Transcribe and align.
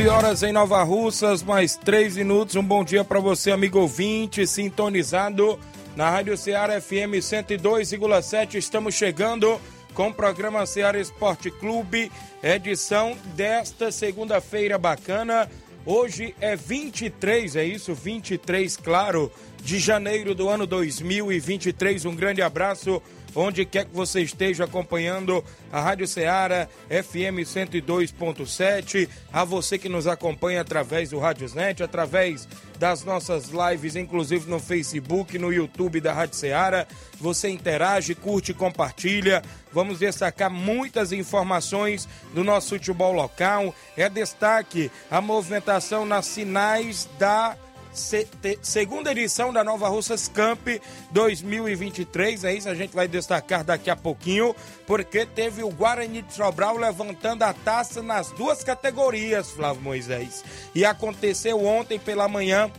11 0.00 0.08
horas 0.08 0.42
em 0.42 0.50
Nova 0.50 0.82
Russas, 0.82 1.42
mais 1.42 1.76
3 1.76 2.16
minutos. 2.16 2.56
Um 2.56 2.62
bom 2.62 2.82
dia 2.82 3.04
para 3.04 3.20
você, 3.20 3.50
amigo 3.50 3.80
ouvinte, 3.80 4.46
sintonizado 4.46 5.60
na 5.94 6.08
Rádio 6.08 6.38
Ceará 6.38 6.80
FM 6.80 7.20
102,7. 7.20 8.54
Estamos 8.54 8.94
chegando 8.94 9.60
com 9.92 10.08
o 10.08 10.14
programa 10.14 10.64
Ceará 10.64 10.98
Esporte 10.98 11.50
Clube, 11.50 12.10
edição 12.42 13.14
desta 13.36 13.92
segunda-feira 13.92 14.78
bacana. 14.78 15.50
Hoje 15.84 16.34
é 16.40 16.56
23, 16.56 17.56
é 17.56 17.64
isso? 17.66 17.92
23, 17.92 18.78
claro, 18.78 19.30
de 19.62 19.78
janeiro 19.78 20.34
do 20.34 20.48
ano 20.48 20.66
2023. 20.66 22.06
Um 22.06 22.16
grande 22.16 22.40
abraço 22.40 23.02
onde 23.34 23.64
quer 23.64 23.84
que 23.84 23.94
você 23.94 24.20
esteja 24.20 24.64
acompanhando 24.64 25.44
a 25.72 25.80
Rádio 25.80 26.06
Ceará 26.06 26.68
FM 26.88 27.44
102.7, 27.44 29.08
a 29.32 29.44
você 29.44 29.78
que 29.78 29.88
nos 29.88 30.06
acompanha 30.06 30.60
através 30.60 31.10
do 31.10 31.18
Rádiosnet, 31.18 31.82
através 31.82 32.48
das 32.78 33.04
nossas 33.04 33.50
lives, 33.50 33.94
inclusive 33.94 34.48
no 34.50 34.58
Facebook, 34.58 35.38
no 35.38 35.52
YouTube 35.52 36.00
da 36.00 36.12
Rádio 36.12 36.36
Ceará. 36.36 36.86
Você 37.20 37.50
interage, 37.50 38.14
curte, 38.14 38.54
compartilha. 38.54 39.42
Vamos 39.72 39.98
destacar 39.98 40.50
muitas 40.50 41.12
informações 41.12 42.08
do 42.34 42.42
nosso 42.42 42.70
futebol 42.70 43.12
local. 43.12 43.74
É 43.96 44.08
destaque 44.08 44.90
a 45.10 45.20
movimentação 45.20 46.06
nas 46.06 46.26
sinais 46.26 47.08
da 47.18 47.56
segunda 47.92 49.12
edição 49.12 49.52
da 49.52 49.64
Nova 49.64 49.88
Russas 49.88 50.28
Camp 50.28 50.66
2023. 51.10 52.44
É 52.44 52.54
isso, 52.54 52.68
a 52.68 52.74
gente 52.74 52.94
vai 52.94 53.08
destacar 53.08 53.64
daqui 53.64 53.90
a 53.90 53.96
pouquinho, 53.96 54.54
porque 54.86 55.26
teve 55.26 55.62
o 55.62 55.70
Guarani 55.70 56.22
de 56.22 56.34
Sobral 56.34 56.76
levantando 56.76 57.42
a 57.42 57.52
taça 57.52 58.02
nas 58.02 58.30
duas 58.32 58.62
categorias, 58.62 59.50
Flávio 59.50 59.82
Moisés. 59.82 60.44
E 60.74 60.84
aconteceu 60.84 61.64
ontem 61.64 61.98
pela 61.98 62.28
manhã 62.28 62.70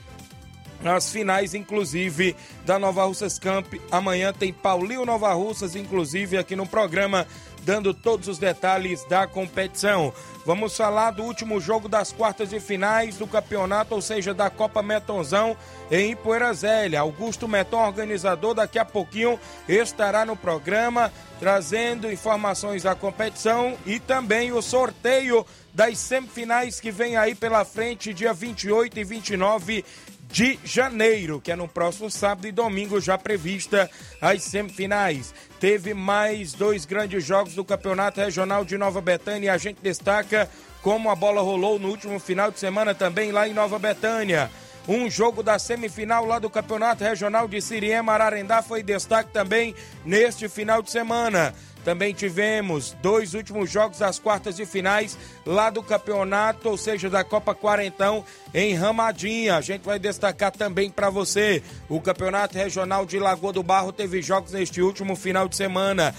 as 0.83 1.11
finais, 1.11 1.53
inclusive, 1.53 2.35
da 2.65 2.79
Nova 2.79 3.05
Russas 3.05 3.37
Camp. 3.37 3.73
Amanhã 3.91 4.33
tem 4.33 4.51
Paulinho 4.51 5.05
Nova 5.05 5.31
Russas, 5.33 5.75
inclusive, 5.75 6.37
aqui 6.37 6.55
no 6.55 6.65
programa 6.65 7.27
dando 7.63 7.93
todos 7.93 8.27
os 8.27 8.37
detalhes 8.37 9.03
da 9.05 9.27
competição. 9.27 10.13
Vamos 10.45 10.75
falar 10.75 11.11
do 11.11 11.23
último 11.23 11.59
jogo 11.59 11.87
das 11.87 12.11
quartas 12.11 12.49
de 12.49 12.59
finais 12.59 13.17
do 13.17 13.27
campeonato, 13.27 13.93
ou 13.93 14.01
seja, 14.01 14.33
da 14.33 14.49
Copa 14.49 14.81
Metonzão 14.81 15.55
em 15.89 16.15
Poeira 16.15 16.51
Zélia. 16.53 17.01
Augusto 17.01 17.47
Meton, 17.47 17.85
organizador, 17.85 18.55
daqui 18.55 18.79
a 18.79 18.85
pouquinho 18.85 19.39
estará 19.67 20.25
no 20.25 20.35
programa 20.35 21.11
trazendo 21.39 22.11
informações 22.11 22.83
da 22.83 22.93
competição 22.93 23.75
e 23.85 23.99
também 23.99 24.51
o 24.51 24.61
sorteio 24.61 25.45
das 25.73 25.97
semifinais 25.97 26.79
que 26.79 26.91
vem 26.91 27.17
aí 27.17 27.33
pela 27.33 27.65
frente, 27.65 28.13
dia 28.13 28.33
28 28.33 28.99
e 28.99 29.03
29 29.03 29.85
de 30.31 30.57
janeiro, 30.63 31.41
que 31.41 31.51
é 31.51 31.55
no 31.55 31.67
próximo 31.67 32.09
sábado 32.09 32.47
e 32.47 32.51
domingo, 32.51 33.01
já 33.01 33.17
prevista 33.17 33.89
as 34.21 34.43
semifinais. 34.43 35.33
Teve 35.59 35.93
mais 35.93 36.53
dois 36.53 36.85
grandes 36.85 37.23
jogos 37.23 37.53
do 37.53 37.65
Campeonato 37.65 38.21
Regional 38.21 38.63
de 38.63 38.77
Nova 38.77 39.01
Betânia 39.01 39.47
e 39.47 39.49
a 39.49 39.57
gente 39.57 39.81
destaca 39.81 40.49
como 40.81 41.09
a 41.09 41.15
bola 41.15 41.41
rolou 41.41 41.77
no 41.77 41.89
último 41.89 42.19
final 42.19 42.49
de 42.49 42.59
semana 42.59 42.95
também 42.95 43.31
lá 43.31 43.47
em 43.47 43.53
Nova 43.53 43.77
Betânia. 43.77 44.49
Um 44.87 45.09
jogo 45.09 45.43
da 45.43 45.59
semifinal 45.59 46.25
lá 46.25 46.39
do 46.39 46.49
Campeonato 46.49 47.03
Regional 47.03 47.47
de 47.47 47.61
Siriema 47.61 48.13
Ararendá 48.13 48.63
foi 48.63 48.81
destaque 48.81 49.31
também 49.31 49.75
neste 50.03 50.49
final 50.49 50.81
de 50.81 50.89
semana. 50.89 51.53
Também 51.83 52.13
tivemos 52.13 52.95
dois 53.01 53.33
últimos 53.33 53.69
jogos 53.69 53.99
das 53.99 54.19
quartas 54.19 54.55
de 54.55 54.65
finais 54.65 55.17
lá 55.45 55.69
do 55.69 55.81
campeonato, 55.81 56.69
ou 56.69 56.77
seja, 56.77 57.09
da 57.09 57.23
Copa 57.23 57.55
Quarentão 57.55 58.23
em 58.53 58.73
Ramadinha. 58.75 59.55
A 59.55 59.61
gente 59.61 59.83
vai 59.83 59.97
destacar 59.97 60.51
também 60.51 60.89
para 60.89 61.09
você. 61.09 61.63
O 61.89 61.99
Campeonato 61.99 62.57
Regional 62.57 63.05
de 63.05 63.19
Lagoa 63.19 63.53
do 63.53 63.63
Barro 63.63 63.91
teve 63.91 64.21
jogos 64.21 64.51
neste 64.51 64.81
último 64.81 65.15
final 65.15 65.47
de 65.47 65.55
semana 65.55 66.13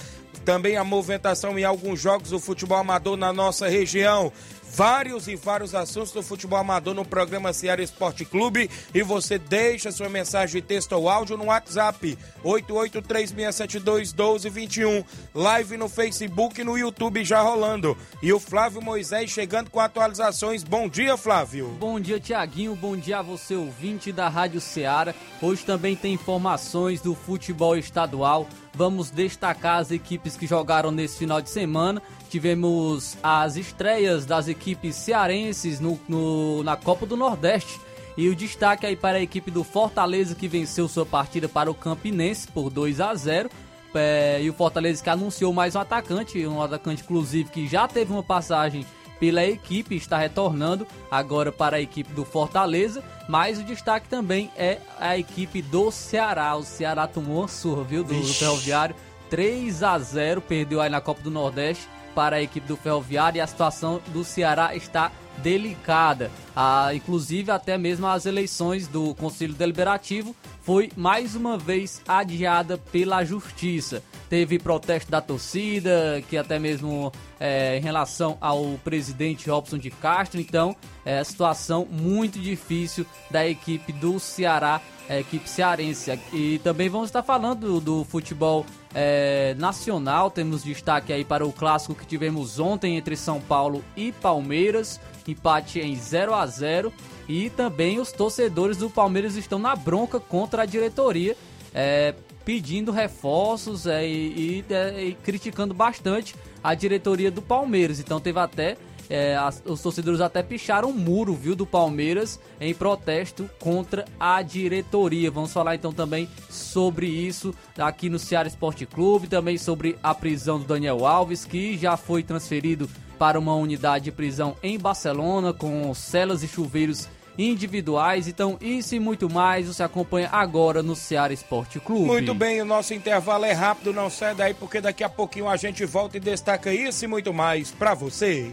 também 0.44 0.76
a 0.76 0.82
movimentação 0.82 1.58
em 1.58 1.64
alguns 1.64 2.00
jogos 2.00 2.30
do 2.30 2.40
futebol 2.40 2.78
amador 2.78 3.16
na 3.16 3.32
nossa 3.32 3.68
região 3.68 4.32
vários 4.74 5.28
e 5.28 5.36
vários 5.36 5.74
assuntos 5.74 6.12
do 6.12 6.22
futebol 6.22 6.58
amador 6.58 6.94
no 6.94 7.04
programa 7.04 7.52
Ceará 7.52 7.82
Esporte 7.82 8.24
Clube 8.24 8.70
e 8.94 9.02
você 9.02 9.38
deixa 9.38 9.92
sua 9.92 10.08
mensagem 10.08 10.58
de 10.60 10.66
texto 10.66 10.92
ou 10.92 11.10
áudio 11.10 11.36
no 11.36 11.46
WhatsApp 11.46 12.16
8836721221. 12.44 15.04
Live 15.34 15.76
no 15.76 15.88
Facebook 15.88 16.60
e 16.60 16.64
no 16.64 16.78
YouTube 16.78 17.24
já 17.24 17.42
rolando. 17.42 17.96
E 18.22 18.32
o 18.32 18.38
Flávio 18.40 18.80
Moisés 18.80 19.30
chegando 19.30 19.68
com 19.70 19.80
atualizações. 19.80 20.64
Bom 20.64 20.88
dia, 20.88 21.16
Flávio. 21.16 21.68
Bom 21.78 22.00
dia, 22.00 22.18
Tiaguinho. 22.18 22.74
Bom 22.74 22.96
dia 22.96 23.18
a 23.18 23.22
você, 23.22 23.54
ouvinte 23.54 24.10
da 24.10 24.28
Rádio 24.28 24.60
Ceará. 24.60 25.14
Hoje 25.40 25.64
também 25.64 25.94
tem 25.94 26.14
informações 26.14 27.00
do 27.00 27.14
futebol 27.14 27.76
estadual. 27.76 28.48
Vamos 28.74 29.10
destacar 29.10 29.78
as 29.78 29.90
equipes 29.90 30.36
que 30.36 30.46
jogaram 30.46 30.90
nesse 30.90 31.18
final 31.18 31.40
de 31.42 31.50
semana 31.50 32.02
tivemos 32.32 33.18
as 33.22 33.56
estreias 33.56 34.24
das 34.24 34.48
equipes 34.48 34.96
cearenses 34.96 35.78
no, 35.78 36.00
no, 36.08 36.62
na 36.62 36.78
Copa 36.78 37.04
do 37.04 37.14
Nordeste. 37.14 37.78
E 38.16 38.26
o 38.30 38.34
destaque 38.34 38.86
aí 38.86 38.96
para 38.96 39.18
a 39.18 39.20
equipe 39.20 39.50
do 39.50 39.62
Fortaleza 39.62 40.34
que 40.34 40.48
venceu 40.48 40.88
sua 40.88 41.04
partida 41.04 41.46
para 41.46 41.70
o 41.70 41.74
Campinense 41.74 42.48
por 42.48 42.70
2 42.70 43.00
a 43.02 43.14
0 43.14 43.50
é, 43.94 44.40
e 44.42 44.48
o 44.48 44.54
Fortaleza 44.54 45.02
que 45.04 45.10
anunciou 45.10 45.52
mais 45.52 45.76
um 45.76 45.80
atacante, 45.80 46.46
um 46.46 46.62
atacante 46.62 47.02
inclusive 47.02 47.50
que 47.50 47.68
já 47.68 47.86
teve 47.86 48.10
uma 48.10 48.22
passagem 48.22 48.86
pela 49.22 49.46
equipe, 49.46 49.94
está 49.94 50.19
retornando 50.19 50.84
agora 51.08 51.52
para 51.52 51.76
a 51.76 51.80
equipe 51.80 52.12
do 52.12 52.24
Fortaleza. 52.24 53.04
Mas 53.28 53.56
o 53.56 53.62
destaque 53.62 54.08
também 54.08 54.50
é 54.56 54.78
a 54.98 55.16
equipe 55.16 55.62
do 55.62 55.92
Ceará. 55.92 56.56
O 56.56 56.64
Ceará 56.64 57.06
tomou 57.06 57.38
uma 57.38 57.46
surra, 57.46 57.84
viu, 57.84 58.02
do, 58.02 58.12
do 58.12 58.34
Ferroviário. 58.34 58.96
3 59.30 59.80
a 59.84 59.96
0 59.96 60.40
perdeu 60.40 60.80
aí 60.80 60.90
na 60.90 61.00
Copa 61.00 61.22
do 61.22 61.30
Nordeste 61.30 61.88
para 62.16 62.34
a 62.34 62.42
equipe 62.42 62.66
do 62.66 62.76
Ferroviário 62.76 63.38
e 63.38 63.40
a 63.40 63.46
situação 63.46 64.00
do 64.08 64.24
Ceará 64.24 64.74
está 64.74 65.12
delicada. 65.38 66.31
Ah, 66.55 66.94
inclusive, 66.94 67.50
até 67.50 67.79
mesmo 67.79 68.06
as 68.06 68.26
eleições 68.26 68.87
do 68.87 69.14
Conselho 69.14 69.55
Deliberativo 69.55 70.34
foi 70.62 70.90
mais 70.96 71.34
uma 71.34 71.58
vez 71.58 72.00
adiada 72.06 72.79
pela 72.79 73.25
Justiça. 73.25 74.02
Teve 74.29 74.58
protesto 74.58 75.11
da 75.11 75.20
torcida, 75.20 76.23
que 76.29 76.37
até 76.37 76.58
mesmo 76.58 77.12
é, 77.38 77.76
em 77.76 77.81
relação 77.81 78.38
ao 78.40 78.79
presidente 78.84 79.50
Robson 79.50 79.76
de 79.76 79.90
Castro. 79.90 80.40
Então, 80.40 80.76
é 81.05 81.23
situação 81.25 81.87
muito 81.90 82.38
difícil 82.38 83.05
da 83.31 83.46
equipe 83.46 83.93
do 83.93 84.19
Ceará, 84.20 84.81
a 85.08 85.19
equipe 85.19 85.49
cearense. 85.50 86.19
E 86.32 86.58
também 86.61 86.88
vamos 86.88 87.08
estar 87.08 87.23
falando 87.23 87.61
do, 87.61 87.81
do 87.81 88.05
futebol 88.05 88.64
é, 88.94 89.55
nacional. 89.58 90.31
Temos 90.31 90.62
destaque 90.62 91.12
aí 91.12 91.25
para 91.25 91.44
o 91.44 91.52
clássico 91.52 91.94
que 91.94 92.06
tivemos 92.06 92.58
ontem 92.58 92.96
entre 92.96 93.17
São 93.17 93.40
Paulo 93.40 93.85
e 93.96 94.12
Palmeiras. 94.12 95.00
Empate 95.30 95.80
em 95.80 95.94
0 95.94 96.34
a 96.34 96.46
0 96.46 96.92
E 97.28 97.50
também 97.50 98.00
os 98.00 98.10
torcedores 98.12 98.76
do 98.76 98.90
Palmeiras 98.90 99.36
estão 99.36 99.58
na 99.58 99.76
bronca 99.76 100.19
contra 100.19 100.62
a 100.62 100.66
diretoria, 100.66 101.36
é, 101.72 102.14
pedindo 102.44 102.90
reforços 102.90 103.86
é, 103.86 104.06
e, 104.06 104.64
e, 104.69 104.72
é, 104.72 105.04
e 105.04 105.14
criticando 105.14 105.72
bastante 105.72 106.34
a 106.62 106.74
diretoria 106.74 107.30
do 107.30 107.40
Palmeiras. 107.40 108.00
Então 108.00 108.20
teve 108.20 108.38
até 108.38 108.76
É, 109.10 109.36
as, 109.36 109.62
os 109.66 109.82
torcedores 109.82 110.22
até 110.22 110.42
picharam 110.42 110.88
um 110.88 110.94
muro, 110.94 111.34
viu, 111.34 111.54
do 111.54 111.66
Palmeiras 111.66 112.40
em 112.58 112.72
protesto 112.72 113.50
contra 113.58 114.06
a 114.18 114.40
diretoria. 114.40 115.30
Vamos 115.30 115.52
falar 115.52 115.75
então 115.75 115.92
também 115.92 116.26
sobre 116.48 117.06
isso 117.06 117.52
aqui 117.76 118.08
no 118.08 118.18
Ceará 118.18 118.48
Esporte 118.48 118.86
Clube, 118.86 119.26
também 119.26 119.58
sobre 119.58 119.98
a 120.02 120.14
prisão 120.14 120.58
do 120.58 120.64
Daniel 120.64 121.04
Alves, 121.04 121.44
que 121.44 121.76
já 121.76 121.94
foi 121.94 122.22
transferido 122.22 122.88
para 123.22 123.38
uma 123.38 123.54
unidade 123.54 124.06
de 124.06 124.10
prisão 124.10 124.56
em 124.64 124.76
Barcelona 124.76 125.52
com 125.52 125.94
celas 125.94 126.42
e 126.42 126.48
chuveiros 126.48 127.08
individuais. 127.38 128.26
Então, 128.26 128.58
isso 128.60 128.96
e 128.96 128.98
muito 128.98 129.30
mais 129.30 129.69
você 129.69 129.84
acompanha 129.84 130.28
agora 130.32 130.82
no 130.82 130.96
Ceará 130.96 131.32
Esporte 131.32 131.78
Clube. 131.78 132.06
Muito 132.06 132.34
bem, 132.34 132.60
o 132.60 132.64
nosso 132.64 132.92
intervalo 132.92 133.44
é 133.44 133.52
rápido, 133.52 133.92
não 133.92 134.10
sai 134.10 134.34
daí 134.34 134.54
porque 134.54 134.80
daqui 134.80 135.04
a 135.04 135.08
pouquinho 135.08 135.48
a 135.48 135.56
gente 135.56 135.84
volta 135.84 136.16
e 136.16 136.20
destaca 136.20 136.74
isso 136.74 137.04
e 137.04 137.06
muito 137.06 137.32
mais 137.32 137.70
para 137.70 137.94
você. 137.94 138.50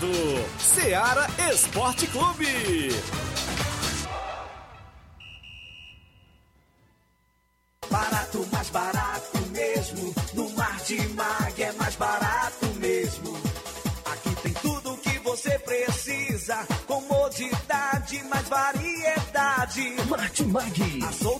Apresentando 0.00 0.48
Seara 0.58 1.26
Esporte 1.52 2.06
Clube. 2.06 2.88
Barato, 7.90 8.48
mais 8.52 8.70
barato 8.70 9.38
mesmo. 9.50 10.14
No 10.34 10.50
Mar 10.50 10.80
de 10.84 11.08
Mag 11.08 11.62
é 11.62 11.72
mais 11.72 11.96
barato 11.96 12.66
mesmo. 12.78 13.36
Aqui 14.06 14.42
tem 14.42 14.52
tudo 14.54 14.92
o 14.92 14.98
que 14.98 15.18
você 15.18 15.58
precisa. 15.58 16.66
Comodidade, 16.86 18.22
mais 18.24 18.48
variedade. 18.48 19.96
Martimag. 20.08 21.04
Açougue, 21.08 21.39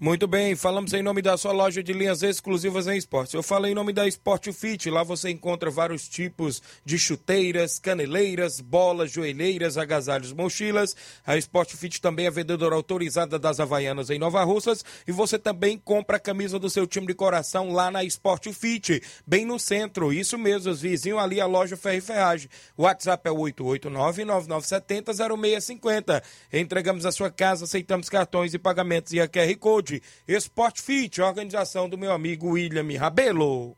Muito 0.00 0.26
bem, 0.26 0.56
falamos 0.56 0.92
em 0.92 1.04
nome 1.04 1.22
da 1.22 1.36
sua 1.36 1.52
loja 1.52 1.80
de 1.80 1.92
linhas 1.92 2.24
exclusivas 2.24 2.88
em 2.88 2.96
esportes. 2.96 3.32
Eu 3.32 3.44
falei 3.44 3.70
em 3.70 3.76
nome 3.76 3.92
da 3.92 4.08
Sport 4.08 4.50
Fit, 4.52 4.90
lá 4.90 5.04
você 5.04 5.30
encontra 5.30 5.70
vários 5.70 6.08
tipos 6.08 6.60
de 6.84 6.98
chuteiras, 6.98 7.78
caneleiras, 7.78 8.60
bolas, 8.60 9.12
joelheiras, 9.12 9.78
agasalhos, 9.78 10.32
mochilas. 10.32 10.96
A 11.24 11.36
Sport 11.36 11.76
Fit 11.76 12.00
também 12.00 12.26
é 12.26 12.30
vendedora 12.30 12.74
autorizada 12.74 13.38
das 13.38 13.60
Havaianas 13.60 14.10
em 14.10 14.18
Nova 14.18 14.42
Russas 14.42 14.84
e 15.06 15.12
você 15.12 15.38
também 15.38 15.78
compra 15.78 16.16
a 16.16 16.20
camisa 16.20 16.58
do 16.58 16.68
seu 16.68 16.88
time 16.88 17.06
de 17.06 17.14
coração 17.14 17.72
lá 17.72 17.88
na 17.88 18.02
Sport 18.02 18.48
Fit, 18.48 19.00
bem 19.24 19.46
no 19.46 19.60
centro. 19.60 20.12
Isso 20.12 20.36
mesmo, 20.36 20.74
vizinho 20.74 21.20
ali 21.20 21.40
a 21.40 21.46
loja 21.46 21.76
Ferro 21.76 21.98
e 21.98 22.00
Ferragem. 22.00 22.50
O 22.76 22.82
WhatsApp 22.82 23.28
é 23.28 23.32
889-9970-0650. 23.32 26.20
Entregamos 26.52 27.06
a 27.06 27.12
sua 27.12 27.30
casa, 27.30 27.64
aceitamos 27.64 28.08
cartões 28.08 28.54
e 28.54 28.58
pagamentos 28.58 29.12
e 29.12 29.20
a 29.20 29.28
QR 29.28 29.56
Code. 29.56 29.83
Sport 30.26 30.80
Fit, 30.80 31.20
organização 31.20 31.88
do 31.88 31.98
meu 31.98 32.12
amigo 32.12 32.50
William 32.50 32.86
Rabelo. 32.98 33.76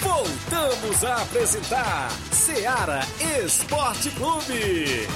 Voltamos 0.00 1.04
a 1.04 1.22
apresentar 1.22 2.10
Seara 2.32 3.00
Esporte 3.44 4.10
Clube. 4.10 5.06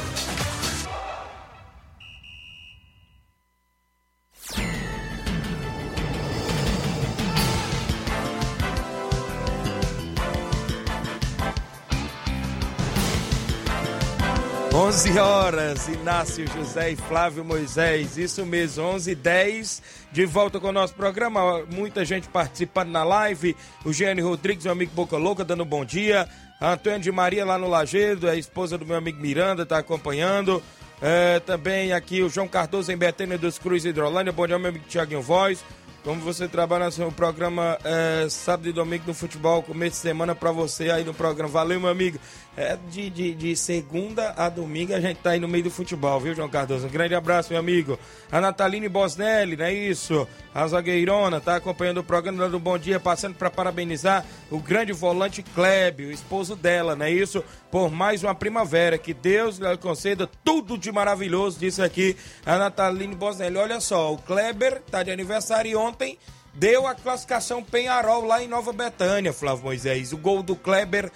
Onze 14.74 15.16
horas, 15.20 15.86
Inácio 15.86 16.44
José 16.48 16.90
e 16.90 16.96
Flávio 16.96 17.44
Moisés, 17.44 18.18
isso 18.18 18.44
mesmo, 18.44 18.82
11 18.82 19.12
e 19.12 19.14
10 19.14 19.82
de 20.10 20.26
volta 20.26 20.58
com 20.58 20.66
o 20.66 20.72
nosso 20.72 20.92
programa, 20.94 21.64
muita 21.72 22.04
gente 22.04 22.28
participando 22.28 22.90
na 22.90 23.04
live, 23.04 23.56
o 23.84 23.92
Gênio 23.92 24.26
Rodrigues, 24.28 24.64
meu 24.64 24.72
amigo 24.72 24.90
Boca 24.92 25.16
Louca, 25.16 25.44
dando 25.44 25.62
um 25.62 25.66
bom 25.66 25.84
dia, 25.84 26.28
a 26.60 26.72
Antônia 26.72 26.98
de 26.98 27.12
Maria 27.12 27.44
lá 27.44 27.56
no 27.56 27.68
Lagedo, 27.68 28.28
a 28.28 28.34
esposa 28.34 28.76
do 28.76 28.84
meu 28.84 28.96
amigo 28.96 29.20
Miranda, 29.20 29.62
está 29.62 29.78
acompanhando, 29.78 30.60
é, 31.00 31.38
também 31.38 31.92
aqui 31.92 32.20
o 32.20 32.28
João 32.28 32.48
Cardoso 32.48 32.90
em 32.90 32.96
Betânia 32.96 33.38
dos 33.38 33.60
Cruz 33.60 33.84
Hidrolândia, 33.84 34.32
bom 34.32 34.44
dia 34.44 34.58
meu 34.58 34.70
amigo 34.70 34.86
Tiaguinho 34.88 35.22
Voz, 35.22 35.64
como 36.04 36.20
você 36.20 36.46
trabalha 36.46 36.84
no 36.84 36.92
seu 36.92 37.10
programa 37.10 37.78
é, 37.82 38.26
sábado 38.28 38.68
e 38.68 38.72
domingo 38.72 39.04
no 39.06 39.14
futebol, 39.14 39.62
começo 39.62 39.96
de 39.96 40.02
semana 40.02 40.34
para 40.34 40.52
você 40.52 40.90
aí 40.90 41.02
no 41.02 41.14
programa. 41.14 41.50
Valeu, 41.50 41.80
meu 41.80 41.88
amigo. 41.88 42.18
É 42.56 42.78
de, 42.88 43.10
de, 43.10 43.34
de, 43.34 43.56
segunda 43.56 44.32
a 44.36 44.48
domingo 44.48 44.94
a 44.94 45.00
gente 45.00 45.18
tá 45.18 45.30
aí 45.30 45.40
no 45.40 45.48
meio 45.48 45.64
do 45.64 45.70
futebol, 45.72 46.20
viu, 46.20 46.36
João 46.36 46.48
Cardoso? 46.48 46.86
Um 46.86 46.90
grande 46.90 47.12
abraço, 47.12 47.50
meu 47.50 47.58
amigo. 47.58 47.98
A 48.30 48.40
Nataline 48.40 48.88
Bosnelli, 48.88 49.56
não 49.56 49.64
é 49.64 49.72
isso? 49.72 50.26
A 50.54 50.64
zagueirona 50.68 51.40
tá 51.40 51.56
acompanhando 51.56 51.98
o 51.98 52.04
programa, 52.04 52.46
um 52.46 52.60
bom 52.60 52.78
dia, 52.78 53.00
passando 53.00 53.34
para 53.34 53.50
parabenizar 53.50 54.24
o 54.52 54.60
grande 54.60 54.92
volante 54.92 55.42
Klebe, 55.42 56.06
o 56.06 56.12
esposo 56.12 56.54
dela, 56.54 56.94
não 56.94 57.06
é 57.06 57.10
isso? 57.10 57.42
Por 57.72 57.90
mais 57.90 58.22
uma 58.22 58.36
primavera. 58.36 58.96
Que 58.98 59.12
Deus 59.12 59.58
lhe 59.58 59.76
conceda 59.78 60.30
tudo 60.44 60.78
de 60.78 60.92
maravilhoso, 60.92 61.58
disse 61.58 61.82
aqui 61.82 62.16
a 62.46 62.56
Nataline 62.56 63.16
Bosnelli. 63.16 63.56
Olha 63.56 63.80
só, 63.80 64.12
o 64.12 64.18
Kleber 64.18 64.80
tá 64.88 65.02
de 65.02 65.10
aniversário 65.10 65.72
e 65.72 65.74
ontem 65.74 66.16
deu 66.54 66.86
a 66.86 66.94
classificação 66.94 67.62
Penharol 67.62 68.24
lá 68.24 68.42
em 68.42 68.48
Nova 68.48 68.72
Betânia, 68.72 69.32
Flávio 69.32 69.64
Moisés. 69.64 70.12
O 70.12 70.16
gol 70.16 70.42
do 70.42 70.54
Kleber 70.54 71.10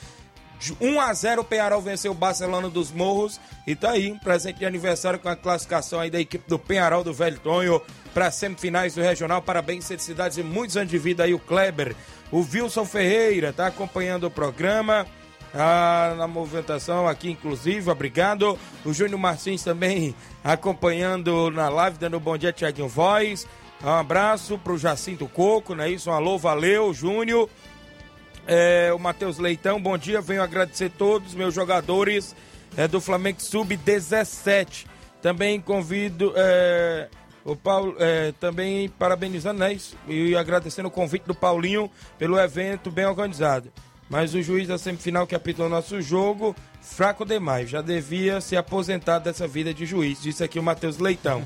1 0.80 1.00
a 1.00 1.12
0 1.12 1.42
o 1.42 1.44
Penharol 1.44 1.80
venceu 1.80 2.12
o 2.12 2.14
Barcelona 2.14 2.68
dos 2.68 2.90
Morros 2.90 3.40
e 3.66 3.76
tá 3.76 3.92
aí 3.92 4.10
um 4.10 4.18
presente 4.18 4.58
de 4.58 4.66
aniversário 4.66 5.18
com 5.18 5.28
a 5.28 5.36
classificação 5.36 6.00
aí 6.00 6.10
da 6.10 6.20
equipe 6.20 6.48
do 6.48 6.58
Penharol 6.58 7.04
do 7.04 7.14
Velho 7.14 7.38
Tonho 7.38 7.80
para 8.12 8.30
semifinais 8.30 8.94
do 8.94 9.00
Regional. 9.00 9.40
Parabéns, 9.40 9.86
felicidades 9.86 10.38
e 10.38 10.42
muitos 10.42 10.76
anos 10.76 10.90
de 10.90 10.98
vida 10.98 11.24
aí 11.24 11.34
o 11.34 11.38
Kleber. 11.38 11.94
O 12.30 12.40
Wilson 12.40 12.84
Ferreira 12.84 13.52
tá 13.52 13.68
acompanhando 13.68 14.26
o 14.26 14.30
programa. 14.30 15.06
Ah, 15.54 16.14
na 16.18 16.26
movimentação 16.26 17.08
aqui, 17.08 17.30
inclusive, 17.30 17.90
obrigado. 17.90 18.58
O 18.84 18.92
Júnior 18.92 19.18
Martins 19.18 19.62
também 19.62 20.14
acompanhando 20.44 21.50
na 21.50 21.68
live, 21.68 21.98
dando 21.98 22.18
um 22.18 22.20
bom 22.20 22.36
dia, 22.36 22.52
Tiaguinho 22.52 22.88
Voz. 22.88 23.46
Um 23.82 23.90
abraço 23.90 24.58
pro 24.58 24.76
Jacinto 24.76 25.26
Coco, 25.28 25.74
não 25.74 25.84
é 25.84 25.90
isso? 25.90 26.10
Um 26.10 26.12
alô, 26.12 26.36
valeu, 26.36 26.92
Júnior. 26.92 27.48
É, 28.50 28.90
o 28.94 28.98
Matheus 28.98 29.36
Leitão, 29.36 29.78
bom 29.78 29.98
dia. 29.98 30.22
Venho 30.22 30.42
agradecer 30.42 30.88
todos 30.88 31.34
meus 31.34 31.52
jogadores 31.52 32.34
é, 32.78 32.88
do 32.88 32.98
Flamengo 32.98 33.42
Sub-17. 33.42 34.86
Também 35.20 35.60
convido 35.60 36.32
é, 36.34 37.08
o 37.44 37.54
Paulo, 37.54 37.94
é, 37.98 38.32
também 38.40 38.88
parabenizando 38.88 39.60
né, 39.60 39.74
isso, 39.74 39.94
e 40.08 40.34
agradecendo 40.34 40.88
o 40.88 40.90
convite 40.90 41.26
do 41.26 41.34
Paulinho 41.34 41.90
pelo 42.18 42.38
evento 42.38 42.90
bem 42.90 43.04
organizado. 43.04 43.70
Mas 44.08 44.32
o 44.32 44.40
juiz 44.40 44.66
da 44.66 44.78
semifinal 44.78 45.26
que 45.26 45.34
apitou 45.34 45.68
nosso 45.68 46.00
jogo, 46.00 46.56
fraco 46.80 47.26
demais. 47.26 47.68
Já 47.68 47.82
devia 47.82 48.40
se 48.40 48.56
aposentar 48.56 49.18
dessa 49.18 49.46
vida 49.46 49.74
de 49.74 49.84
juiz. 49.84 50.22
Disse 50.22 50.42
aqui 50.42 50.58
o 50.58 50.62
Matheus 50.62 50.96
Leitão. 50.96 51.44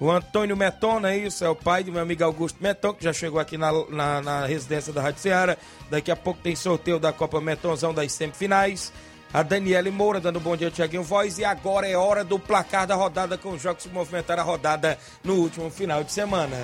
O 0.00 0.10
Antônio 0.10 0.56
Metona, 0.56 1.12
é 1.12 1.16
isso, 1.16 1.44
é 1.44 1.48
o 1.48 1.54
pai 1.54 1.84
do 1.84 1.92
meu 1.92 2.02
amigo 2.02 2.24
Augusto 2.24 2.60
Meton, 2.60 2.92
que 2.92 3.04
já 3.04 3.12
chegou 3.12 3.38
aqui 3.38 3.56
na, 3.56 3.70
na, 3.88 4.20
na 4.20 4.46
residência 4.46 4.92
da 4.92 5.00
Rádio 5.00 5.20
Ceará. 5.20 5.56
Daqui 5.88 6.10
a 6.10 6.16
pouco 6.16 6.40
tem 6.42 6.56
sorteio 6.56 6.98
da 6.98 7.12
Copa 7.12 7.40
Metonzão 7.40 7.94
das 7.94 8.12
semifinais. 8.12 8.92
A 9.32 9.42
Daniele 9.42 9.90
Moura 9.90 10.20
dando 10.20 10.38
um 10.38 10.42
bom 10.42 10.56
dia, 10.56 10.70
Tiaguinho 10.70 11.02
Voz. 11.02 11.38
E 11.38 11.44
agora 11.44 11.88
é 11.88 11.96
hora 11.96 12.22
do 12.22 12.38
placar 12.38 12.86
da 12.86 12.94
rodada 12.94 13.38
com 13.38 13.50
os 13.50 13.62
jogos 13.62 13.84
que 13.84 13.88
movimentaram 13.88 14.42
a 14.42 14.46
rodada 14.46 14.98
no 15.24 15.36
último 15.36 15.70
final 15.70 16.04
de 16.04 16.12
semana. 16.12 16.56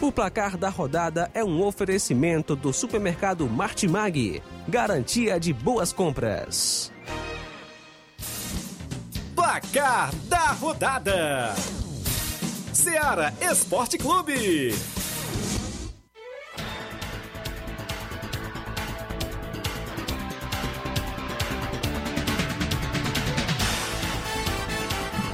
O 0.00 0.10
placar 0.10 0.56
da 0.56 0.68
rodada 0.68 1.30
é 1.34 1.44
um 1.44 1.62
oferecimento 1.62 2.56
do 2.56 2.72
supermercado 2.72 3.46
Martimag. 3.48 4.42
Garantia 4.70 5.40
de 5.40 5.52
boas 5.52 5.92
compras. 5.92 6.92
Placar 9.34 10.14
da 10.28 10.52
rodada: 10.52 11.56
Seara 12.72 13.34
Esporte 13.40 13.98
Clube. 13.98 14.72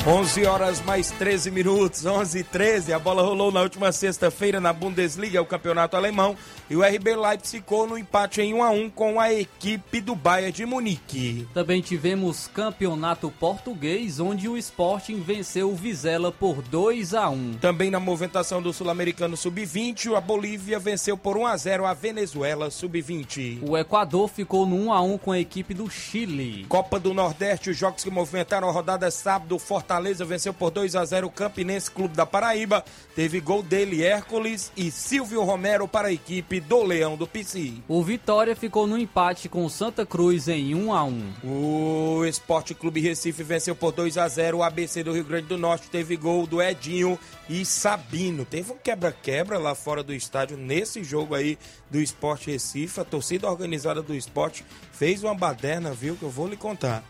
11 0.08 0.46
horas 0.46 0.80
mais 0.82 1.10
13 1.10 1.50
minutos, 1.50 2.06
11 2.06 2.38
e 2.38 2.44
13. 2.44 2.92
A 2.92 2.98
bola 2.98 3.22
rolou 3.22 3.50
na 3.50 3.60
última 3.60 3.90
sexta-feira 3.90 4.60
na 4.60 4.72
Bundesliga, 4.72 5.42
o 5.42 5.44
campeonato 5.44 5.96
alemão, 5.96 6.36
e 6.68 6.76
o 6.76 6.82
RB 6.82 7.14
Leipzig 7.14 7.66
ficou 7.66 7.86
no 7.86 7.98
empate 7.98 8.40
em 8.40 8.54
1 8.54 8.62
a 8.62 8.70
1 8.70 8.90
com 8.90 9.18
a 9.18 9.32
equipe 9.32 10.00
do 10.00 10.14
Bayern 10.14 10.52
de 10.52 10.66
Munique. 10.66 11.48
Também 11.54 11.80
tivemos 11.80 12.46
campeonato 12.46 13.30
português, 13.40 14.20
onde 14.20 14.48
o 14.48 14.56
Sporting 14.56 15.20
venceu 15.20 15.70
o 15.70 15.74
Vizela 15.74 16.30
por 16.30 16.62
2 16.62 17.14
a 17.14 17.28
1. 17.28 17.54
Também 17.60 17.90
na 17.90 17.98
movimentação 17.98 18.60
do 18.60 18.72
Sul-Americano 18.72 19.36
Sub-20, 19.36 20.16
a 20.16 20.20
Bolívia 20.20 20.78
venceu 20.78 21.16
por 21.16 21.36
1 21.36 21.46
a 21.46 21.56
0 21.56 21.86
a 21.86 21.94
Venezuela 21.94 22.70
Sub-20. 22.70 23.60
O 23.62 23.76
Equador 23.76 24.28
ficou 24.28 24.66
no 24.66 24.76
1 24.76 24.92
a 24.92 25.00
1 25.00 25.18
com 25.18 25.32
a 25.32 25.38
equipe 25.38 25.72
do 25.72 25.88
Chile. 25.88 26.66
Copa 26.68 27.00
do 27.00 27.14
Nordeste, 27.14 27.70
os 27.70 27.76
jogos 27.76 28.04
que 28.04 28.10
movimentaram 28.10 28.68
a 28.68 28.72
rodada 28.72 29.10
sábado, 29.10 29.58
Fortaleza 29.58 30.24
venceu 30.24 30.52
por 30.52 30.70
2 30.70 30.94
a 30.94 31.04
0 31.04 31.26
o 31.26 31.30
Campinense 31.30 31.90
Clube 31.90 32.14
da 32.14 32.26
Paraíba. 32.26 32.84
Teve 33.14 33.40
gol 33.40 33.62
dele 33.62 34.04
Hércules 34.04 34.70
e 34.76 34.90
Silvio 34.90 35.42
Romero 35.42 35.88
para 35.88 36.08
a 36.08 36.12
equipe 36.12 36.55
do 36.60 36.82
Leão 36.82 37.16
do 37.16 37.26
PC. 37.26 37.74
O 37.88 38.02
Vitória 38.02 38.54
ficou 38.54 38.86
no 38.86 38.98
empate 38.98 39.48
com 39.48 39.64
o 39.64 39.70
Santa 39.70 40.04
Cruz 40.04 40.48
em 40.48 40.74
1 40.74 40.92
a 40.92 41.04
1. 41.04 41.32
O 41.44 42.24
Esporte 42.24 42.74
Clube 42.74 43.00
Recife 43.00 43.42
venceu 43.42 43.74
por 43.74 43.92
2 43.92 44.18
a 44.18 44.28
0 44.28 44.58
o 44.58 44.62
ABC 44.62 45.02
do 45.02 45.12
Rio 45.12 45.24
Grande 45.24 45.46
do 45.46 45.58
Norte. 45.58 45.90
Teve 45.90 46.16
gol 46.16 46.46
do 46.46 46.62
Edinho 46.62 47.18
e 47.48 47.64
Sabino. 47.64 48.44
Teve 48.44 48.72
um 48.72 48.76
quebra-quebra 48.76 49.58
lá 49.58 49.74
fora 49.74 50.02
do 50.02 50.14
estádio 50.14 50.56
nesse 50.56 51.02
jogo 51.02 51.34
aí 51.34 51.58
do 51.90 52.00
Esporte 52.00 52.50
Recife. 52.50 53.00
A 53.00 53.04
torcida 53.04 53.48
organizada 53.48 54.02
do 54.02 54.14
esporte 54.14 54.64
fez 54.92 55.22
uma 55.22 55.34
baderna, 55.34 55.92
viu? 55.92 56.16
Que 56.16 56.22
eu 56.22 56.30
vou 56.30 56.48
lhe 56.48 56.56
contar. 56.56 57.04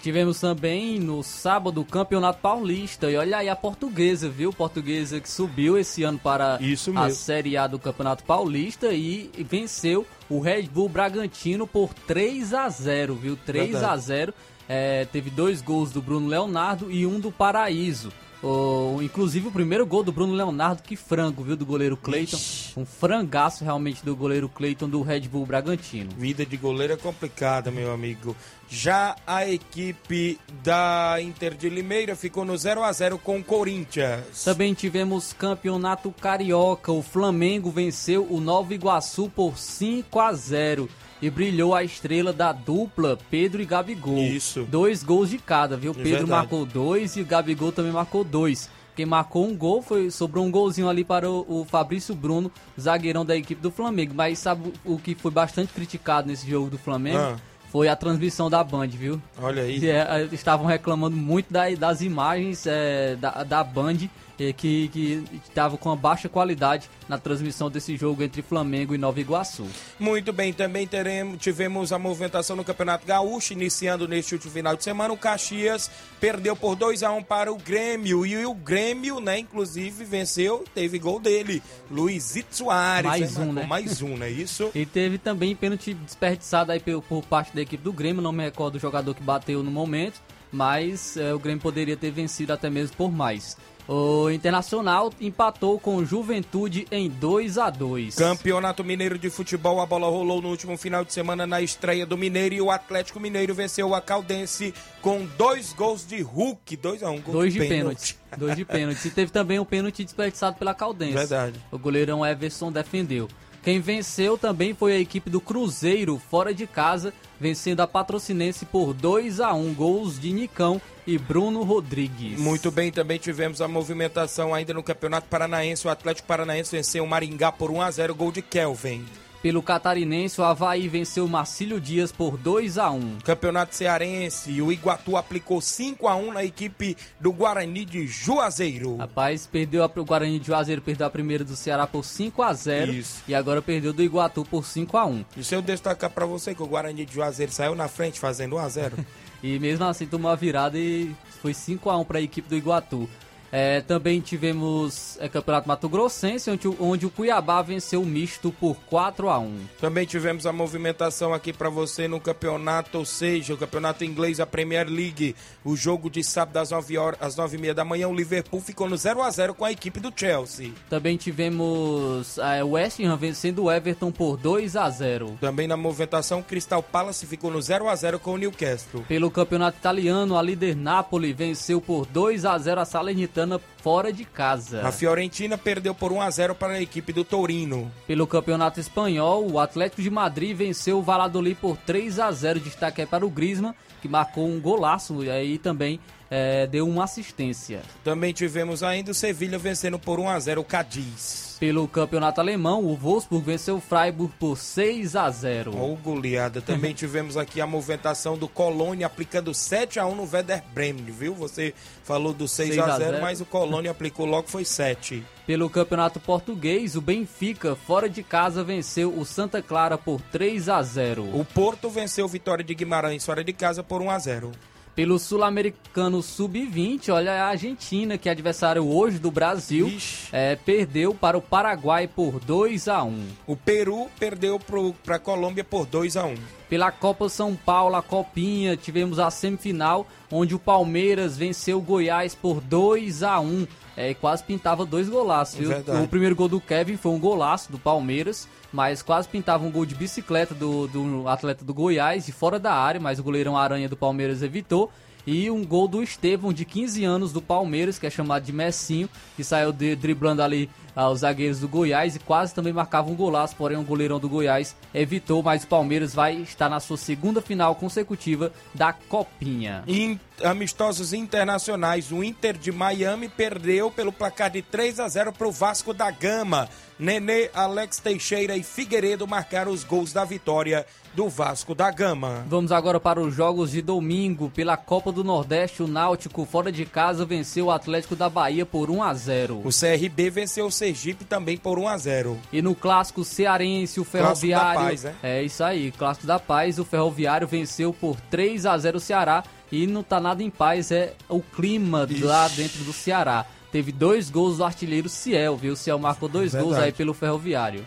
Tivemos 0.00 0.40
também 0.40 0.98
no 0.98 1.22
sábado 1.22 1.80
o 1.80 1.84
Campeonato 1.84 2.40
Paulista. 2.40 3.10
E 3.10 3.16
olha 3.16 3.38
aí 3.38 3.48
a 3.48 3.54
portuguesa, 3.54 4.28
viu? 4.28 4.52
Portuguesa 4.52 5.20
que 5.20 5.28
subiu 5.28 5.78
esse 5.78 6.02
ano 6.02 6.18
para 6.18 6.58
a 6.96 7.10
Série 7.10 7.56
A 7.56 7.66
do 7.66 7.78
Campeonato 7.78 8.24
Paulista 8.24 8.92
e 8.92 9.30
venceu 9.48 10.06
o 10.28 10.40
Red 10.40 10.62
Bull 10.62 10.88
Bragantino 10.88 11.66
por 11.66 11.92
3 11.94 12.54
a 12.54 12.68
0 12.68 13.14
viu? 13.14 13.36
3 13.36 13.70
Verdade. 13.72 13.92
a 13.92 13.96
0 13.96 14.34
é, 14.68 15.04
Teve 15.04 15.30
dois 15.30 15.60
gols 15.60 15.90
do 15.90 16.00
Bruno 16.00 16.26
Leonardo 16.26 16.90
e 16.90 17.06
um 17.06 17.20
do 17.20 17.30
Paraíso. 17.30 18.10
Oh, 18.42 18.98
inclusive 19.00 19.46
o 19.46 19.52
primeiro 19.52 19.86
gol 19.86 20.02
do 20.02 20.10
Bruno 20.10 20.34
Leonardo, 20.34 20.82
que 20.82 20.96
frango, 20.96 21.44
viu, 21.44 21.56
do 21.56 21.64
goleiro 21.64 21.96
Cleiton. 21.96 22.36
Um 22.76 22.84
frangaço 22.84 23.62
realmente 23.62 24.04
do 24.04 24.16
goleiro 24.16 24.48
Cleiton 24.48 24.88
do 24.88 25.00
Red 25.00 25.20
Bull 25.20 25.46
Bragantino. 25.46 26.10
Vida 26.18 26.44
de 26.44 26.56
goleiro 26.56 26.92
é 26.92 26.96
complicada, 26.96 27.70
meu 27.70 27.92
amigo. 27.92 28.36
Já 28.74 29.16
a 29.26 29.46
equipe 29.46 30.40
da 30.64 31.18
Inter 31.20 31.54
de 31.54 31.68
Limeira 31.68 32.16
ficou 32.16 32.42
no 32.42 32.56
0 32.56 32.82
a 32.82 32.90
0 32.90 33.18
com 33.18 33.36
o 33.38 33.44
Corinthians. 33.44 34.44
Também 34.44 34.72
tivemos 34.72 35.34
campeonato 35.34 36.10
carioca. 36.10 36.90
O 36.90 37.02
Flamengo 37.02 37.70
venceu 37.70 38.26
o 38.30 38.40
Nova 38.40 38.72
Iguaçu 38.72 39.28
por 39.28 39.58
5 39.58 40.18
a 40.18 40.32
0 40.32 40.88
e 41.20 41.28
brilhou 41.28 41.74
a 41.74 41.84
estrela 41.84 42.32
da 42.32 42.50
dupla 42.50 43.18
Pedro 43.30 43.60
e 43.60 43.66
Gabigol. 43.66 44.16
Isso. 44.16 44.62
Dois 44.62 45.02
gols 45.02 45.28
de 45.28 45.36
cada, 45.36 45.76
viu? 45.76 45.90
É 45.90 45.94
Pedro 45.94 46.10
verdade. 46.10 46.30
marcou 46.30 46.64
dois 46.64 47.14
e 47.18 47.20
o 47.20 47.26
Gabigol 47.26 47.72
também 47.72 47.92
marcou 47.92 48.24
dois. 48.24 48.70
Quem 48.96 49.04
marcou 49.04 49.46
um 49.46 49.54
gol 49.54 49.82
foi 49.82 50.10
sobrou 50.10 50.46
um 50.46 50.50
golzinho 50.50 50.88
ali 50.88 51.04
para 51.04 51.30
o, 51.30 51.60
o, 51.60 51.64
Fabrício 51.66 52.14
Bruno, 52.14 52.50
zagueirão 52.80 53.24
da 53.24 53.36
equipe 53.36 53.60
do 53.60 53.70
Flamengo. 53.70 54.14
Mas 54.14 54.38
sabe 54.38 54.72
o 54.82 54.98
que 54.98 55.14
foi 55.14 55.30
bastante 55.30 55.74
criticado 55.74 56.28
nesse 56.28 56.48
jogo 56.48 56.70
do 56.70 56.78
Flamengo? 56.78 57.18
Ah. 57.18 57.51
Foi 57.72 57.88
a 57.88 57.96
transmissão 57.96 58.50
da 58.50 58.62
Band, 58.62 58.88
viu? 58.88 59.18
Olha 59.40 59.62
aí. 59.62 59.88
É, 59.88 60.28
estavam 60.30 60.66
reclamando 60.66 61.16
muito 61.16 61.50
da, 61.50 61.70
das 61.70 62.02
imagens 62.02 62.66
é, 62.66 63.16
da, 63.16 63.42
da 63.44 63.64
Band 63.64 64.10
que 64.56 65.22
estava 65.46 65.76
com 65.76 65.90
uma 65.90 65.96
baixa 65.96 66.28
qualidade 66.28 66.88
na 67.08 67.18
transmissão 67.18 67.70
desse 67.70 67.96
jogo 67.96 68.22
entre 68.22 68.40
Flamengo 68.40 68.94
e 68.94 68.98
Nova 68.98 69.20
Iguaçu. 69.20 69.66
Muito 69.98 70.32
bem, 70.32 70.52
também 70.52 70.86
teremos, 70.86 71.38
tivemos 71.38 71.92
a 71.92 71.98
movimentação 71.98 72.56
no 72.56 72.64
Campeonato 72.64 73.06
Gaúcho, 73.06 73.52
iniciando 73.52 74.08
neste 74.08 74.34
último 74.34 74.52
final 74.52 74.74
de 74.74 74.82
semana. 74.82 75.12
O 75.12 75.16
Caxias 75.16 75.90
perdeu 76.18 76.56
por 76.56 76.74
2 76.74 77.02
a 77.02 77.12
1 77.12 77.22
para 77.22 77.52
o 77.52 77.56
Grêmio. 77.56 78.24
E 78.24 78.46
o 78.46 78.54
Grêmio, 78.54 79.20
né, 79.20 79.38
inclusive, 79.38 80.04
venceu, 80.04 80.64
teve 80.74 80.98
gol 80.98 81.20
dele, 81.20 81.62
Luizito 81.90 82.56
Soares. 82.56 83.10
Mais 83.10 83.36
né, 83.36 83.44
um, 83.44 83.52
né? 83.52 83.66
Mais 83.66 84.02
um, 84.02 84.16
né? 84.16 84.30
Isso. 84.30 84.70
e 84.74 84.86
teve 84.86 85.18
também 85.18 85.54
pênalti 85.54 85.94
desperdiçado 85.94 86.72
aí 86.72 86.80
por, 86.80 87.02
por, 87.02 87.22
parte 87.24 87.54
da 87.54 87.62
equipe 87.62 87.82
do 87.82 87.92
Grêmio, 87.92 88.22
não 88.22 88.32
me 88.32 88.44
recordo 88.44 88.76
o 88.76 88.78
jogador 88.78 89.14
que 89.14 89.22
bateu 89.22 89.62
no 89.62 89.70
momento, 89.70 90.20
mas 90.52 91.16
é, 91.16 91.32
o 91.32 91.38
Grêmio 91.38 91.62
poderia 91.62 91.96
ter 91.96 92.10
vencido 92.10 92.52
até 92.52 92.68
mesmo 92.68 92.96
por 92.96 93.10
mais. 93.10 93.56
O 93.88 94.30
Internacional 94.30 95.12
empatou 95.20 95.78
com 95.78 96.04
Juventude 96.04 96.86
em 96.90 97.10
2 97.10 97.58
a 97.58 97.68
2 97.68 98.14
Campeonato 98.14 98.84
Mineiro 98.84 99.18
de 99.18 99.28
Futebol, 99.28 99.80
a 99.80 99.86
bola 99.86 100.08
rolou 100.08 100.40
no 100.40 100.48
último 100.48 100.76
final 100.76 101.04
de 101.04 101.12
semana 101.12 101.48
na 101.48 101.60
estreia 101.60 102.06
do 102.06 102.16
Mineiro 102.16 102.54
e 102.54 102.60
o 102.60 102.70
Atlético 102.70 103.18
Mineiro 103.18 103.52
venceu 103.54 103.92
a 103.92 104.00
Caldense 104.00 104.72
com 105.00 105.26
dois 105.36 105.72
gols 105.72 106.06
de 106.06 106.22
Hulk, 106.22 106.76
2 106.76 107.02
a 107.02 107.10
1 107.10 107.14
um, 107.14 107.20
Dois 107.20 107.52
de, 107.52 107.58
de 107.58 107.68
pênalti. 107.68 108.18
Dois 108.38 108.56
de 108.56 108.64
pênalti. 108.64 109.08
E 109.08 109.10
teve 109.10 109.32
também 109.32 109.58
um 109.58 109.64
pênalti 109.64 110.04
desperdiçado 110.04 110.56
pela 110.56 110.74
Caldense. 110.74 111.14
Verdade. 111.14 111.60
O 111.72 111.78
goleirão 111.78 112.24
Everson 112.24 112.70
defendeu. 112.70 113.28
Quem 113.62 113.78
venceu 113.78 114.36
também 114.36 114.74
foi 114.74 114.92
a 114.92 114.98
equipe 114.98 115.30
do 115.30 115.40
Cruzeiro, 115.40 116.20
fora 116.30 116.52
de 116.52 116.66
casa, 116.66 117.14
vencendo 117.38 117.80
a 117.80 117.86
Patrocinense 117.86 118.66
por 118.66 118.92
2 118.92 119.38
a 119.38 119.52
1 119.52 119.74
gols 119.74 120.18
de 120.18 120.32
Nicão 120.32 120.82
e 121.06 121.16
Bruno 121.16 121.62
Rodrigues. 121.62 122.40
Muito 122.40 122.72
bem, 122.72 122.90
também 122.90 123.18
tivemos 123.18 123.60
a 123.60 123.68
movimentação 123.68 124.52
ainda 124.52 124.74
no 124.74 124.82
Campeonato 124.82 125.28
Paranaense. 125.28 125.86
O 125.86 125.90
Atlético 125.90 126.26
Paranaense 126.26 126.74
venceu 126.74 127.04
o 127.04 127.06
Maringá 127.06 127.52
por 127.52 127.70
1 127.70 127.82
a 127.82 127.90
0 127.90 128.14
gol 128.16 128.32
de 128.32 128.42
Kelvin. 128.42 129.04
Pelo 129.42 129.60
catarinense, 129.60 130.40
o 130.40 130.44
Havaí 130.44 130.86
venceu 130.86 131.24
o 131.24 131.28
Marcílio 131.28 131.80
Dias 131.80 132.12
por 132.12 132.36
2 132.36 132.78
a 132.78 132.92
1 132.92 133.18
Campeonato 133.24 133.74
Cearense, 133.74 134.62
o 134.62 134.70
Iguatu 134.70 135.16
aplicou 135.16 135.60
5 135.60 136.06
a 136.06 136.14
1 136.14 136.32
na 136.32 136.44
equipe 136.44 136.96
do 137.18 137.32
Guarani 137.32 137.84
de 137.84 138.06
Juazeiro. 138.06 138.98
Rapaz, 138.98 139.44
perdeu 139.44 139.82
a, 139.82 139.90
o 139.96 140.04
Guarani 140.04 140.38
de 140.38 140.46
Juazeiro 140.46 140.80
perdeu 140.80 141.08
a 141.08 141.10
primeira 141.10 141.42
do 141.42 141.56
Ceará 141.56 141.88
por 141.88 142.04
5 142.04 142.40
a 142.40 142.54
0 142.54 142.92
Isso. 142.92 143.24
E 143.26 143.34
agora 143.34 143.60
perdeu 143.60 143.92
do 143.92 144.00
Iguatu 144.00 144.44
por 144.44 144.64
5 144.64 144.96
a 144.96 145.06
1 145.06 145.24
E 145.36 145.42
se 145.42 145.56
eu 145.56 145.60
destacar 145.60 146.10
para 146.10 146.24
você 146.24 146.54
que 146.54 146.62
o 146.62 146.66
Guarani 146.66 147.04
de 147.04 147.12
Juazeiro 147.12 147.50
saiu 147.50 147.74
na 147.74 147.88
frente 147.88 148.20
fazendo 148.20 148.54
1 148.54 148.58
a 148.60 148.68
0 148.68 148.96
E 149.42 149.58
mesmo 149.58 149.84
assim 149.84 150.06
tomou 150.06 150.30
a 150.30 150.36
virada 150.36 150.78
e 150.78 151.12
foi 151.40 151.52
5 151.52 151.90
a 151.90 151.98
1 151.98 152.04
para 152.04 152.18
a 152.18 152.22
equipe 152.22 152.48
do 152.48 152.54
Iguatu. 152.54 153.10
É, 153.52 153.82
também 153.82 154.18
tivemos 154.18 155.18
é, 155.20 155.28
Campeonato 155.28 155.68
Mato 155.68 155.86
Grossense, 155.86 156.50
onde, 156.50 156.66
onde, 156.80 157.04
o 157.04 157.10
Cuiabá 157.10 157.60
venceu 157.60 158.00
o 158.00 158.06
misto 158.06 158.50
por 158.50 158.76
4 158.86 159.28
a 159.28 159.38
1 159.38 159.58
Também 159.78 160.06
tivemos 160.06 160.46
a 160.46 160.52
movimentação 160.52 161.34
aqui 161.34 161.52
para 161.52 161.68
você 161.68 162.08
no 162.08 162.18
campeonato, 162.18 162.96
ou 162.96 163.04
seja, 163.04 163.52
o 163.52 163.58
campeonato 163.58 164.04
inglês, 164.04 164.40
a 164.40 164.46
Premier 164.46 164.88
League. 164.88 165.36
O 165.62 165.76
jogo 165.76 166.08
de 166.08 166.24
sábado 166.24 166.56
às 166.56 166.70
9 166.70 166.96
horas, 166.96 167.20
às 167.20 167.36
9 167.36 167.58
e 167.58 167.60
meia 167.60 167.74
da 167.74 167.84
manhã, 167.84 168.08
o 168.08 168.14
Liverpool 168.14 168.62
ficou 168.62 168.88
no 168.88 168.96
0 168.96 169.20
a 169.20 169.30
0 169.30 169.54
com 169.54 169.66
a 169.66 169.72
equipe 169.72 170.00
do 170.00 170.10
Chelsea. 170.16 170.72
Também 170.88 171.18
tivemos 171.18 172.38
é, 172.38 172.64
o 172.64 172.70
West 172.70 173.00
Ham 173.00 173.16
vencendo 173.18 173.64
o 173.64 173.70
Everton 173.70 174.10
por 174.10 174.38
2 174.38 174.76
a 174.76 174.88
0 174.88 175.36
Também 175.42 175.68
na 175.68 175.76
movimentação, 175.76 176.40
o 176.40 176.44
Crystal 176.44 176.82
Palace 176.82 177.26
ficou 177.26 177.50
no 177.50 177.60
0 177.60 177.86
a 177.90 177.94
0 177.94 178.18
com 178.18 178.32
o 178.32 178.38
Newcastle. 178.38 179.04
Pelo 179.06 179.30
campeonato 179.30 179.76
italiano, 179.76 180.38
a 180.38 180.42
líder 180.42 180.74
Napoli 180.74 181.34
venceu 181.34 181.82
por 181.82 182.06
2 182.06 182.46
a 182.46 182.56
0 182.56 182.80
a 182.80 182.84
Salernitana 182.86 183.41
fora 183.78 184.12
de 184.12 184.24
casa. 184.24 184.86
A 184.86 184.92
Fiorentina 184.92 185.56
perdeu 185.58 185.94
por 185.94 186.12
1 186.12 186.20
a 186.20 186.30
0 186.30 186.54
para 186.54 186.74
a 186.74 186.82
equipe 186.82 187.12
do 187.12 187.24
Torino. 187.24 187.90
Pelo 188.06 188.26
Campeonato 188.26 188.80
Espanhol, 188.80 189.50
o 189.50 189.58
Atlético 189.58 190.02
de 190.02 190.10
Madrid 190.10 190.56
venceu 190.56 190.98
o 190.98 191.02
Valladolid 191.02 191.56
por 191.56 191.76
3 191.76 192.18
a 192.18 192.30
0. 192.30 192.60
Destaque 192.60 193.02
é 193.02 193.06
para 193.06 193.26
o 193.26 193.30
Griezmann, 193.30 193.74
que 194.00 194.08
marcou 194.08 194.46
um 194.46 194.60
golaço 194.60 195.22
e 195.24 195.30
aí 195.30 195.58
também 195.58 196.00
é, 196.34 196.66
deu 196.66 196.88
uma 196.88 197.04
assistência. 197.04 197.82
Também 198.02 198.32
tivemos 198.32 198.82
ainda 198.82 199.10
o 199.10 199.14
Sevilha 199.14 199.58
vencendo 199.58 199.98
por 199.98 200.18
1 200.18 200.30
a 200.30 200.40
0 200.40 200.62
o 200.62 200.64
Cadiz. 200.64 201.58
Pelo 201.60 201.86
campeonato 201.86 202.40
alemão, 202.40 202.82
o 202.82 202.96
Wolfsburg 202.96 203.44
venceu 203.44 203.76
o 203.76 203.80
Freiburg 203.80 204.32
por 204.40 204.56
6 204.56 205.14
a 205.14 205.28
0. 205.28 205.76
Oh, 205.78 205.94
goleada. 205.94 206.62
Também 206.62 206.94
tivemos 206.94 207.36
aqui 207.36 207.60
a 207.60 207.66
movimentação 207.66 208.38
do 208.38 208.48
Colônia 208.48 209.06
aplicando 209.06 209.52
7 209.52 210.00
a 210.00 210.06
1 210.06 210.14
no 210.14 210.22
Werder 210.22 210.62
Bremen, 210.72 211.04
viu? 211.04 211.34
Você 211.34 211.74
falou 212.02 212.32
do 212.32 212.48
6, 212.48 212.76
6 212.76 212.80
a 212.80 212.96
0, 212.96 213.10
0, 213.12 213.20
mas 213.20 213.42
o 213.42 213.44
Colônia 213.44 213.90
aplicou 213.90 214.24
logo 214.24 214.48
foi 214.48 214.64
7. 214.64 215.22
Pelo 215.46 215.68
Campeonato 215.68 216.18
Português, 216.18 216.96
o 216.96 217.02
Benfica, 217.02 217.76
fora 217.76 218.08
de 218.08 218.22
casa, 218.22 218.64
venceu 218.64 219.12
o 219.14 219.26
Santa 219.26 219.60
Clara 219.60 219.98
por 219.98 220.18
3 220.32 220.70
a 220.70 220.82
0. 220.82 221.38
O 221.38 221.44
Porto 221.44 221.90
venceu 221.90 222.24
o 222.24 222.28
Vitória 222.28 222.64
de 222.64 222.74
Guimarães 222.74 223.26
fora 223.26 223.44
de 223.44 223.52
casa 223.52 223.82
por 223.82 224.00
1 224.00 224.10
a 224.10 224.18
0. 224.18 224.52
Pelo 224.94 225.18
Sul-Americano 225.18 226.22
Sub-20, 226.22 227.10
olha 227.10 227.32
a 227.32 227.48
Argentina, 227.48 228.18
que 228.18 228.28
é 228.28 228.32
adversário 228.32 228.86
hoje 228.86 229.18
do 229.18 229.30
Brasil, 229.30 229.90
é, 230.30 230.54
perdeu 230.54 231.14
para 231.14 231.38
o 231.38 231.40
Paraguai 231.40 232.06
por 232.06 232.38
2 232.38 232.88
a 232.88 233.02
1. 233.02 233.26
O 233.46 233.56
Peru 233.56 234.08
perdeu 234.18 234.60
para 235.02 235.16
a 235.16 235.18
Colômbia 235.18 235.64
por 235.64 235.86
2 235.86 236.16
a 236.18 236.26
1. 236.26 236.34
Pela 236.68 236.92
Copa 236.92 237.30
São 237.30 237.56
Paulo, 237.56 237.96
a 237.96 238.02
Copinha, 238.02 238.76
tivemos 238.76 239.18
a 239.18 239.30
semifinal, 239.30 240.06
onde 240.30 240.54
o 240.54 240.58
Palmeiras 240.58 241.38
venceu 241.38 241.78
o 241.78 241.82
Goiás 241.82 242.34
por 242.34 242.60
2 242.60 243.22
a 243.22 243.40
1 243.40 243.66
é, 243.96 244.14
quase 244.14 244.42
pintava 244.42 244.86
dois 244.86 245.08
golaços, 245.08 245.58
viu? 245.58 245.68
Verdade. 245.68 246.02
O 246.02 246.08
primeiro 246.08 246.34
gol 246.34 246.48
do 246.48 246.60
Kevin 246.60 246.96
foi 246.96 247.12
um 247.12 247.18
golaço 247.18 247.70
do 247.70 247.78
Palmeiras, 247.78 248.48
mas 248.72 249.02
quase 249.02 249.28
pintava 249.28 249.64
um 249.64 249.70
gol 249.70 249.84
de 249.84 249.94
bicicleta 249.94 250.54
do, 250.54 250.86
do 250.88 251.28
atleta 251.28 251.64
do 251.64 251.74
Goiás, 251.74 252.26
de 252.26 252.32
fora 252.32 252.58
da 252.58 252.72
área, 252.72 253.00
mas 253.00 253.18
o 253.18 253.22
goleirão 253.22 253.56
Aranha 253.56 253.88
do 253.88 253.96
Palmeiras 253.96 254.42
evitou. 254.42 254.90
E 255.26 255.50
um 255.50 255.64
gol 255.64 255.86
do 255.86 256.02
Estevão, 256.02 256.52
de 256.52 256.64
15 256.64 257.04
anos, 257.04 257.32
do 257.32 257.40
Palmeiras, 257.40 257.98
que 257.98 258.06
é 258.06 258.10
chamado 258.10 258.44
de 258.44 258.52
Messinho, 258.52 259.08
que 259.36 259.44
saiu 259.44 259.72
de, 259.72 259.94
driblando 259.94 260.42
ali 260.42 260.68
ah, 260.94 261.10
os 261.10 261.20
zagueiros 261.20 261.60
do 261.60 261.68
Goiás 261.68 262.16
e 262.16 262.18
quase 262.18 262.54
também 262.54 262.72
marcava 262.72 263.10
um 263.10 263.14
golaço, 263.14 263.56
porém 263.56 263.78
o 263.78 263.82
goleirão 263.82 264.18
do 264.18 264.28
Goiás 264.28 264.76
evitou, 264.94 265.42
mas 265.42 265.64
o 265.64 265.66
Palmeiras 265.66 266.14
vai 266.14 266.36
estar 266.36 266.68
na 266.68 266.80
sua 266.80 266.96
segunda 266.96 267.40
final 267.40 267.74
consecutiva 267.74 268.52
da 268.74 268.92
Copinha. 268.92 269.82
Em 269.86 270.20
amistosos 270.42 271.12
internacionais, 271.12 272.10
o 272.12 272.22
Inter 272.22 272.56
de 272.56 272.72
Miami 272.72 273.28
perdeu 273.28 273.90
pelo 273.90 274.12
placar 274.12 274.50
de 274.50 274.62
3 274.62 275.00
a 275.00 275.08
0 275.08 275.32
para 275.32 275.48
o 275.48 275.52
Vasco 275.52 275.94
da 275.94 276.10
Gama. 276.10 276.68
Nenê, 276.98 277.50
Alex 277.54 277.98
Teixeira 277.98 278.56
e 278.56 278.62
Figueiredo 278.62 279.26
marcaram 279.26 279.72
os 279.72 279.82
gols 279.82 280.12
da 280.12 280.24
vitória 280.24 280.86
do 281.14 281.28
Vasco 281.28 281.74
da 281.74 281.90
Gama. 281.90 282.44
Vamos 282.48 282.72
agora 282.72 282.98
para 282.98 283.20
os 283.20 283.34
jogos 283.34 283.70
de 283.70 283.82
domingo. 283.82 284.50
Pela 284.50 284.76
Copa 284.76 285.12
do 285.12 285.22
Nordeste, 285.22 285.82
o 285.82 285.86
Náutico, 285.88 286.44
fora 286.44 286.72
de 286.72 286.84
casa, 286.84 287.24
venceu 287.24 287.66
o 287.66 287.70
Atlético 287.70 288.16
da 288.16 288.28
Bahia 288.28 288.64
por 288.64 288.90
1 288.90 289.02
a 289.02 289.14
0. 289.14 289.62
O 289.64 289.68
CRB 289.68 290.30
venceu 290.30 290.66
o 290.66 290.70
Sergipe 290.70 291.24
também 291.24 291.56
por 291.56 291.78
1 291.78 291.88
a 291.88 291.98
0. 291.98 292.38
E 292.52 292.62
no 292.62 292.74
clássico 292.74 293.24
cearense, 293.24 294.00
o 294.00 294.04
Ferroviário. 294.04 294.80
da 294.80 294.86
Paz, 294.86 295.02
né? 295.04 295.14
É 295.22 295.42
isso 295.42 295.62
aí, 295.62 295.92
clássico 295.92 296.26
da 296.26 296.38
Paz. 296.38 296.78
O 296.78 296.84
Ferroviário 296.84 297.46
venceu 297.46 297.92
por 297.92 298.16
3 298.30 298.66
a 298.66 298.78
0 298.78 298.96
o 298.96 299.00
Ceará. 299.00 299.44
E 299.70 299.86
não 299.86 300.02
tá 300.02 300.20
nada 300.20 300.42
em 300.42 300.50
paz, 300.50 300.90
é 300.90 301.14
o 301.30 301.40
clima 301.40 302.06
lá 302.20 302.46
dentro 302.48 302.84
do 302.84 302.92
Ceará. 302.92 303.46
Teve 303.70 303.90
dois 303.90 304.28
gols 304.28 304.58
do 304.58 304.64
artilheiro 304.64 305.08
Ciel, 305.08 305.56
viu? 305.56 305.72
O 305.72 305.76
Ciel 305.76 305.98
marcou 305.98 306.28
dois 306.28 306.52
gols 306.52 306.64
Verdade. 306.66 306.84
aí 306.84 306.92
pelo 306.92 307.14
Ferroviário. 307.14 307.82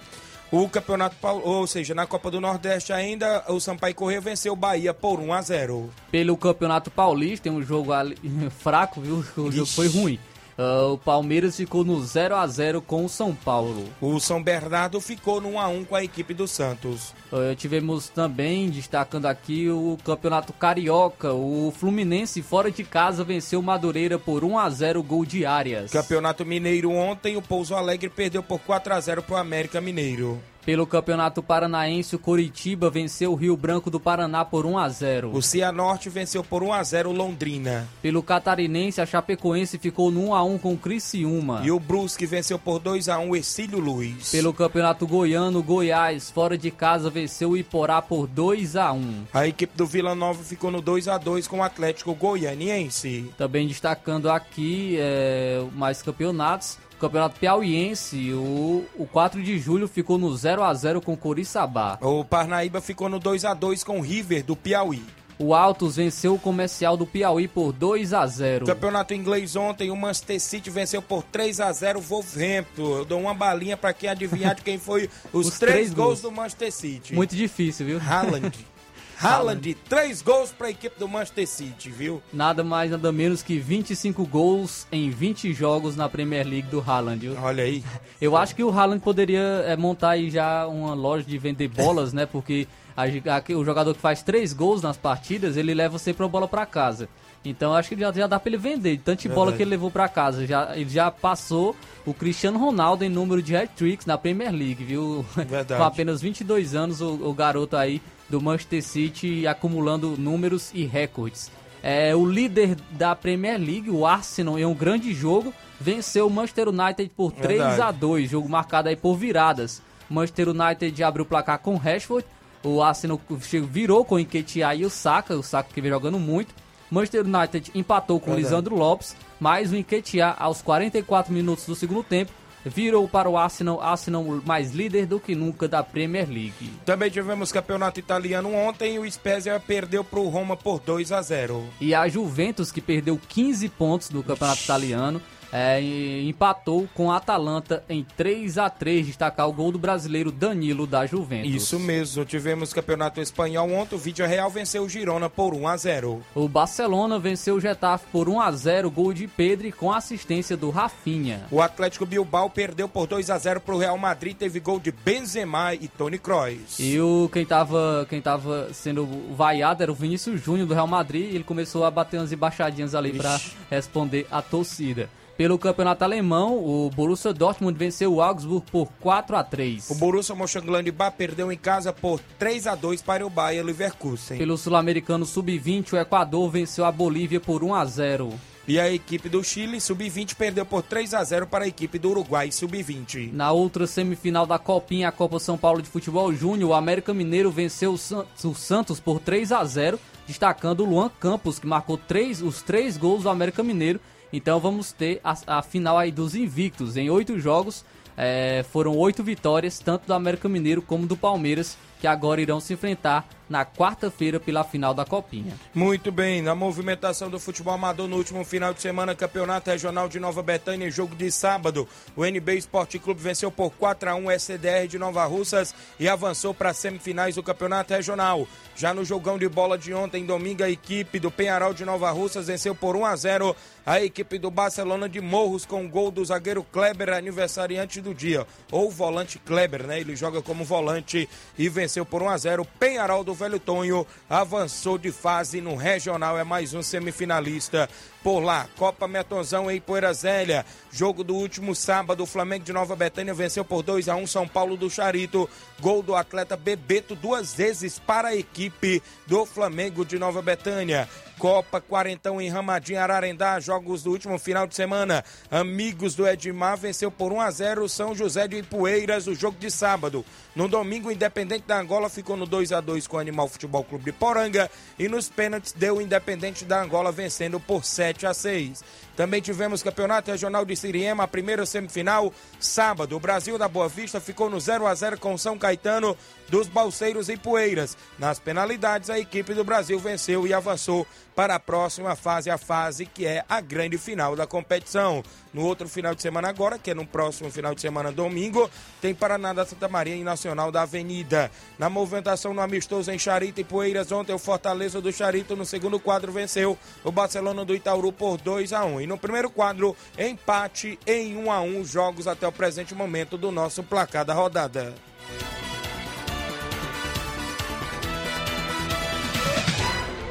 O 0.57 0.69
Campeonato 0.69 1.17
ou 1.43 1.67
seja, 1.67 1.93
na 1.93 2.07
Copa 2.07 2.31
do 2.31 2.39
Nordeste 2.39 2.93
ainda, 2.93 3.43
o 3.49 3.59
Sampaio 3.59 3.93
Corrêa 3.93 4.21
venceu 4.21 4.53
o 4.53 4.55
Bahia 4.55 4.93
por 4.93 5.19
1 5.19 5.33
a 5.33 5.41
0. 5.41 5.89
Pelo 6.09 6.37
Campeonato 6.37 6.89
Paulista, 6.89 7.43
tem 7.43 7.51
um 7.51 7.61
jogo 7.61 7.91
ali, 7.91 8.15
fraco, 8.59 9.01
viu? 9.01 9.15
O 9.35 9.51
jogo 9.51 9.65
foi 9.65 9.89
ruim. 9.89 10.17
Ah, 10.57 10.87
o 10.87 10.97
Palmeiras 10.97 11.57
ficou 11.57 11.83
no 11.83 12.01
0 12.01 12.35
a 12.35 12.47
0 12.47 12.81
com 12.81 13.05
o 13.05 13.09
São 13.09 13.35
Paulo. 13.35 13.85
O 13.99 14.19
São 14.19 14.41
Bernardo 14.41 14.99
ficou 15.01 15.41
no 15.41 15.49
1 15.49 15.59
a 15.59 15.67
1 15.67 15.85
com 15.85 15.95
a 15.95 16.03
equipe 16.03 16.33
do 16.33 16.47
Santos. 16.47 17.13
Uh, 17.31 17.55
tivemos 17.55 18.09
também, 18.09 18.69
destacando 18.69 19.25
aqui, 19.25 19.69
o 19.69 19.97
Campeonato 20.03 20.53
Carioca. 20.53 21.33
O 21.33 21.73
Fluminense, 21.75 22.41
fora 22.41 22.71
de 22.71 22.83
casa, 22.83 23.23
venceu 23.23 23.59
o 23.59 23.63
Madureira 23.63 24.17
por 24.17 24.43
1 24.43 24.57
a 24.57 24.69
0 24.69 25.03
gol 25.03 25.25
de 25.25 25.45
áreas. 25.45 25.91
Campeonato 25.91 26.45
Mineiro 26.45 26.91
ontem, 26.91 27.35
o 27.35 27.41
Pouso 27.41 27.75
Alegre 27.75 28.09
perdeu 28.09 28.41
por 28.41 28.59
4 28.59 28.93
a 28.93 28.99
0 28.99 29.23
para 29.23 29.35
o 29.35 29.37
América 29.37 29.81
Mineiro. 29.81 30.41
Pelo 30.65 30.87
Campeonato 30.87 31.43
Paranaense, 31.43 32.15
o 32.15 32.19
Coritiba 32.19 32.89
venceu 32.89 33.31
o 33.31 33.35
Rio 33.35 33.55
Branco 33.55 33.91
do 33.91 33.99
Paraná 33.99 34.43
por 34.43 34.65
1 34.65 34.79
a 34.79 34.89
0. 34.89 35.31
O 35.31 35.39
Cianorte 35.39 36.09
venceu 36.09 36.43
por 36.43 36.63
1 36.63 36.73
a 36.73 36.83
0 36.83 37.09
o 37.11 37.13
Londrina. 37.13 37.87
Pelo 38.01 38.23
Catarinense, 38.23 38.99
a 38.99 39.05
Chapecoense 39.05 39.77
ficou 39.77 40.09
no 40.09 40.29
1 40.29 40.33
a 40.33 40.43
1 40.43 40.57
com 40.57 40.73
o 40.73 40.77
Criciúma. 40.77 41.61
E 41.63 41.69
o 41.69 41.79
Brusque 41.79 42.25
venceu 42.25 42.57
por 42.57 42.79
2 42.79 43.09
a 43.09 43.19
1 43.19 43.29
o 43.29 43.35
Exílio 43.35 43.77
Luiz. 43.77 44.31
Pelo 44.31 44.51
Campeonato 44.51 45.05
Goiano, 45.05 45.61
Goiás, 45.61 46.31
fora 46.31 46.57
de 46.57 46.71
casa, 46.71 47.11
venceu 47.11 47.51
o 47.51 47.57
Iporá 47.57 48.01
por 48.01 48.25
2 48.25 48.75
a 48.75 48.91
1. 48.91 49.25
A 49.35 49.47
equipe 49.47 49.77
do 49.77 49.85
Vila 49.85 50.15
Nova 50.15 50.43
ficou 50.43 50.71
no 50.71 50.81
2 50.81 51.07
a 51.07 51.19
2 51.19 51.47
com 51.47 51.59
o 51.59 51.63
Atlético 51.63 52.15
Goianiense. 52.15 53.31
Também 53.37 53.67
destacando 53.67 54.31
aqui 54.31 54.97
é, 54.99 55.63
mais 55.75 56.01
campeonatos. 56.01 56.79
Campeonato 56.99 57.39
Piauiense, 57.39 58.31
o, 58.33 58.85
o 58.97 59.05
4 59.05 59.41
de 59.43 59.59
julho 59.59 59.87
ficou 59.87 60.17
no 60.17 60.35
0 60.35 60.63
a 60.63 60.73
0 60.73 61.01
com 61.01 61.13
o 61.13 61.17
Coriçaba. 61.17 61.97
O 62.01 62.23
Parnaíba 62.23 62.79
ficou 62.81 63.09
no 63.09 63.19
2 63.19 63.45
a 63.45 63.53
2 63.53 63.83
com 63.83 63.99
o 63.99 64.01
River 64.01 64.43
do 64.43 64.55
Piauí. 64.55 65.03
O 65.37 65.53
Altos 65.53 65.97
venceu 65.97 66.35
o 66.35 66.39
Comercial 66.39 66.95
do 66.95 67.05
Piauí 67.05 67.45
por 67.45 67.73
2 67.73 68.13
a 68.13 68.25
0. 68.25 68.65
Campeonato 68.65 69.13
inglês 69.13 69.57
ontem, 69.57 69.91
o 69.91 69.95
Manchester 69.97 70.39
City 70.39 70.69
venceu 70.69 71.01
por 71.01 71.23
3 71.23 71.59
a 71.59 71.69
0 71.73 71.99
o 71.99 72.01
Wolverhampton. 72.01 72.97
Eu 72.99 73.03
dou 73.05 73.19
uma 73.19 73.33
balinha 73.33 73.75
pra 73.75 73.91
quem 73.91 74.09
adivinhar 74.09 74.55
de 74.55 74.61
quem 74.61 74.77
foi 74.79 75.09
os, 75.33 75.47
Os 75.47 75.59
três, 75.59 75.73
três 75.75 75.93
gols 75.93 76.07
gols. 76.07 76.21
do 76.21 76.31
Manchester 76.31 76.71
City. 76.71 77.13
Muito 77.13 77.35
difícil, 77.35 77.85
viu? 77.85 77.99
Haaland. 77.99 78.53
Haaland, 79.19 79.73
três 79.87 80.21
gols 80.21 80.51
pra 80.51 80.69
equipe 80.69 80.97
do 80.99 81.07
Manchester 81.07 81.47
City, 81.47 81.89
viu? 81.89 82.21
Nada 82.33 82.63
mais, 82.63 82.91
nada 82.91 83.11
menos 83.11 83.41
que 83.41 83.57
25 83.59 84.25
gols 84.25 84.87
em 84.91 85.09
20 85.09 85.53
jogos 85.53 85.95
na 85.95 86.07
Premier 86.09 86.45
League 86.45 86.67
do 86.69 86.79
Haaland. 86.85 87.19
viu? 87.19 87.37
Olha 87.41 87.63
aí. 87.63 87.83
Eu 88.21 88.35
acho 88.35 88.55
que 88.55 88.63
o 88.63 88.69
Haaland 88.69 89.01
poderia 89.01 89.39
é, 89.65 89.75
montar 89.77 90.11
aí 90.11 90.29
já 90.29 90.67
uma 90.67 90.93
loja 90.93 91.25
de 91.25 91.37
vender 91.37 91.67
bolas, 91.67 92.13
né? 92.13 92.25
Porque 92.25 92.67
a- 92.95 93.03
a- 93.03 93.57
o 93.57 93.65
jogador 93.65 93.93
que 93.93 94.01
faz 94.01 94.21
três 94.21 94.53
gols 94.53 94.81
nas 94.81 94.97
partidas, 94.97 95.57
ele 95.57 95.73
leva 95.73 95.97
sempre 95.99 96.25
a 96.25 96.27
bola 96.27 96.47
pra 96.47 96.65
casa. 96.65 97.07
Então 97.43 97.75
acho 97.75 97.89
que 97.89 97.99
já, 97.99 98.11
já 98.11 98.25
dá 98.25 98.39
pra 98.39 98.49
ele 98.49 98.57
vender. 98.57 98.97
de 98.97 99.03
Tanta 99.03 99.29
bola 99.29 99.51
que 99.53 99.61
ele 99.61 99.69
levou 99.69 99.91
pra 99.91 100.07
casa. 100.09 100.47
Já, 100.47 100.75
ele 100.75 100.89
já 100.89 101.11
passou 101.11 101.75
o 102.03 102.11
Cristiano 102.13 102.57
Ronaldo 102.57 103.03
em 103.05 103.09
número 103.09 103.39
de 103.41 103.55
hat-tricks 103.55 104.05
na 104.07 104.17
Premier 104.17 104.51
League, 104.51 104.83
viu? 104.83 105.23
Verdade. 105.35 105.77
Com 105.79 105.83
apenas 105.85 106.21
22 106.21 106.73
anos, 106.73 107.01
o, 107.01 107.09
o 107.29 107.33
garoto 107.35 107.77
aí 107.77 108.01
do 108.29 108.41
Manchester 108.41 108.83
City 108.83 109.47
acumulando 109.47 110.17
números 110.17 110.71
e 110.73 110.85
recordes. 110.85 111.51
É, 111.81 112.15
o 112.15 112.25
líder 112.25 112.75
da 112.91 113.15
Premier 113.15 113.59
League, 113.59 113.89
o 113.91 114.05
Arsenal, 114.05 114.57
em 114.57 114.65
um 114.65 114.73
grande 114.73 115.13
jogo, 115.13 115.53
venceu 115.79 116.25
o 116.25 116.29
Manchester 116.31 116.69
United 116.69 117.11
por 117.15 117.31
3 117.31 117.59
Verdade. 117.59 117.81
a 117.81 117.91
2 117.91 118.29
jogo 118.29 118.49
marcado 118.49 118.89
aí 118.89 118.95
por 118.95 119.15
viradas. 119.15 119.81
Manchester 120.09 120.49
United 120.49 121.03
abriu 121.03 121.23
o 121.23 121.27
placar 121.27 121.59
com 121.59 121.75
o 121.75 121.77
Rashford, 121.77 122.25
o 122.63 122.81
Arsenal 122.81 123.21
virou 123.69 124.03
com 124.03 124.15
o 124.15 124.19
Nketiah 124.19 124.75
e 124.75 124.85
o 124.85 124.89
Saka, 124.89 125.35
o 125.35 125.43
Saka 125.43 125.69
que 125.71 125.81
vem 125.81 125.91
jogando 125.91 126.17
muito. 126.17 126.53
Manchester 126.89 127.23
United 127.25 127.71
empatou 127.75 128.19
com 128.19 128.31
Verdade. 128.31 128.47
Lisandro 128.47 128.75
Lopes, 128.75 129.15
mas 129.39 129.71
o 129.71 129.75
Nketiah 129.75 130.35
aos 130.39 130.61
44 130.61 131.31
minutos 131.31 131.65
do 131.65 131.75
segundo 131.75 132.03
tempo 132.03 132.31
virou 132.65 133.07
para 133.07 133.29
o 133.29 133.37
Arsenal, 133.37 133.81
Arsenal 133.81 134.23
mais 134.45 134.73
líder 134.73 135.05
do 135.05 135.19
que 135.19 135.35
nunca 135.35 135.67
da 135.67 135.83
Premier 135.83 136.27
League. 136.27 136.71
Também 136.85 137.09
tivemos 137.09 137.51
campeonato 137.51 137.99
italiano 137.99 138.53
ontem. 138.53 138.99
O 138.99 139.09
Spezia 139.09 139.59
perdeu 139.59 140.03
pro 140.03 140.27
Roma 140.27 140.57
por 140.57 140.79
2 140.79 141.11
a 141.11 141.21
0 141.21 141.63
E 141.79 141.93
a 141.93 142.07
Juventus, 142.07 142.71
que 142.71 142.81
perdeu 142.81 143.19
15 143.29 143.69
pontos 143.69 144.09
no 144.09 144.23
Campeonato 144.23 144.63
Italiano, 144.63 145.21
é, 145.51 145.81
empatou 146.23 146.87
com 146.93 147.11
a 147.11 147.17
Atalanta 147.17 147.83
em 147.89 148.05
3 148.17 148.57
a 148.57 148.69
3 148.69 149.07
destacar 149.07 149.47
o 149.47 149.53
gol 149.53 149.71
do 149.71 149.79
brasileiro 149.79 150.31
Danilo 150.31 150.85
da 150.85 151.05
Juventus. 151.05 151.53
Isso 151.53 151.79
mesmo. 151.79 152.25
Tivemos 152.25 152.73
campeonato 152.73 153.21
espanhol 153.21 153.71
ontem. 153.71 153.95
O 153.95 153.99
Vídeo 153.99 154.25
Real 154.25 154.49
venceu 154.49 154.83
o 154.83 154.89
Girona 154.89 155.29
por 155.29 155.53
1 155.53 155.67
a 155.67 155.77
0 155.77 156.23
O 156.33 156.47
Barcelona 156.47 157.19
venceu 157.19 157.55
o 157.55 157.61
Getafe 157.61 158.05
por 158.11 158.27
1 158.27 158.41
a 158.41 158.51
0 158.51 158.91
gol 158.91 159.13
de 159.13 159.27
Pedro 159.27 159.71
com 159.73 159.91
assistência 159.91 160.55
do 160.57 160.69
Rafinha. 160.69 161.45
O 161.49 161.61
Atlético 161.61 162.05
Bilbao 162.05 162.49
perdeu 162.49 162.87
por 162.87 163.07
2 163.07 163.29
a 163.29 163.37
0 163.37 163.61
pro 163.61 163.77
Real 163.77 163.97
Madrid. 163.97 164.35
Teve 164.35 164.59
gol 164.59 164.79
de 164.79 164.91
Benzema 164.91 165.73
e 165.73 165.87
Toni 165.87 166.17
Kroos. 166.19 166.79
E 166.79 166.99
o, 166.99 167.29
quem, 167.31 167.45
tava, 167.45 168.05
quem 168.09 168.21
tava 168.21 168.73
sendo 168.73 169.07
vaiado 169.35 169.83
era 169.83 169.91
o 169.91 169.95
Vinícius 169.95 170.41
Júnior 170.41 170.67
do 170.67 170.73
Real 170.73 170.87
Madrid. 170.87 171.33
Ele 171.33 171.43
começou 171.43 171.85
a 171.85 171.91
bater 171.91 172.17
umas 172.17 172.31
embaixadinhas 172.31 172.93
ali 172.93 173.13
para 173.13 173.39
responder 173.69 174.27
a 174.29 174.41
torcida. 174.41 175.09
Pelo 175.37 175.59
campeonato 175.59 176.01
alemão, 176.05 176.55
o 176.57 176.89
Borussia 176.95 177.33
Dortmund 177.33 177.77
venceu 177.77 178.13
o 178.13 178.21
Augsburg 178.21 178.65
por 178.71 178.87
4 179.01 179.35
a 179.35 179.43
3 179.43 179.89
O 179.89 179.95
Borussia 179.95 180.33
Mönchengladbach 180.33 181.13
perdeu 181.17 181.51
em 181.51 181.57
casa 181.57 181.91
por 181.91 182.21
3 182.39 182.67
a 182.67 182.75
2 182.75 183.01
para 183.01 183.25
o 183.25 183.29
Bayer 183.29 183.63
Leverkusen. 183.65 184.37
Pelo 184.37 184.57
sul-americano 184.57 185.25
sub-20, 185.25 185.91
o 185.93 185.97
Equador 185.97 186.49
venceu 186.49 186.85
a 186.85 186.91
Bolívia 186.91 187.41
por 187.41 187.65
1 187.65 187.75
a 187.75 187.83
0 187.83 188.33
E 188.65 188.79
a 188.79 188.89
equipe 188.89 189.27
do 189.27 189.43
Chile, 189.43 189.81
sub-20, 189.81 190.35
perdeu 190.35 190.65
por 190.65 190.81
3 190.83 191.13
a 191.13 191.21
0 191.21 191.47
para 191.47 191.65
a 191.65 191.67
equipe 191.67 191.99
do 191.99 192.11
Uruguai, 192.11 192.49
sub-20. 192.49 193.33
Na 193.33 193.51
outra 193.51 193.85
semifinal 193.85 194.45
da 194.47 194.57
Copinha, 194.57 195.09
a 195.09 195.11
Copa 195.11 195.37
São 195.37 195.57
Paulo 195.57 195.81
de 195.81 195.89
Futebol 195.89 196.31
Júnior, 196.33 196.69
o 196.69 196.73
América 196.73 197.13
Mineiro 197.13 197.51
venceu 197.51 197.91
o, 197.91 197.97
San- 197.97 198.25
o 198.41 198.55
Santos 198.55 199.01
por 199.01 199.19
3 199.19 199.51
a 199.51 199.61
0 199.65 199.99
destacando 200.25 200.79
o 200.79 200.89
Luan 200.89 201.11
Campos, 201.19 201.59
que 201.59 201.67
marcou 201.67 201.97
três, 201.97 202.41
os 202.41 202.61
três 202.63 202.95
gols 202.97 203.23
do 203.23 203.29
América 203.29 203.61
Mineiro 203.61 203.99
Então 204.35 204.59
vamos 204.59 204.91
ter 204.91 205.21
a, 205.23 205.59
a 205.59 205.61
final 205.61 205.97
aí 205.97 206.11
dos 206.11 206.35
invictos. 206.35 206.97
Em 206.97 207.09
oito 207.09 207.39
jogos 207.39 207.85
é, 208.17 208.65
foram 208.69 208.97
oito 208.97 209.23
vitórias, 209.23 209.79
tanto 209.79 210.07
do 210.07 210.13
América 210.13 210.49
Mineiro 210.49 210.81
como 210.81 211.07
do 211.07 211.15
Palmeiras, 211.15 211.77
que 212.01 212.07
agora 212.07 212.41
irão 212.41 212.59
se 212.59 212.73
enfrentar 212.73 213.25
na 213.49 213.65
quarta-feira 213.65 214.39
pela 214.39 214.63
final 214.63 214.93
da 214.93 215.05
Copinha. 215.05 215.53
Muito 215.73 216.11
bem, 216.11 216.41
na 216.41 216.55
movimentação 216.55 217.29
do 217.29 217.39
futebol 217.39 217.73
amador 217.73 218.07
no 218.07 218.17
último 218.17 218.43
final 218.43 218.73
de 218.73 218.81
semana, 218.81 219.15
Campeonato 219.15 219.69
Regional 219.69 220.09
de 220.09 220.19
Nova 220.19 220.41
Betânia, 220.41 220.89
jogo 220.89 221.15
de 221.15 221.31
sábado. 221.31 221.87
O 222.15 222.25
NB 222.25 222.55
Esporte 222.57 222.97
Clube 222.97 223.21
venceu 223.21 223.51
por 223.51 223.71
4 223.71 224.09
a 224.09 224.15
1 224.15 224.25
o 224.25 224.31
SDR 224.31 224.87
de 224.87 224.97
Nova 224.97 225.25
Russas 225.25 225.75
e 225.99 226.07
avançou 226.07 226.53
para 226.53 226.71
as 226.71 226.77
semifinais 226.77 227.35
do 227.35 227.43
Campeonato 227.43 227.93
Regional. 227.93 228.47
Já 228.75 228.93
no 228.93 229.05
jogão 229.05 229.37
de 229.37 229.47
bola 229.47 229.77
de 229.77 229.93
ontem, 229.93 230.25
domingo, 230.25 230.63
a 230.63 230.69
equipe 230.69 231.19
do 231.19 231.31
Penharol 231.31 231.73
de 231.73 231.85
Nova 231.85 232.11
Russas 232.11 232.47
venceu 232.47 232.75
por 232.75 232.95
1 232.95 233.05
a 233.05 233.15
0 233.15 233.55
a 233.85 234.01
equipe 234.01 234.39
do 234.39 234.49
Barcelona 234.49 235.07
de 235.07 235.21
Morros 235.21 235.63
com 235.63 235.87
gol 235.87 236.09
do 236.09 236.25
zagueiro 236.25 236.63
Kleber, 236.63 237.13
aniversariante 237.13 238.01
do 238.01 238.15
dia, 238.15 238.47
ou 238.71 238.89
volante 238.89 239.37
Kleber, 239.37 239.85
né? 239.85 239.99
Ele 239.99 240.15
joga 240.15 240.41
como 240.41 240.65
volante 240.65 241.29
e 241.57 241.69
venceu 241.69 242.03
por 242.03 242.23
1 242.23 242.29
a 242.29 242.37
0 242.37 242.67
Penharol 242.79 243.23
do 243.23 243.34
Velho 243.35 243.59
Tonho 243.59 244.07
avançou 244.29 244.97
de 244.97 245.11
fase 245.11 245.61
no 245.61 245.75
regional, 245.75 246.39
é 246.39 246.43
mais 246.43 246.73
um 246.73 246.81
semifinalista 246.81 247.89
por 248.23 248.39
lá. 248.39 248.67
Copa 248.75 249.07
Metonzão 249.07 249.69
em 249.69 249.79
Poeira 249.79 250.11
Zélia. 250.13 250.65
Jogo 250.91 251.23
do 251.23 251.35
último 251.35 251.75
sábado, 251.75 252.23
o 252.23 252.25
Flamengo 252.25 252.65
de 252.65 252.73
Nova 252.73 252.95
Betânia 252.95 253.33
venceu 253.33 253.63
por 253.63 253.83
2 253.83 254.09
a 254.09 254.15
1 254.15 254.25
São 254.25 254.47
Paulo 254.47 254.75
do 254.75 254.89
Charito. 254.89 255.47
Gol 255.79 256.01
do 256.01 256.15
atleta 256.15 256.57
Bebeto 256.57 257.13
duas 257.13 257.53
vezes 257.53 257.99
para 257.99 258.29
a 258.29 258.35
equipe 258.35 259.03
do 259.27 259.45
Flamengo 259.45 260.03
de 260.03 260.17
Nova 260.17 260.41
Betânia. 260.41 261.07
Copa 261.37 261.81
Quarentão 261.81 262.41
em 262.41 262.49
Ramadinho, 262.49 262.99
Ararendá, 262.99 263.59
jogos 263.59 264.03
do 264.03 264.11
último 264.11 264.39
final 264.39 264.65
de 264.65 264.75
semana. 264.75 265.23
Amigos 265.51 266.15
do 266.15 266.27
Edmar 266.27 266.77
venceu 266.77 267.11
por 267.11 267.31
1 267.33 267.41
a 267.41 267.51
0 267.51 267.89
São 267.89 268.15
José 268.15 268.47
de 268.47 268.57
Ipueiras, 268.57 269.27
o 269.27 269.35
jogo 269.35 269.57
de 269.59 269.69
sábado. 269.69 270.25
No 270.55 270.67
domingo, 270.67 271.11
Independente 271.11 271.65
da 271.67 271.79
Angola 271.79 272.09
ficou 272.09 272.37
no 272.37 272.45
2 272.45 272.71
a 272.71 272.79
2 272.79 273.07
com 273.07 273.17
o 273.17 273.19
Animal 273.19 273.47
Futebol 273.47 273.83
Clube 273.83 274.05
de 274.05 274.11
Poranga 274.11 274.71
e 274.97 275.07
nos 275.07 275.29
pênaltis 275.29 275.73
deu 275.73 275.97
o 275.97 276.01
Independente 276.01 276.63
da 276.63 276.81
Angola 276.81 277.11
vencendo 277.11 277.59
por 277.59 277.83
7 277.83 278.25
a 278.25 278.33
6. 278.33 278.83
Também 279.15 279.41
tivemos 279.41 279.81
Campeonato 279.81 280.31
Regional 280.31 280.65
de 280.65 280.75
Siriema, 280.75 281.23
a 281.23 281.27
primeira 281.27 281.65
semifinal, 281.65 282.33
sábado. 282.59 283.15
O 283.15 283.19
Brasil 283.19 283.57
da 283.57 283.67
Boa 283.67 283.87
Vista 283.87 284.19
ficou 284.19 284.49
no 284.49 284.59
0 284.59 284.85
a 284.85 284.93
0 284.93 285.19
com 285.19 285.37
São 285.37 285.57
Caetano 285.57 286.17
dos 286.49 286.67
Balseiros 286.67 287.29
e 287.29 287.37
Poeiras. 287.37 287.97
Nas 288.19 288.39
penalidades, 288.39 289.09
a 289.09 289.19
equipe 289.19 289.53
do 289.53 289.63
Brasil 289.63 289.97
venceu 289.99 290.45
e 290.45 290.53
avançou 290.53 291.07
para 291.35 291.55
a 291.55 291.59
próxima 291.59 292.15
fase, 292.15 292.49
a 292.49 292.57
fase 292.57 293.05
que 293.05 293.25
é 293.25 293.43
a 293.49 293.59
grande 293.59 293.97
final 293.97 294.35
da 294.35 294.47
competição. 294.47 295.23
No 295.53 295.63
outro 295.63 295.87
final 295.87 296.13
de 296.13 296.21
semana 296.21 296.49
agora, 296.49 296.77
que 296.77 296.91
é 296.91 296.93
no 296.93 297.05
próximo 297.05 297.49
final 297.49 297.73
de 297.73 297.81
semana, 297.81 298.11
domingo, 298.11 298.69
tem 299.01 299.13
Paraná 299.13 299.53
da 299.53 299.65
Santa 299.65 299.87
Maria 299.87 300.15
e 300.15 300.23
Nacional 300.23 300.71
da 300.71 300.81
Avenida. 300.81 301.51
Na 301.79 301.89
movimentação 301.89 302.53
no 302.53 302.61
amistoso 302.61 303.11
em 303.11 303.19
Charito 303.19 303.61
e 303.61 303.63
Poeiras, 303.63 304.11
ontem 304.11 304.33
o 304.33 304.39
Fortaleza 304.39 305.01
do 305.01 305.11
Charito 305.11 305.55
no 305.55 305.65
segundo 305.65 305.99
quadro 305.99 306.31
venceu 306.31 306.77
o 307.03 307.11
Barcelona 307.11 307.63
do 307.63 307.75
Itaúru 307.75 308.11
por 308.11 308.37
2 308.37 308.73
a 308.73 308.83
1 308.83 309.01
E 309.05 309.07
no 309.07 309.19
primeiro 309.19 309.51
quadro, 309.51 309.95
empate 310.17 310.97
em 311.05 311.37
1 311.37 311.51
a 311.51 311.61
1 311.61 311.85
jogos 311.85 312.27
até 312.27 312.47
o 312.47 312.51
presente 312.51 312.95
momento 312.95 313.37
do 313.37 313.51
nosso 313.51 313.83
placar 313.83 314.25
da 314.25 314.33
rodada. 314.33 314.95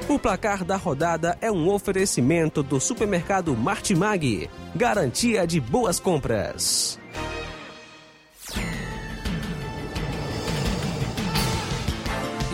O 0.08 0.18
placar 0.18 0.64
da 0.64 0.74
rodada 0.74 1.38
é 1.40 1.52
um 1.52 1.68
oferecimento 1.68 2.64
do 2.64 2.80
supermercado 2.80 3.56
Martimag. 3.56 4.50
Garantia 4.74 5.46
de 5.46 5.60
boas 5.60 6.00
compras. 6.00 6.98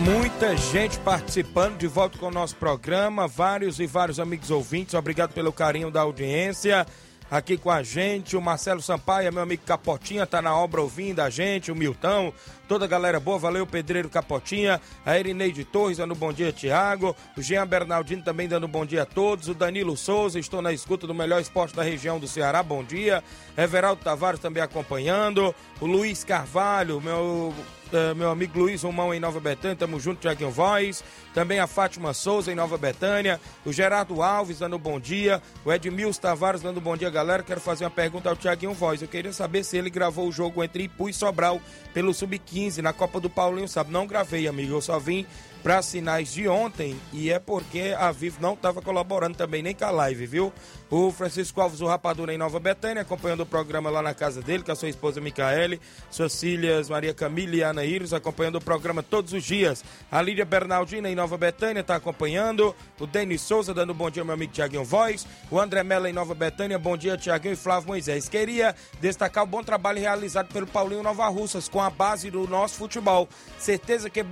Muita 0.03 0.57
gente 0.57 0.97
participando 0.99 1.77
de 1.77 1.85
volta 1.85 2.17
com 2.17 2.25
o 2.25 2.31
nosso 2.31 2.55
programa, 2.55 3.27
vários 3.27 3.79
e 3.79 3.85
vários 3.85 4.19
amigos 4.19 4.49
ouvintes, 4.49 4.95
obrigado 4.95 5.31
pelo 5.31 5.53
carinho 5.53 5.91
da 5.91 6.01
audiência 6.01 6.87
aqui 7.31 7.57
com 7.57 7.71
a 7.71 7.81
gente. 7.81 8.35
O 8.35 8.41
Marcelo 8.41 8.81
Sampaio, 8.81 9.31
meu 9.31 9.41
amigo 9.41 9.63
Capotinha, 9.65 10.27
tá 10.27 10.41
na 10.41 10.53
obra 10.53 10.81
ouvindo 10.81 11.21
a 11.21 11.29
gente. 11.29 11.71
O 11.71 11.75
Milton, 11.75 12.33
toda 12.71 12.85
a 12.85 12.87
galera 12.87 13.19
boa, 13.19 13.37
valeu, 13.37 13.67
Pedreiro 13.67 14.07
Capotinha. 14.07 14.79
A 15.05 15.19
Erineide 15.19 15.65
Torres 15.65 15.97
dando 15.97 16.15
bom 16.15 16.31
dia, 16.31 16.53
Tiago. 16.53 17.13
O 17.35 17.41
Jean 17.41 17.67
Bernardino 17.67 18.23
também 18.23 18.47
dando 18.47 18.65
bom 18.65 18.85
dia 18.85 19.01
a 19.01 19.05
todos. 19.05 19.49
O 19.49 19.53
Danilo 19.53 19.97
Souza, 19.97 20.39
estou 20.39 20.61
na 20.61 20.71
escuta 20.71 21.05
do 21.05 21.13
melhor 21.13 21.41
esporte 21.41 21.75
da 21.75 21.83
região 21.83 22.17
do 22.17 22.29
Ceará, 22.29 22.63
bom 22.63 22.81
dia. 22.81 23.21
Everaldo 23.57 24.01
Tavares 24.01 24.39
também 24.39 24.63
acompanhando. 24.63 25.53
O 25.81 25.85
Luiz 25.85 26.23
Carvalho, 26.23 27.01
meu 27.01 27.53
Uh, 27.91 28.15
meu 28.15 28.29
amigo 28.29 28.57
Luiz 28.57 28.83
Romão 28.83 29.13
em 29.13 29.19
Nova 29.19 29.41
Betânia, 29.41 29.75
tamo 29.75 29.99
junto, 29.99 30.21
Tiaguinho 30.21 30.49
Voz. 30.49 31.03
Também 31.33 31.59
a 31.59 31.67
Fátima 31.67 32.13
Souza 32.13 32.49
em 32.49 32.55
Nova 32.55 32.77
Betânia. 32.77 33.37
O 33.65 33.73
Gerardo 33.73 34.23
Alves 34.23 34.59
dando 34.59 34.79
bom 34.79 34.97
dia. 34.97 35.41
O 35.65 35.73
Edmilson 35.73 36.21
Tavares 36.21 36.61
dando 36.61 36.79
bom 36.79 36.95
dia, 36.95 37.09
galera. 37.09 37.43
Quero 37.43 37.59
fazer 37.59 37.83
uma 37.83 37.91
pergunta 37.91 38.29
ao 38.29 38.35
Tiaguinho 38.37 38.73
Voz. 38.73 39.01
Eu 39.01 39.09
queria 39.09 39.33
saber 39.33 39.65
se 39.65 39.77
ele 39.77 39.89
gravou 39.89 40.25
o 40.25 40.31
jogo 40.31 40.63
entre 40.63 40.83
Ipu 40.83 41.09
e 41.09 41.13
Sobral 41.13 41.59
pelo 41.93 42.13
Sub-15 42.13 42.60
na 42.81 42.93
Copa 42.93 43.19
do 43.19 43.29
Paulinho, 43.29 43.67
sabe? 43.67 43.91
Não 43.91 44.05
gravei, 44.05 44.47
amigo. 44.47 44.73
Eu 44.73 44.81
só 44.81 44.99
vim 44.99 45.25
para 45.63 45.81
sinais 45.81 46.33
de 46.33 46.47
ontem 46.47 46.99
e 47.13 47.31
é 47.31 47.39
porque 47.39 47.95
a 47.97 48.11
Vivo 48.11 48.37
não 48.41 48.53
estava 48.53 48.81
colaborando 48.81 49.37
também 49.37 49.61
nem 49.61 49.75
com 49.75 49.85
a 49.85 49.91
live, 49.91 50.25
viu? 50.25 50.53
O 50.91 51.09
Francisco 51.09 51.61
Alves, 51.61 51.79
o 51.79 51.87
Rapadura 51.87 52.33
em 52.33 52.37
Nova 52.37 52.59
Betânia, 52.59 53.03
acompanhando 53.03 53.43
o 53.43 53.45
programa 53.45 53.89
lá 53.89 54.01
na 54.01 54.13
casa 54.13 54.41
dele, 54.41 54.61
com 54.61 54.73
a 54.73 54.75
sua 54.75 54.89
esposa 54.89 55.21
Micaele, 55.21 55.79
suas 56.09 56.37
filhas 56.37 56.89
Maria 56.89 57.13
Camila 57.13 57.55
e 57.55 57.61
Ana 57.61 57.85
Iris, 57.85 58.11
acompanhando 58.11 58.57
o 58.57 58.61
programa 58.61 59.01
todos 59.01 59.31
os 59.31 59.41
dias. 59.41 59.85
A 60.11 60.21
Lídia 60.21 60.43
Bernardina 60.43 61.09
em 61.09 61.15
Nova 61.15 61.37
Betânia 61.37 61.79
está 61.79 61.95
acompanhando. 61.95 62.75
O 62.99 63.07
Denis 63.07 63.39
Souza 63.39 63.73
dando 63.73 63.93
bom 63.93 64.09
dia, 64.09 64.25
meu 64.25 64.33
amigo 64.33 64.51
Tiaguinho 64.51 64.83
Voz. 64.83 65.25
O 65.49 65.57
André 65.57 65.81
Mello 65.81 66.07
em 66.07 66.13
Nova 66.13 66.35
Betânia, 66.35 66.77
bom 66.77 66.97
dia, 66.97 67.15
Tiaguinho 67.15 67.53
e 67.53 67.55
Flávio 67.55 67.87
Moisés. 67.87 68.27
Queria 68.27 68.75
destacar 68.99 69.45
o 69.45 69.47
bom 69.47 69.63
trabalho 69.63 70.01
realizado 70.01 70.51
pelo 70.51 70.67
Paulinho 70.67 71.01
Nova 71.01 71.25
Russas 71.29 71.69
com 71.69 71.79
a 71.79 71.89
base 71.89 72.29
do 72.29 72.45
nosso 72.49 72.75
futebol. 72.75 73.29
Certeza 73.57 74.09
que, 74.09 74.25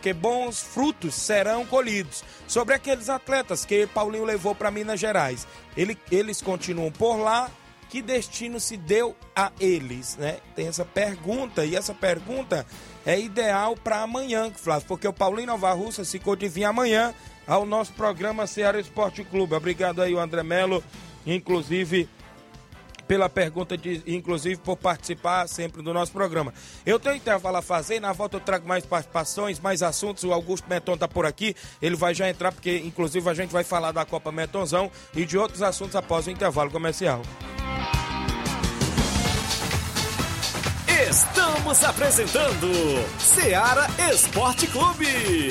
que 0.00 0.14
bons 0.14 0.62
frutos 0.62 1.14
serão 1.14 1.66
colhidos. 1.66 2.24
Sobre 2.48 2.74
aqueles 2.74 3.10
atletas 3.10 3.66
que 3.66 3.86
Paulinho 3.86 4.24
levou 4.24 4.54
para 4.54 4.70
Minas 4.70 4.98
Gerais. 4.98 5.46
Ele, 5.76 5.96
eles 6.10 6.40
continuam 6.40 6.90
por 6.90 7.16
lá. 7.16 7.50
Que 7.88 8.02
destino 8.02 8.58
se 8.58 8.76
deu 8.76 9.14
a 9.34 9.52
eles, 9.60 10.16
né? 10.16 10.38
Tem 10.56 10.66
essa 10.66 10.84
pergunta 10.84 11.64
e 11.64 11.76
essa 11.76 11.94
pergunta 11.94 12.66
é 13.06 13.18
ideal 13.18 13.76
para 13.76 14.02
amanhã, 14.02 14.50
Flávio, 14.52 14.88
porque 14.88 15.06
o 15.06 15.12
Paulinho 15.12 15.46
Nova 15.46 15.72
Russa 15.72 16.04
se 16.04 16.20
vir 16.48 16.64
amanhã 16.64 17.14
ao 17.46 17.64
nosso 17.64 17.92
programa 17.92 18.46
Ceará 18.48 18.80
Esporte 18.80 19.22
Clube. 19.22 19.54
Obrigado 19.54 20.02
aí, 20.02 20.12
o 20.12 20.18
André 20.18 20.42
Melo, 20.42 20.82
inclusive 21.24 22.08
pela 23.06 23.28
pergunta, 23.28 23.76
de, 23.76 24.02
inclusive 24.06 24.56
por 24.56 24.76
participar 24.76 25.48
sempre 25.48 25.82
do 25.82 25.92
nosso 25.92 26.12
programa. 26.12 26.52
Eu 26.84 26.98
tenho 26.98 27.16
intervalo 27.16 27.56
a 27.56 27.62
fazer, 27.62 28.00
na 28.00 28.12
volta 28.12 28.36
eu 28.36 28.40
trago 28.40 28.66
mais 28.66 28.84
participações, 28.84 29.60
mais 29.60 29.82
assuntos. 29.82 30.24
O 30.24 30.32
Augusto 30.32 30.68
Meton 30.68 30.94
está 30.94 31.08
por 31.08 31.26
aqui, 31.26 31.54
ele 31.80 31.96
vai 31.96 32.14
já 32.14 32.28
entrar, 32.28 32.52
porque 32.52 32.78
inclusive 32.78 33.28
a 33.28 33.34
gente 33.34 33.52
vai 33.52 33.64
falar 33.64 33.92
da 33.92 34.04
Copa 34.04 34.32
Metonzão 34.32 34.90
e 35.14 35.24
de 35.24 35.38
outros 35.38 35.62
assuntos 35.62 35.96
após 35.96 36.26
o 36.26 36.30
intervalo 36.30 36.70
comercial. 36.70 37.22
Estamos 41.08 41.84
apresentando 41.84 42.68
Seara 43.18 43.86
Esporte 44.10 44.66
Clube. 44.66 45.50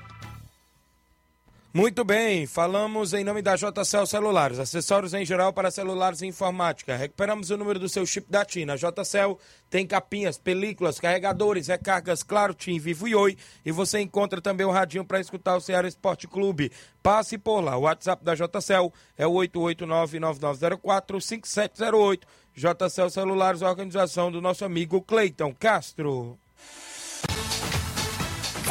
Muito 1.73 2.03
bem, 2.03 2.45
falamos 2.45 3.13
em 3.13 3.23
nome 3.23 3.41
da 3.41 3.55
JCL 3.55 4.05
Celulares, 4.05 4.59
acessórios 4.59 5.13
em 5.13 5.23
geral 5.23 5.53
para 5.53 5.71
celulares 5.71 6.21
e 6.21 6.27
informática. 6.27 6.97
Recuperamos 6.97 7.49
o 7.49 7.55
número 7.55 7.79
do 7.79 7.87
seu 7.87 8.05
chip 8.05 8.29
da 8.29 8.43
TIM. 8.43 8.69
A 8.69 8.75
JCL 8.75 9.39
tem 9.69 9.87
capinhas, 9.87 10.37
películas, 10.37 10.99
carregadores, 10.99 11.67
recargas, 11.67 12.23
claro, 12.23 12.53
TIM, 12.53 12.77
Vivo 12.77 13.07
e 13.07 13.15
Oi. 13.15 13.37
E 13.65 13.71
você 13.71 14.01
encontra 14.01 14.41
também 14.41 14.67
o 14.67 14.71
radinho 14.71 15.05
para 15.05 15.21
escutar 15.21 15.55
o 15.55 15.61
Ceará 15.61 15.87
Esporte 15.87 16.27
Clube. 16.27 16.73
Passe 17.01 17.37
por 17.37 17.61
lá. 17.61 17.77
O 17.77 17.83
WhatsApp 17.83 18.21
da 18.21 18.35
JCL 18.35 18.91
é 19.17 19.25
o 19.25 19.31
889-9904-5708. 19.35 22.23
JCL 22.53 23.09
Celulares, 23.09 23.61
organização 23.61 24.29
do 24.29 24.41
nosso 24.41 24.65
amigo 24.65 25.01
Cleiton 25.01 25.55
Castro. 25.57 26.37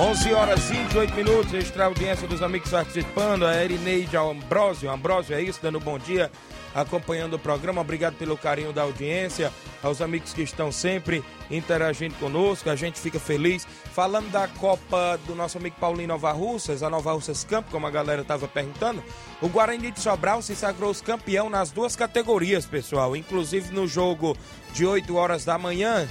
11 0.00 0.32
horas 0.32 0.64
28 0.64 1.14
minutos, 1.14 1.52
extra 1.52 1.84
audiência 1.84 2.26
dos 2.26 2.42
amigos 2.42 2.70
participando, 2.70 3.44
a 3.44 3.62
Erineide 3.62 4.16
Ambrosio, 4.16 4.90
Ambrosio, 4.90 5.36
é 5.36 5.42
isso, 5.42 5.60
dando 5.62 5.78
bom 5.78 5.98
dia, 5.98 6.32
acompanhando 6.74 7.34
o 7.34 7.38
programa, 7.38 7.82
obrigado 7.82 8.14
pelo 8.14 8.34
carinho 8.34 8.72
da 8.72 8.80
audiência, 8.80 9.52
aos 9.82 10.00
amigos 10.00 10.32
que 10.32 10.40
estão 10.40 10.72
sempre 10.72 11.22
interagindo 11.50 12.14
conosco, 12.14 12.70
a 12.70 12.76
gente 12.76 12.98
fica 12.98 13.20
feliz. 13.20 13.66
Falando 13.92 14.30
da 14.30 14.48
Copa 14.48 15.20
do 15.26 15.34
nosso 15.34 15.58
amigo 15.58 15.76
Paulinho 15.78 16.08
Nova 16.08 16.32
Russas, 16.32 16.82
a 16.82 16.88
Nova 16.88 17.12
Russas 17.12 17.44
Camp, 17.44 17.66
como 17.70 17.86
a 17.86 17.90
galera 17.90 18.22
estava 18.22 18.48
perguntando, 18.48 19.04
o 19.42 19.48
Guarani 19.48 19.90
de 19.90 20.00
Sobral 20.00 20.40
se 20.40 20.56
sagrou 20.56 20.94
campeão 20.94 21.50
nas 21.50 21.70
duas 21.70 21.94
categorias, 21.94 22.64
pessoal, 22.64 23.14
inclusive 23.14 23.70
no 23.70 23.86
jogo 23.86 24.34
de 24.72 24.86
8 24.86 25.14
horas 25.14 25.44
da 25.44 25.58
manhã, 25.58 26.08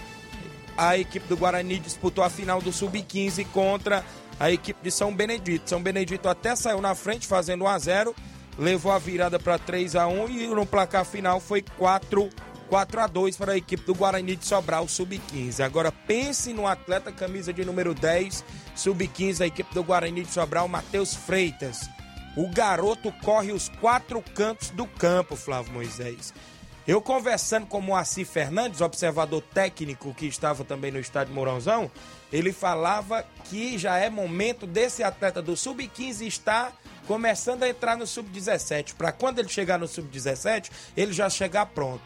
a 0.79 0.97
equipe 0.97 1.27
do 1.27 1.35
Guarani 1.35 1.77
disputou 1.77 2.23
a 2.23 2.29
final 2.29 2.61
do 2.61 2.71
Sub-15 2.71 3.45
contra 3.47 4.01
a 4.39 4.49
equipe 4.49 4.81
de 4.81 4.89
São 4.89 5.13
Benedito. 5.13 5.69
São 5.69 5.83
Benedito 5.83 6.29
até 6.29 6.55
saiu 6.55 6.79
na 6.79 6.95
frente 6.95 7.27
fazendo 7.27 7.65
1 7.65 7.67
a 7.67 7.79
0, 7.79 8.15
levou 8.57 8.89
a 8.89 8.97
virada 8.97 9.37
para 9.37 9.59
3 9.59 9.97
a 9.97 10.07
1 10.07 10.29
e 10.29 10.47
no 10.47 10.65
placar 10.65 11.03
final 11.03 11.41
foi 11.41 11.61
4 11.77 12.29
4 12.69 13.01
a 13.01 13.07
2 13.07 13.35
para 13.35 13.53
a 13.53 13.57
equipe 13.57 13.83
do 13.83 13.95
Guarani 13.95 14.35
de 14.35 14.45
Sobral 14.45 14.87
Sub-15. 14.87 15.59
Agora 15.59 15.91
pense 15.91 16.53
no 16.53 16.67
atleta 16.67 17.11
camisa 17.11 17.51
de 17.51 17.65
número 17.65 17.95
10, 17.95 18.45
Sub-15, 18.75 19.41
a 19.41 19.47
equipe 19.47 19.73
do 19.73 19.83
Guarani 19.83 20.23
de 20.23 20.31
Sobral, 20.31 20.67
Matheus 20.67 21.13
Freitas. 21.13 21.89
O 22.37 22.47
garoto 22.47 23.11
corre 23.23 23.51
os 23.51 23.69
quatro 23.81 24.21
cantos 24.35 24.69
do 24.69 24.85
campo, 24.85 25.35
Flávio 25.35 25.73
Moisés. 25.73 26.31
Eu 26.89 27.04
conversando 27.04 27.67
com 27.67 27.78
o 27.78 27.82
Moacir 27.84 28.25
Fernandes, 28.25 28.82
observador 28.82 29.43
técnico 29.54 30.12
que 30.12 30.25
estava 30.25 30.63
também 30.63 30.91
no 30.91 30.99
estádio 30.99 31.36
Mourãozão, 31.36 31.91
ele 32.34 32.52
falava 32.52 33.23
que 33.43 33.78
já 33.78 33.99
é 33.99 34.10
momento 34.10 34.65
desse 34.65 35.04
atleta 35.04 35.39
do 35.39 35.56
sub-15 35.56 36.25
estar 36.25 36.75
começando 37.06 37.62
a 37.62 37.69
entrar 37.69 37.95
no 37.95 38.08
sub-17, 38.08 38.95
para 38.95 39.12
quando 39.12 39.38
ele 39.38 39.49
chegar 39.49 39.78
no 39.78 39.88
sub-17, 39.88 40.71
ele 40.97 41.13
já 41.13 41.30
chegar 41.30 41.67
pronto. 41.67 42.02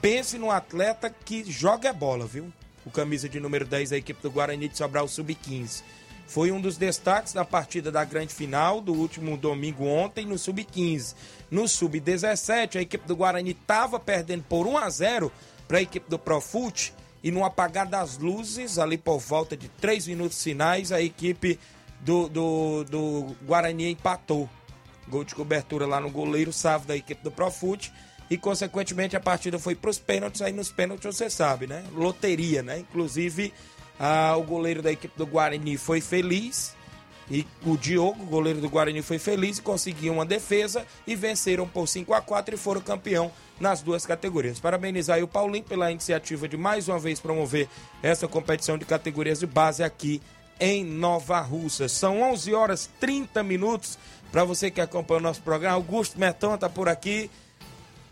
Pense 0.00 0.38
num 0.38 0.52
atleta 0.52 1.10
que 1.10 1.50
joga 1.50 1.92
bola, 1.92 2.28
viu? 2.28 2.52
O 2.86 2.92
camisa 2.92 3.28
de 3.28 3.40
número 3.40 3.64
10 3.64 3.90
da 3.90 3.96
equipe 3.96 4.22
do 4.22 4.30
Guarani 4.30 4.68
de 4.68 4.78
Sobral 4.78 5.08
sub-15. 5.08 5.82
Foi 6.30 6.52
um 6.52 6.60
dos 6.60 6.76
destaques 6.76 7.32
da 7.32 7.44
partida 7.44 7.90
da 7.90 8.04
grande 8.04 8.32
final 8.32 8.80
do 8.80 8.92
último 8.92 9.36
domingo 9.36 9.84
ontem 9.84 10.24
no 10.24 10.38
sub-15. 10.38 11.16
No 11.50 11.66
sub-17, 11.66 12.76
a 12.76 12.82
equipe 12.82 13.04
do 13.04 13.16
Guarani 13.16 13.50
estava 13.50 13.98
perdendo 13.98 14.44
por 14.44 14.64
1 14.64 14.78
a 14.78 14.88
0 14.88 15.32
para 15.66 15.78
a 15.78 15.82
equipe 15.82 16.08
do 16.08 16.20
Profute 16.20 16.94
e 17.20 17.32
no 17.32 17.44
apagar 17.44 17.84
das 17.84 18.16
luzes, 18.16 18.78
ali 18.78 18.96
por 18.96 19.18
volta 19.18 19.56
de 19.56 19.68
3 19.68 20.06
minutos 20.06 20.40
finais, 20.40 20.92
a 20.92 21.02
equipe 21.02 21.58
do, 21.98 22.28
do, 22.28 22.84
do 22.84 23.36
Guarani 23.44 23.90
empatou. 23.90 24.48
Gol 25.08 25.24
de 25.24 25.34
cobertura 25.34 25.84
lá 25.84 25.98
no 25.98 26.10
goleiro 26.10 26.52
Sávio 26.52 26.86
da 26.86 26.96
equipe 26.96 27.24
do 27.24 27.32
Profute 27.32 27.92
e 28.30 28.38
consequentemente 28.38 29.16
a 29.16 29.20
partida 29.20 29.58
foi 29.58 29.74
para 29.74 29.90
os 29.90 29.98
pênaltis. 29.98 30.42
Aí 30.42 30.52
nos 30.52 30.70
pênaltis 30.70 31.16
você 31.16 31.28
sabe, 31.28 31.66
né? 31.66 31.82
Loteria, 31.92 32.62
né? 32.62 32.78
Inclusive 32.78 33.52
ah, 34.00 34.34
o 34.36 34.42
goleiro 34.42 34.80
da 34.80 34.90
equipe 34.90 35.16
do 35.16 35.26
Guarani 35.26 35.76
foi 35.76 36.00
feliz 36.00 36.74
e 37.30 37.46
o 37.64 37.76
Diogo, 37.76 38.24
goleiro 38.24 38.60
do 38.60 38.68
Guarani, 38.68 39.02
foi 39.02 39.18
feliz 39.18 39.58
e 39.58 39.62
conseguiu 39.62 40.14
uma 40.14 40.26
defesa 40.26 40.84
e 41.06 41.14
venceram 41.14 41.68
por 41.68 41.86
5 41.86 42.12
a 42.12 42.20
4 42.20 42.54
e 42.54 42.58
foram 42.58 42.80
campeão 42.80 43.30
nas 43.60 43.82
duas 43.82 44.04
categorias. 44.04 44.58
Parabenizar 44.58 45.16
aí 45.16 45.22
o 45.22 45.28
Paulinho 45.28 45.64
pela 45.64 45.92
iniciativa 45.92 46.48
de 46.48 46.56
mais 46.56 46.88
uma 46.88 46.98
vez 46.98 47.20
promover 47.20 47.68
essa 48.02 48.26
competição 48.26 48.76
de 48.76 48.84
categorias 48.84 49.38
de 49.38 49.46
base 49.46 49.84
aqui 49.84 50.20
em 50.58 50.84
Nova 50.84 51.40
Russa. 51.40 51.88
São 51.88 52.20
11 52.20 52.52
horas 52.52 52.90
30 52.98 53.42
minutos. 53.44 53.96
Para 54.32 54.42
você 54.42 54.70
que 54.70 54.80
acompanha 54.80 55.20
o 55.20 55.22
nosso 55.22 55.42
programa, 55.42 55.74
Augusto 55.74 56.18
Metão 56.18 56.54
está 56.54 56.68
por 56.68 56.88
aqui. 56.88 57.30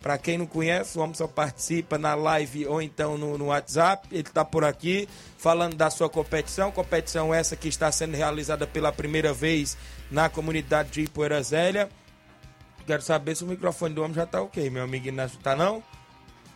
Para 0.01 0.17
quem 0.17 0.39
não 0.39 0.47
conhece, 0.47 0.97
o 0.97 1.03
homem 1.03 1.15
só 1.15 1.27
participa 1.27 1.99
na 1.99 2.15
live 2.15 2.67
ou 2.67 2.81
então 2.81 3.19
no, 3.19 3.37
no 3.37 3.47
WhatsApp. 3.47 4.07
Ele 4.13 4.21
está 4.21 4.45
por 4.45 4.65
aqui 4.65 5.09
falando 5.37 5.75
da 5.75 5.91
sua 5.91 6.09
competição. 6.09 6.71
Competição 6.71 7.35
essa 7.35 7.57
que 7.57 7.69
está 7.69 7.91
sendo 7.91 8.17
realizada 8.17 8.67
pela 8.67 8.93
primeira 8.93 9.33
vez 9.33 9.77
na 10.11 10.29
comunidade 10.29 10.91
de 10.91 11.01
Ipoeira 11.03 11.43
Zélia. 11.43 11.89
Quero 12.87 13.03
saber 13.03 13.37
se 13.37 13.45
o 13.45 13.47
microfone 13.47 13.95
do 13.95 14.03
homem 14.03 14.15
já 14.15 14.25
está 14.25 14.41
ok, 14.41 14.71
meu 14.71 14.85
amigo 14.85 15.09
Inácio. 15.09 15.39
Tá 15.41 15.57
não? 15.57 15.83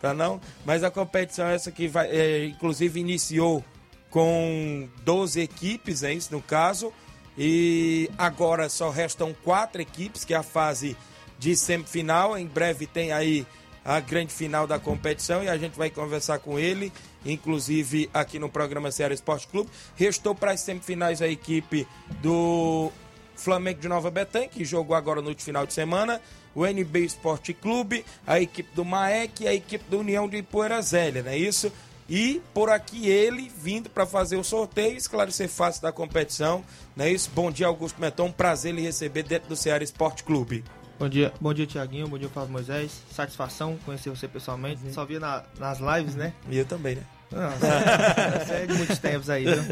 Tá 0.01 0.13
não? 0.13 0.39
Mas 0.65 0.83
a 0.83 0.89
competição 0.89 1.47
essa 1.47 1.71
que 1.71 1.87
vai, 1.87 2.09
é, 2.09 2.45
inclusive 2.45 2.99
iniciou 2.99 3.63
com 4.09 4.87
12 5.03 5.41
equipes, 5.41 6.01
é 6.01 6.13
isso 6.13 6.33
no 6.33 6.41
caso. 6.41 6.93
E 7.37 8.09
agora 8.17 8.69
só 8.69 8.89
restam 8.89 9.35
quatro 9.43 9.81
equipes, 9.81 10.23
que 10.23 10.33
é 10.33 10.37
a 10.37 10.43
fase 10.43 10.95
de 11.43 11.57
semifinal. 11.57 12.37
Em 12.37 12.47
breve 12.47 12.87
tem 12.87 13.11
aí 13.11 13.45
a 13.83 13.99
grande 13.99 14.33
final 14.33 14.65
da 14.65 14.79
competição 14.79 15.43
e 15.43 15.49
a 15.49 15.57
gente 15.57 15.77
vai 15.77 15.89
conversar 15.89 16.39
com 16.39 16.57
ele, 16.57 16.91
inclusive 17.25 18.09
aqui 18.13 18.39
no 18.39 18.47
programa 18.47 18.89
Ceará 18.91 19.13
Esporte 19.13 19.45
Clube. 19.49 19.69
Restou 19.97 20.33
para 20.33 20.51
as 20.51 20.61
semifinais 20.61 21.21
a 21.21 21.27
equipe 21.27 21.85
do 22.21 22.89
Flamengo 23.35 23.81
de 23.81 23.89
Nova 23.89 24.09
Betânia, 24.09 24.47
que 24.47 24.63
jogou 24.63 24.95
agora 24.95 25.21
no 25.21 25.35
final 25.37 25.65
de 25.65 25.73
semana, 25.73 26.21
o 26.55 26.65
NB 26.65 27.03
Esporte 27.03 27.53
Clube, 27.53 28.05
a 28.25 28.39
equipe 28.39 28.73
do 28.73 28.85
Maek 28.85 29.43
e 29.43 29.47
a 29.47 29.53
equipe 29.53 29.83
do 29.89 29.99
União 29.99 30.29
de 30.29 30.37
Ipoeira 30.37 30.81
Zélia, 30.81 31.23
não 31.23 31.31
é 31.31 31.37
isso? 31.37 31.69
E 32.07 32.41
por 32.53 32.69
aqui 32.69 33.09
ele 33.09 33.51
vindo 33.57 33.89
para 33.89 34.05
fazer 34.05 34.37
o 34.37 34.43
sorteio, 34.45 34.95
esclarecer 34.95 35.49
fácil 35.49 35.81
da 35.81 35.91
competição, 35.91 36.63
não 36.95 37.03
é 37.03 37.11
isso? 37.11 37.29
Bom 37.35 37.51
dia, 37.51 37.67
Augusto 37.67 37.99
Meton, 37.99 38.31
prazer 38.31 38.73
lhe 38.73 38.81
receber 38.81 39.23
dentro 39.23 39.49
do 39.49 39.57
Ceará 39.57 39.83
Esporte 39.83 40.23
Clube. 40.23 40.63
Bom 40.99 41.09
dia, 41.09 41.33
bom 41.41 41.53
dia 41.53 41.65
Tiaguinho, 41.65 42.07
bom 42.07 42.17
dia 42.17 42.29
Flávio 42.29 42.51
Moisés. 42.51 43.01
Satisfação 43.11 43.77
conhecer 43.83 44.09
você 44.09 44.27
pessoalmente. 44.27 44.83
Uhum. 44.85 44.93
Só 44.93 45.03
via 45.03 45.19
na, 45.19 45.43
nas 45.59 45.79
lives, 45.79 46.15
né? 46.15 46.33
E 46.49 46.57
eu 46.57 46.65
também, 46.65 46.95
né? 46.95 47.03
Nossa, 47.31 48.53
é 48.53 48.65
de 48.67 48.73
muitos 48.73 48.99
tempos 48.99 49.29
aí, 49.29 49.43
viu? 49.43 49.63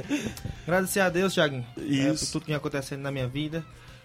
Agradecer 0.64 1.00
a 1.00 1.10
Deus, 1.10 1.34
Tiaguinho, 1.34 1.66
é, 1.78 2.14
por 2.14 2.26
tudo 2.28 2.42
que 2.42 2.48
vem 2.48 2.56
acontecendo 2.56 3.02
na 3.02 3.12
minha 3.12 3.28
vida. 3.28 3.64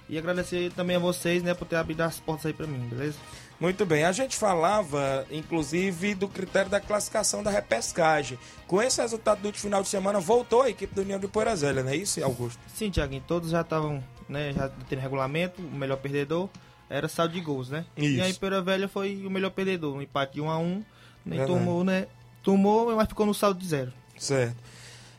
E 0.09 0.17
agradecer 0.17 0.71
também 0.73 0.95
a 0.95 1.01
vocês, 1.01 1.43
né, 1.43 1.53
por 1.53 1.67
ter 1.67 1.77
abrido 1.77 2.03
as 2.03 2.21
portas 2.21 2.47
aí 2.47 2.53
pra 2.53 2.67
mim, 2.67 2.79
beleza? 2.89 3.17
Muito 3.59 3.85
bem, 3.85 4.05
a 4.05 4.13
gente 4.13 4.37
falava, 4.37 5.27
inclusive, 5.33 6.15
do 6.15 6.29
critério 6.29 6.71
da 6.71 6.79
classificação 6.79 7.43
da 7.43 7.51
repescagem. 7.51 8.39
Com 8.69 8.81
esse 8.81 9.01
resultado 9.01 9.41
do 9.41 9.47
último 9.47 9.63
final 9.63 9.83
de 9.83 9.89
semana, 9.89 10.21
voltou 10.21 10.63
a 10.63 10.71
equipe 10.71 10.95
do 10.95 11.01
União 11.01 11.19
de 11.19 11.27
Poeirazélia, 11.27 11.83
não 11.83 11.91
é 11.91 11.97
isso, 11.97 12.23
Augusto? 12.23 12.61
Sim, 12.73 12.89
Tiaguinho, 12.89 13.25
todos 13.27 13.51
já 13.51 13.63
estavam, 13.63 14.05
né, 14.29 14.53
já 14.53 14.71
tendo 14.89 15.01
regulamento, 15.01 15.61
o 15.61 15.75
melhor 15.75 15.97
perdedor 15.97 16.49
era 16.89 17.09
saldo 17.09 17.35
de 17.35 17.41
gols, 17.41 17.71
né? 17.71 17.85
Isso. 17.97 18.19
E 18.19 18.21
a 18.21 18.29
Impera 18.29 18.63
Velha 18.63 18.89
foi 18.89 19.25
o 19.27 19.31
melhor 19.31 19.51
perdedor, 19.51 19.95
um 19.95 20.03
empate 20.03 20.35
de 20.35 20.41
1 20.41 20.51
a 20.51 20.59
1 20.59 20.85
nem 21.27 21.41
uhum. 21.41 21.47
tomou, 21.47 21.85
né? 21.85 22.07
Tomou, 22.43 22.95
mas 22.95 23.09
ficou 23.09 23.27
no 23.27 23.35
saldo 23.35 23.59
de 23.59 23.67
zero. 23.67 23.93
Certo. 24.17 24.57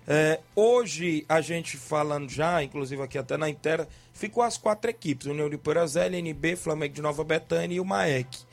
É, 0.07 0.39
hoje, 0.55 1.25
a 1.27 1.41
gente 1.41 1.75
falando 1.75 2.29
já, 2.29 2.63
inclusive 2.63 3.01
aqui 3.01 3.17
até 3.17 3.35
na 3.35 3.49
Intera, 3.49 3.87
ficou 4.13 4.41
as 4.41 4.57
quatro 4.57 4.89
equipes: 4.89 5.27
União 5.27 5.49
de 5.49 5.57
Porazélia, 5.57 6.17
NB, 6.17 6.55
Flamengo 6.55 6.93
de 6.93 7.01
Nova 7.01 7.25
Betânia 7.25 7.75
e 7.75 7.79
o 7.81 7.85
Maek. 7.85 8.47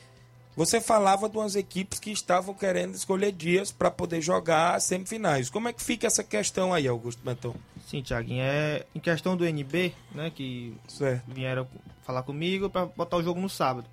Você 0.57 0.79
falava 0.79 1.29
de 1.29 1.37
umas 1.37 1.55
equipes 1.55 1.99
que 1.99 2.11
estavam 2.11 2.53
querendo 2.53 2.95
escolher 2.95 3.31
dias 3.31 3.71
para 3.71 3.91
poder 3.91 4.21
jogar 4.21 4.75
as 4.75 4.83
semifinais. 4.83 5.49
Como 5.49 5.67
é 5.67 5.73
que 5.73 5.83
fica 5.83 6.07
essa 6.07 6.23
questão 6.23 6.73
aí, 6.73 6.87
Augusto 6.87 7.21
Benton? 7.23 7.55
Sim, 7.85 8.01
Thiaguinho, 8.01 8.41
é 8.41 8.85
em 8.95 8.99
questão 8.99 9.37
do 9.37 9.45
NB, 9.45 9.93
né, 10.13 10.31
que 10.33 10.73
Certo. 10.87 11.23
vieram 11.31 11.67
falar 12.03 12.23
comigo 12.23 12.69
para 12.69 12.85
botar 12.87 13.17
o 13.17 13.23
jogo 13.23 13.39
no 13.39 13.49
sábado. 13.49 13.87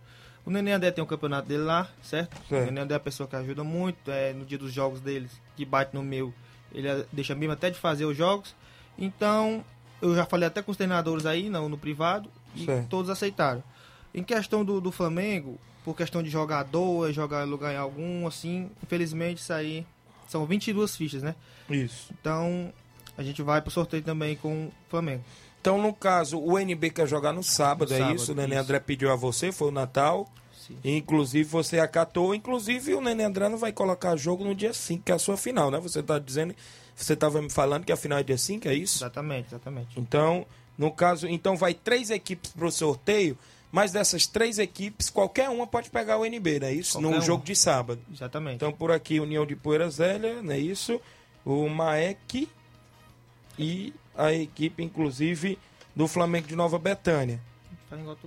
O 0.44 0.50
Nenê 0.50 0.72
André 0.72 0.90
tem 0.90 1.05
um 1.05 1.07
campeonato 1.07 1.46
dele 1.46 1.62
lá, 1.62 1.88
certo? 2.02 2.35
Certo. 2.48 2.62
O 2.62 2.66
Nenê 2.66 2.81
André 2.81 2.94
é 2.94 2.96
a 2.96 3.00
pessoa 3.00 3.28
que 3.28 3.37
ajuda 3.37 3.62
muito, 3.62 4.11
é, 4.11 4.33
no 4.33 4.44
dia 4.44 4.59
dos 4.59 4.72
jogos 4.72 5.00
deles, 5.00 5.31
que 5.57 5.64
bate 5.64 5.94
no 5.94 6.02
meu, 6.02 6.33
ele 6.72 6.88
deixa 7.12 7.35
mesmo 7.35 7.52
até 7.52 7.70
de 7.70 7.78
fazer 7.78 8.05
os 8.07 8.16
jogos. 8.16 8.55
Então, 8.98 9.62
eu 10.00 10.14
já 10.16 10.24
falei 10.24 10.48
até 10.48 10.62
com 10.62 10.70
os 10.70 10.76
treinadores 10.76 11.26
aí, 11.26 11.48
no, 11.50 11.68
no 11.68 11.78
privado, 11.78 12.28
e 12.57 12.64
Certo. 12.64 12.88
todos 12.88 13.11
aceitaram. 13.11 13.62
Em 14.14 14.22
questão 14.22 14.64
do, 14.64 14.81
do 14.81 14.90
Flamengo, 14.90 15.59
por 15.85 15.94
questão 15.96 16.22
de 16.22 16.31
jogador, 16.31 17.12
jogar 17.12 17.44
lugar 17.46 17.72
em 17.72 17.76
algum, 17.78 18.26
assim, 18.26 18.70
infelizmente 18.83 19.38
isso 19.38 19.52
aí 19.52 19.87
são 20.28 20.44
22 20.46 20.96
fichas, 20.96 21.22
né? 21.22 21.35
Isso. 21.70 22.12
Então, 22.20 22.72
a 23.16 23.22
gente 23.22 23.42
vai 23.42 23.61
pro 23.61 23.70
sorteio 23.70 24.03
também 24.03 24.37
com 24.37 24.66
o 24.66 24.72
Flamengo. 24.88 25.22
Então, 25.61 25.81
no 25.81 25.92
caso, 25.94 26.40
o 26.40 26.59
NB 26.59 26.90
quer 26.90 27.07
jogar 27.07 27.33
no 27.33 27.42
sábado, 27.42 27.90
No 27.90 27.94
é 27.94 27.98
sábado, 27.98 28.16
isso? 28.16 28.33
O 28.33 28.35
Nenê. 28.35 28.57
André 28.57 28.81
pediu 28.81 29.12
a 29.12 29.16
você, 29.16 29.53
foi 29.53 29.68
o 29.68 29.70
Natal. 29.70 30.29
Sim. 30.66 30.77
Inclusive, 30.85 31.48
você 31.48 31.79
acatou. 31.79 32.35
Inclusive, 32.35 32.94
o 32.94 33.01
Nenê 33.01 33.22
André 33.25 33.48
não 33.48 33.59
vai 33.59 33.72
colocar 33.72 34.16
jogo 34.16 34.44
no 34.44 34.55
dia 34.55 34.72
5, 34.72 35.05
que 35.05 35.12
é 35.12 35.14
a 35.14 35.18
sua 35.20 35.37
final, 35.37 35.70
né? 35.70 35.79
Você 35.79 36.03
tá 36.03 36.18
dizendo, 36.18 36.55
você 36.96 37.12
estava 37.12 37.40
me 37.40 37.48
falando 37.51 37.85
que 37.85 37.92
a 37.92 37.96
final 37.96 38.18
é 38.18 38.22
dia 38.25 38.38
5, 38.38 38.66
é 38.68 38.75
isso? 38.75 38.98
Exatamente, 38.98 39.48
exatamente. 39.48 40.01
Então, 40.01 40.44
no 40.77 40.90
caso, 40.90 41.29
então 41.29 41.57
vai 41.57 41.75
três 41.75 42.11
equipes 42.11 42.51
pro 42.51 42.70
sorteio, 42.70 43.38
mas 43.70 43.92
dessas 43.92 44.27
três 44.27 44.59
equipes, 44.59 45.11
qualquer 45.11 45.48
uma 45.48 45.66
pode 45.66 45.90
pegar 45.90 46.18
o 46.18 46.27
NB, 46.27 46.59
não 46.61 46.66
é 46.66 46.72
isso? 46.72 46.94
Qualquer 46.94 47.09
no 47.09 47.14
uma. 47.14 47.20
jogo 47.20 47.44
de 47.44 47.55
sábado. 47.55 48.01
Exatamente. 48.12 48.57
Então, 48.57 48.72
por 48.72 48.90
aqui, 48.90 49.20
União 49.20 49.46
de 49.46 49.55
Poeira 49.55 49.88
Zélia, 49.88 50.42
não 50.42 50.53
é 50.53 50.59
isso? 50.59 51.01
O 51.44 51.68
Maek 51.68 52.48
e 53.62 53.94
a 54.16 54.33
equipe, 54.33 54.83
inclusive, 54.83 55.59
do 55.94 56.07
Flamengo 56.09 56.46
de 56.48 56.57
Nova 56.57 56.79
Betânia. 56.79 57.40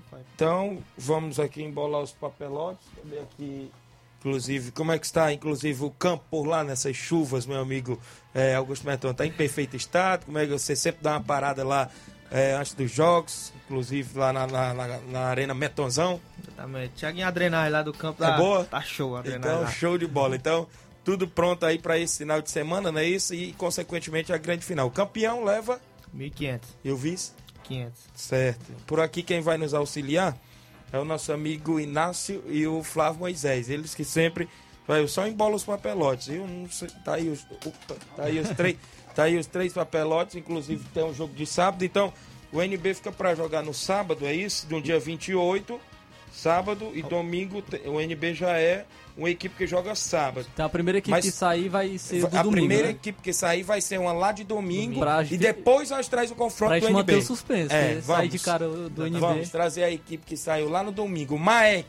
Faz. 0.10 0.24
Então, 0.36 0.78
vamos 0.98 1.39
aqui 1.39 1.63
embolar 1.63 2.02
os 2.02 2.12
papelotes. 2.12 2.86
Cadê 3.02 3.19
aqui? 3.19 3.71
Inclusive, 4.19 4.71
como 4.71 4.91
é 4.91 4.98
que 5.00 5.06
está, 5.06 5.32
inclusive, 5.34 5.84
o 5.84 5.91
campo 5.91 6.24
por 6.32 6.45
lá 6.48 6.63
nessas 6.63 6.95
chuvas, 6.95 7.45
meu 7.45 7.60
amigo 7.60 8.00
é, 8.34 8.56
Augusto 8.56 8.86
Meton? 8.86 9.12
Está 9.12 9.26
em 9.26 9.32
perfeito 9.32 9.76
estado? 9.76 10.26
Como 10.26 10.38
é 10.38 10.45
que 10.45 10.52
você 10.52 10.76
sempre 10.76 11.04
dá 11.04 11.12
uma 11.13 11.21
parada 11.24 11.63
lá 11.63 11.89
é, 12.32 12.54
antes 12.54 12.74
dos 12.74 12.91
jogos? 12.91 13.54
Inclusive 13.65 14.17
lá 14.17 14.32
na, 14.34 14.45
na, 14.48 14.74
na- 14.74 15.00
na 15.00 15.19
Arena 15.28 15.54
Metonzão. 15.54 16.19
Exatamente. 16.43 16.93
Tiaguinho, 16.95 17.28
a 17.28 17.32
drenagem 17.32 17.71
lá 17.71 17.82
do 17.84 17.93
campo 17.93 18.24
É 18.24 18.28
tá, 18.28 18.38
boa? 18.38 18.65
tá 18.65 18.82
show 18.82 19.15
a 19.15 19.21
drenagem 19.21 19.50
Então, 19.52 19.62
lá. 19.63 19.71
show 19.71 19.98
de 19.98 20.08
bola. 20.08 20.36
Então, 20.36 20.67
tudo 21.06 21.28
pronto 21.28 21.65
aí 21.65 21.78
para 21.78 22.00
esse 22.00 22.18
final 22.18 22.41
de 22.41 22.50
semana, 22.50 22.91
não 22.91 23.00
é 23.00 23.06
isso? 23.06 23.34
E, 23.36 23.54
consequentemente, 23.54 24.34
a 24.34 24.38
grande 24.38 24.65
final. 24.65 24.88
O 24.88 24.91
campeão 24.91 25.44
leva 25.44 25.80
1.500. 26.13 26.62
e 26.84 26.91
o 26.91 26.98
vice? 26.98 27.32
500. 27.63 27.94
Certo. 28.15 28.74
Por 28.88 29.00
aqui 29.00 29.22
quem 29.22 29.39
vai 29.39 29.58
nos 29.58 29.74
auxiliar 29.76 30.36
é 30.91 30.98
o 30.98 31.06
nosso 31.06 31.32
amigo 31.32 31.80
Inácio 31.80 32.44
e 32.48 32.65
o 32.65 32.84
Flávio 32.84 33.20
Moisés. 33.20 33.70
Eles 33.70 33.94
que 33.94 34.04
sempre 34.04 34.50
vai 34.88 35.02
eu 35.02 35.08
só 35.08 35.28
embola 35.28 35.56
os 35.56 35.63
papelotes. 35.63 36.28
Eu 36.30 36.48
não 36.48 36.70
sei, 36.70 36.89
tá 37.04 37.13
aí 37.13 37.30
os 37.30 37.46
opa, 37.65 37.96
tá 38.15 38.24
aí 38.24 38.39
os 38.39 38.50
três, 38.50 38.78
tá 39.13 39.24
aí 39.24 39.38
os 39.38 39.46
três 39.46 39.74
papelotes, 39.74 40.36
inclusive 40.36 40.84
tem 40.94 41.04
um 41.04 41.13
jogo 41.13 41.34
de 41.36 41.46
sábado, 41.46 41.86
então 41.86 42.12
o 42.52 42.62
NB 42.62 42.96
fica 42.96 43.12
para 43.12 43.36
jogar 43.36 43.63
no 43.63 43.74
sábado, 43.74 44.26
é 44.26 44.34
isso? 44.34 44.68
No 44.70 44.82
dia 44.82 45.00
28, 45.00 45.80
sábado 46.36 46.91
e 46.93 47.02
domingo 47.02 47.63
o 47.86 48.00
NB 48.02 48.34
já 48.34 48.58
é 48.60 48.86
uma 49.17 49.30
equipe 49.30 49.56
que 49.56 49.65
joga 49.65 49.95
sábado. 49.95 50.45
Então 50.54 50.65
a 50.65 50.69
primeira 50.69 50.98
equipe 51.00 51.12
Mas- 51.12 51.24
que 51.26 51.32
sair 51.32 51.69
vai 51.69 51.98
ser 51.98 52.19
do 52.19 52.28
a 52.28 52.30
domingo, 52.43 52.52
primeira 52.52 52.84
né? 52.88 52.89
equipe 52.91 53.21
que 53.21 53.32
sair 53.34 53.63
vai 53.63 53.80
ser 53.80 53.98
uma 54.00 54.12
lá 54.12 54.32
de 54.34 54.43
domingo 54.43 55.00
Pra 55.00 55.24
e 55.24 55.38
depois 55.38 55.89
nós 55.89 56.08
traz 56.10 56.30
o 56.32 56.36
confronto 56.36 56.71
Pra 56.71 56.80
do 56.80 56.86
gente 56.86 56.93
manter 56.93 57.13
NB. 57.13 57.24
o 57.24 57.26
suspense, 57.26 57.74
É, 57.74 57.82
né? 57.95 58.02
Sair 58.02 58.02
vamos. 58.02 58.30
de 58.32 58.39
cara 58.39 58.67
do 58.67 59.08
NB. 59.08 59.19
Vamos 59.19 59.50
trazer 59.50 59.84
a 59.86 59.91
equipe 59.91 60.26
que 60.26 60.36
saiu 60.36 60.67
lá 60.69 60.84
no 60.84 60.91
domingo. 60.91 61.39
Maek. 61.39 61.88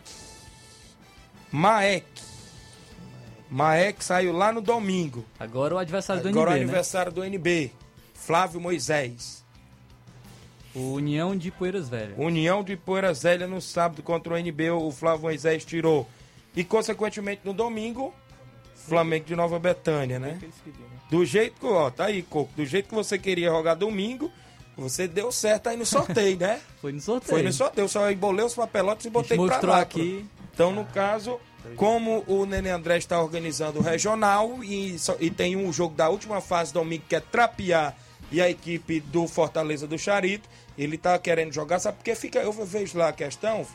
Maek. 1.51 2.07
Maek 3.51 4.05
saiu 4.05 4.33
lá 4.33 4.53
no 4.53 4.61
domingo. 4.61 5.25
Agora 5.39 5.75
o 5.75 5.79
adversário 5.79 6.23
do 6.23 6.29
Agora 6.29 6.51
o 6.51 6.53
NB, 6.53 6.59
né? 6.59 6.65
aniversário 6.65 7.13
do 7.13 7.25
NB. 7.25 7.73
Flávio 8.15 8.61
Moisés. 8.61 9.45
O 10.77 10.93
União 10.93 11.35
de 11.37 11.51
Poeiras 11.51 11.89
Velhas. 11.89 12.15
União 12.19 12.63
de 12.63 12.77
Poeira 12.77 13.13
Zélia 13.15 13.47
no 13.47 13.61
sábado 13.61 14.03
contra 14.03 14.35
o 14.35 14.37
NB. 14.37 14.71
O 14.71 14.91
Flávio 14.91 15.23
Moisés 15.23 15.65
tirou. 15.65 16.07
E, 16.55 16.63
consequentemente, 16.63 17.41
no 17.45 17.53
domingo, 17.55 18.15
Flamengo 18.75 19.25
de 19.25 19.35
Nova 19.35 19.59
Betânia, 19.59 20.19
né? 20.19 20.39
Do 21.11 21.25
jeito 21.25 21.59
que, 21.61 21.67
ó, 21.67 21.91
tá 21.91 22.07
aí, 22.07 22.23
Coco. 22.23 22.51
Do 22.57 22.65
jeito 22.67 22.89
que 22.91 22.95
você 22.95 23.19
queria 23.19 23.49
jogar 23.49 23.75
domingo, 23.75 24.31
você 24.77 25.09
deu 25.09 25.33
certo 25.33 25.69
aí 25.69 25.77
no 25.77 25.87
sorteio, 25.87 26.39
né? 26.39 26.61
Foi 26.81 26.93
no 26.93 27.01
sorteio. 27.01 27.31
Foi 27.31 27.43
no 27.43 27.53
sorteio. 27.53 27.85
Eu 27.85 27.89
só 27.89 28.11
embolei 28.11 28.45
os 28.45 28.55
papelotes 28.55 29.07
e 29.07 29.11
botei 29.11 29.37
pra 29.37 29.47
mostrou 29.47 29.73
lá. 29.73 29.81
aqui. 29.81 30.27
Então, 30.53 30.73
no 30.73 30.85
caso, 30.87 31.39
como 31.77 32.23
o 32.27 32.45
Nenê 32.47 32.71
André 32.71 32.97
está 32.99 33.21
organizando 33.21 33.79
o 33.79 33.83
regional 33.83 34.63
e, 34.63 34.99
só- 34.99 35.17
e 35.21 35.31
tem 35.31 35.57
um 35.57 35.73
jogo 35.73 35.95
da 35.95 36.09
última 36.09 36.41
fase 36.41 36.73
domingo 36.73 37.05
que 37.09 37.17
é 37.17 37.21
Trapiá 37.21 37.93
e 38.33 38.41
a 38.41 38.49
equipe 38.51 39.01
do 39.01 39.27
Fortaleza 39.29 39.87
do 39.87 39.99
Charito, 39.99 40.49
ele 40.77 40.99
tá 40.99 41.19
querendo 41.19 41.53
jogar, 41.53 41.79
sabe? 41.79 41.99
Porque 41.99 42.15
fica, 42.15 42.39
eu 42.39 42.53
vejo 42.53 42.99
lá 42.99 43.09
a 43.09 43.13
questão, 43.13 43.67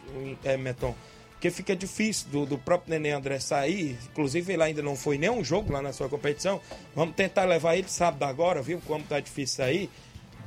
é, 0.43 0.57
Meton, 0.57 0.95
porque 1.31 1.49
fica 1.49 1.75
difícil 1.75 2.29
do, 2.29 2.45
do 2.45 2.57
próprio 2.57 2.91
Nenê 2.91 3.11
André 3.11 3.39
sair, 3.39 3.97
inclusive 4.11 4.53
ele 4.53 4.61
ainda 4.61 4.81
não 4.81 4.95
foi 4.95 5.17
nenhum 5.17 5.43
jogo 5.43 5.73
lá 5.73 5.81
na 5.81 5.91
sua 5.91 6.07
competição, 6.07 6.61
vamos 6.95 7.15
tentar 7.15 7.45
levar 7.45 7.75
ele 7.75 7.89
sábado 7.89 8.23
agora, 8.23 8.61
viu, 8.61 8.79
como 8.85 9.03
tá 9.03 9.19
difícil 9.19 9.57
sair, 9.57 9.89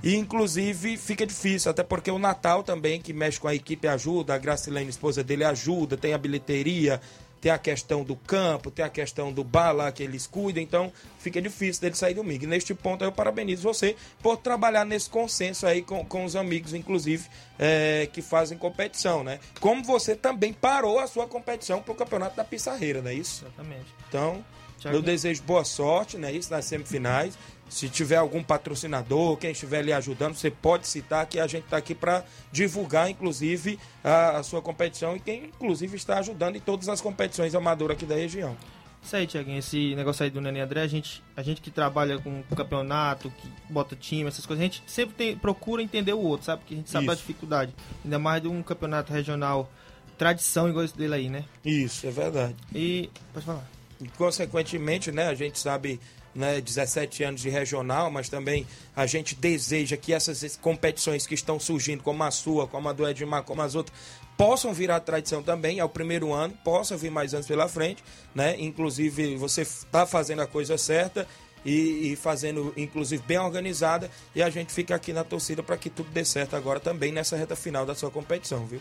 e 0.05 0.15
inclusive 0.15 0.97
fica 0.97 1.27
difícil, 1.27 1.71
até 1.71 1.83
porque 1.83 2.11
o 2.11 2.19
Natal 2.19 2.63
também, 2.63 3.01
que 3.01 3.13
mexe 3.13 3.41
com 3.41 3.49
a 3.49 3.55
equipe, 3.55 3.89
ajuda, 3.89 4.35
a 4.35 4.39
Gracilene, 4.39 4.91
esposa 4.91 5.25
dele, 5.25 5.45
ajuda, 5.45 5.97
tem 5.97 6.13
a 6.13 6.19
bilheteria, 6.19 7.01
tem 7.45 7.53
a 7.53 7.59
questão 7.59 8.03
do 8.03 8.17
campo, 8.17 8.71
tem 8.71 8.83
a 8.83 8.89
questão 8.89 9.31
do 9.31 9.45
bar 9.45 9.71
lá 9.71 9.93
que 9.93 10.03
eles 10.03 10.27
cuidam, 10.27 10.63
então 10.63 10.91
fica 11.19 11.43
difícil 11.43 11.83
dele 11.83 11.95
sair 11.95 12.15
domingo. 12.15 12.45
E 12.45 12.47
neste 12.47 12.73
ponto 12.73 13.05
eu 13.05 13.13
parabenizo 13.13 13.63
você 13.63 13.97
por 14.23 14.39
trabalhar 14.39 14.87
nesse 14.87 15.11
consenso 15.11 15.67
aí 15.67 15.83
com, 15.83 16.03
com 16.07 16.25
os 16.25 16.37
amigos, 16.37 16.73
inclusive, 16.73 17.29
é, 17.59 18.09
que 18.11 18.23
fazem 18.23 18.57
competição, 18.57 19.23
né? 19.23 19.41
Como 19.61 19.85
você 19.85 20.17
também 20.17 20.55
parou 20.55 20.99
a 20.99 21.07
sua 21.07 21.27
competição 21.27 21.83
pro 21.83 21.95
campeonato 21.95 22.35
da 22.35 22.45
Pissarreira, 22.45 23.03
não 23.03 23.11
é 23.11 23.15
isso? 23.15 23.45
Exatamente. 23.45 23.93
Então, 24.09 24.43
eu 24.83 25.03
desejo 25.03 25.43
boa 25.43 25.65
sorte, 25.65 26.17
né? 26.17 26.33
Isso 26.33 26.51
nas 26.51 26.65
semifinais. 26.65 27.37
Se 27.75 27.89
tiver 27.89 28.15
algum 28.15 28.41
patrocinador, 28.41 29.37
quem 29.37 29.51
estiver 29.51 29.83
lhe 29.83 29.93
ajudando, 29.93 30.37
você 30.37 30.49
pode 30.49 30.87
citar 30.87 31.27
que 31.27 31.41
a 31.41 31.47
gente 31.49 31.65
está 31.65 31.77
aqui 31.77 31.93
para 31.93 32.25
divulgar, 32.53 33.11
inclusive, 33.11 33.81
a, 34.05 34.37
a 34.37 34.43
sua 34.45 34.63
competição 34.63 35.17
e 35.17 35.19
quem, 35.19 35.47
inclusive, 35.47 35.97
está 35.97 36.21
ajudando 36.21 36.55
em 36.55 36.61
todas 36.61 36.89
as 36.89 37.01
competições 37.01 37.53
amadoras 37.53 37.97
aqui 37.97 38.07
da 38.07 38.15
região. 38.15 38.57
Isso 39.03 39.17
aí, 39.17 39.27
Tiaguinho, 39.27 39.59
esse 39.59 39.93
negócio 39.97 40.23
aí 40.23 40.31
do 40.31 40.41
Nenê 40.41 40.61
André, 40.61 40.83
a 40.83 40.87
gente, 40.87 41.21
a 41.37 41.43
gente 41.43 41.61
que 41.61 41.69
trabalha 41.69 42.17
com 42.21 42.45
campeonato, 42.55 43.29
que 43.29 43.51
bota 43.69 43.97
time, 43.97 44.29
essas 44.29 44.47
coisas, 44.47 44.63
a 44.63 44.67
gente 44.67 44.85
sempre 44.87 45.17
tem, 45.17 45.37
procura 45.37 45.83
entender 45.83 46.13
o 46.13 46.21
outro, 46.21 46.47
sabe? 46.47 46.61
Porque 46.61 46.75
a 46.75 46.77
gente 46.77 46.91
sabe 46.91 47.09
da 47.09 47.13
Isso. 47.15 47.23
dificuldade. 47.23 47.75
Ainda 48.05 48.21
mais 48.21 48.41
de 48.41 48.47
um 48.47 48.63
campeonato 48.63 49.13
regional, 49.13 49.69
tradição 50.17 50.69
igual 50.69 50.85
esse 50.85 50.97
dele 50.97 51.15
aí, 51.15 51.29
né? 51.29 51.45
Isso, 51.65 52.07
é 52.07 52.13
verdade. 52.13 52.55
E. 52.73 53.11
Pode 53.33 53.45
falar. 53.45 53.69
E, 54.01 54.07
consequentemente, 54.11 55.11
né, 55.11 55.27
a 55.27 55.35
gente 55.35 55.59
sabe, 55.59 56.01
né, 56.35 56.61
17 56.61 57.23
anos 57.25 57.41
de 57.41 57.49
regional, 57.49 58.11
mas 58.11 58.29
também 58.29 58.67
a 58.95 59.07
gente 59.07 59.35
deseja 59.35 59.97
que 59.97 60.13
essas 60.13 60.57
competições 60.57 61.27
que 61.27 61.35
estão 61.35 61.61
surgindo, 61.61 62.03
como 62.03 62.23
a 62.23 62.31
sua, 62.31 62.67
como 62.67 62.89
a 62.89 62.93
do 62.93 63.07
Edmar, 63.09 63.43
como 63.45 63.63
as 63.63 63.75
outras, 63.75 63.97
possam 64.37 64.73
virar 64.73 65.01
tradição 65.01 65.43
também, 65.43 65.79
é 65.79 65.85
o 65.85 65.89
primeiro 65.89 66.33
ano, 66.33 66.55
possam 66.65 66.99
vir 66.99 67.11
mais 67.11 67.35
anos 67.35 67.47
pela 67.47 67.69
frente, 67.69 68.03
né? 68.35 68.57
Inclusive, 68.59 69.37
você 69.37 69.63
está 69.63 70.07
fazendo 70.07 70.43
a 70.43 70.47
coisa 70.47 70.77
certa 70.77 71.27
e, 71.65 72.13
e 72.13 72.17
fazendo, 72.17 72.73
inclusive, 72.77 73.23
bem 73.27 73.39
organizada, 73.39 74.11
e 74.35 74.43
a 74.43 74.51
gente 74.51 74.73
fica 74.73 74.95
aqui 74.95 75.13
na 75.13 75.25
torcida 75.25 75.63
para 75.63 75.77
que 75.77 75.89
tudo 75.89 76.11
dê 76.11 76.25
certo 76.25 76.57
agora 76.57 76.81
também 76.81 77.13
nessa 77.13 77.37
reta 77.37 77.57
final 77.57 77.87
da 77.87 77.95
sua 77.95 78.11
competição, 78.11 78.67
viu? 78.67 78.81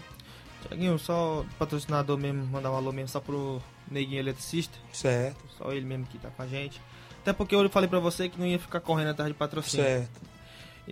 Tiaguinho, 0.67 0.97
só 0.97 1.45
patrocinador 1.59 2.17
mesmo, 2.17 2.45
mandar 2.45 2.71
um 2.71 2.75
alô 2.75 2.91
mesmo 2.91 3.09
só 3.09 3.19
pro 3.19 3.61
Neguinho 3.89 4.19
Eletricista. 4.19 4.77
Certo, 4.91 5.43
Só 5.57 5.71
ele 5.71 5.85
mesmo 5.85 6.05
que 6.05 6.17
tá 6.17 6.29
com 6.29 6.41
a 6.41 6.47
gente. 6.47 6.81
Até 7.23 7.31
porque 7.33 7.55
eu 7.55 7.69
falei 7.69 7.87
pra 7.89 7.99
você 7.99 8.27
que 8.27 8.37
não 8.37 8.45
ia 8.45 8.59
ficar 8.59 8.81
correndo 8.81 9.11
atrás 9.11 9.29
de 9.29 9.33
patrocínio. 9.33 9.85
certo. 9.85 10.21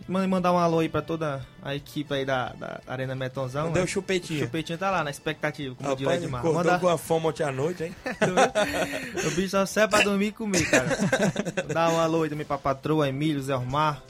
Manda- 0.08 0.26
mandar 0.26 0.54
um 0.54 0.58
alô 0.58 0.80
aí 0.80 0.88
pra 0.88 1.02
toda 1.02 1.46
a 1.62 1.76
equipe 1.76 2.14
aí 2.14 2.24
da, 2.24 2.54
da 2.54 2.80
Arena 2.88 3.14
Metonzão. 3.14 3.74
Deu 3.74 3.82
né? 3.82 3.88
chupetinho. 3.88 4.40
O 4.40 4.44
chupetinho 4.46 4.78
tá 4.80 4.90
lá 4.90 5.04
na 5.04 5.10
expectativa, 5.10 5.76
como 5.76 5.90
o 5.90 5.96
Rapaz, 5.96 6.24
Edmar. 6.24 6.40
acordou 6.40 6.64
Manda, 6.64 6.80
com 6.80 6.88
a 6.88 6.98
fome 6.98 7.28
ontem 7.28 7.44
à 7.44 7.52
noite, 7.52 7.84
hein? 7.84 7.96
o 9.28 9.32
bicho 9.32 9.50
só 9.50 9.66
serve 9.66 9.90
pra 9.90 10.02
dormir 10.04 10.28
e 10.28 10.32
comer, 10.32 10.64
cara. 10.70 10.88
Dá 11.74 11.90
um 11.90 12.00
alô 12.00 12.24
aí 12.24 12.30
também 12.30 12.46
pra 12.46 12.58
patroa, 12.58 13.10
Emílio, 13.10 13.42
Zé 13.42 13.54
Omar. 13.54 14.02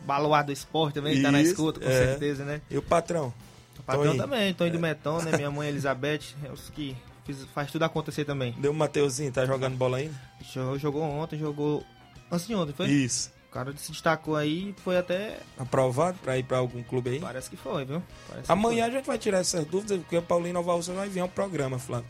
Baluar 0.00 0.44
do 0.44 0.50
esporte 0.50 0.94
também, 0.94 1.14
que 1.16 1.22
tá 1.22 1.30
na 1.30 1.40
Isso, 1.40 1.52
escuta, 1.52 1.78
com 1.80 1.86
é. 1.86 1.92
certeza, 1.92 2.44
né? 2.44 2.60
E 2.68 2.76
o 2.76 2.82
patrão? 2.82 3.32
O 3.78 3.82
patrão 3.84 4.16
também, 4.16 4.52
Tonho 4.54 4.72
do 4.72 4.78
Meton, 4.80 5.22
né? 5.22 5.36
Minha 5.36 5.50
mãe 5.52 5.68
Elizabeth, 5.68 6.34
é 6.44 6.50
os 6.50 6.68
que 6.70 6.96
faz 7.54 7.70
tudo 7.70 7.84
acontecer 7.84 8.24
também. 8.24 8.52
Deu 8.58 8.72
o 8.72 8.74
Mateuzinho, 8.74 9.32
tá 9.32 9.44
jogando 9.46 9.76
bola 9.76 9.98
ainda? 9.98 10.14
Jogou, 10.78 11.02
ontem, 11.02 11.38
jogou. 11.38 11.84
Antes 12.30 12.46
de 12.46 12.54
ontem, 12.54 12.72
foi? 12.72 12.88
Isso. 12.88 13.30
O 13.48 13.50
cara 13.50 13.74
se 13.76 13.90
destacou 13.90 14.36
aí 14.36 14.74
foi 14.84 14.98
até. 14.98 15.38
Aprovado 15.58 16.18
para 16.18 16.36
ir 16.36 16.42
para 16.42 16.58
algum 16.58 16.82
clube 16.82 17.10
aí? 17.10 17.20
Parece 17.20 17.48
que 17.48 17.56
foi, 17.56 17.84
viu? 17.84 18.02
Parece 18.28 18.52
Amanhã 18.52 18.86
a 18.86 18.90
gente 18.90 19.06
vai 19.06 19.16
tirar 19.16 19.38
essas 19.38 19.64
dúvidas, 19.64 19.98
porque 20.00 20.18
o 20.18 20.22
Paulinho 20.22 20.54
Nova 20.54 20.74
Russa 20.74 20.92
vai 20.92 21.08
vir 21.08 21.20
ao 21.20 21.28
programa, 21.28 21.78
Flávio. 21.78 22.06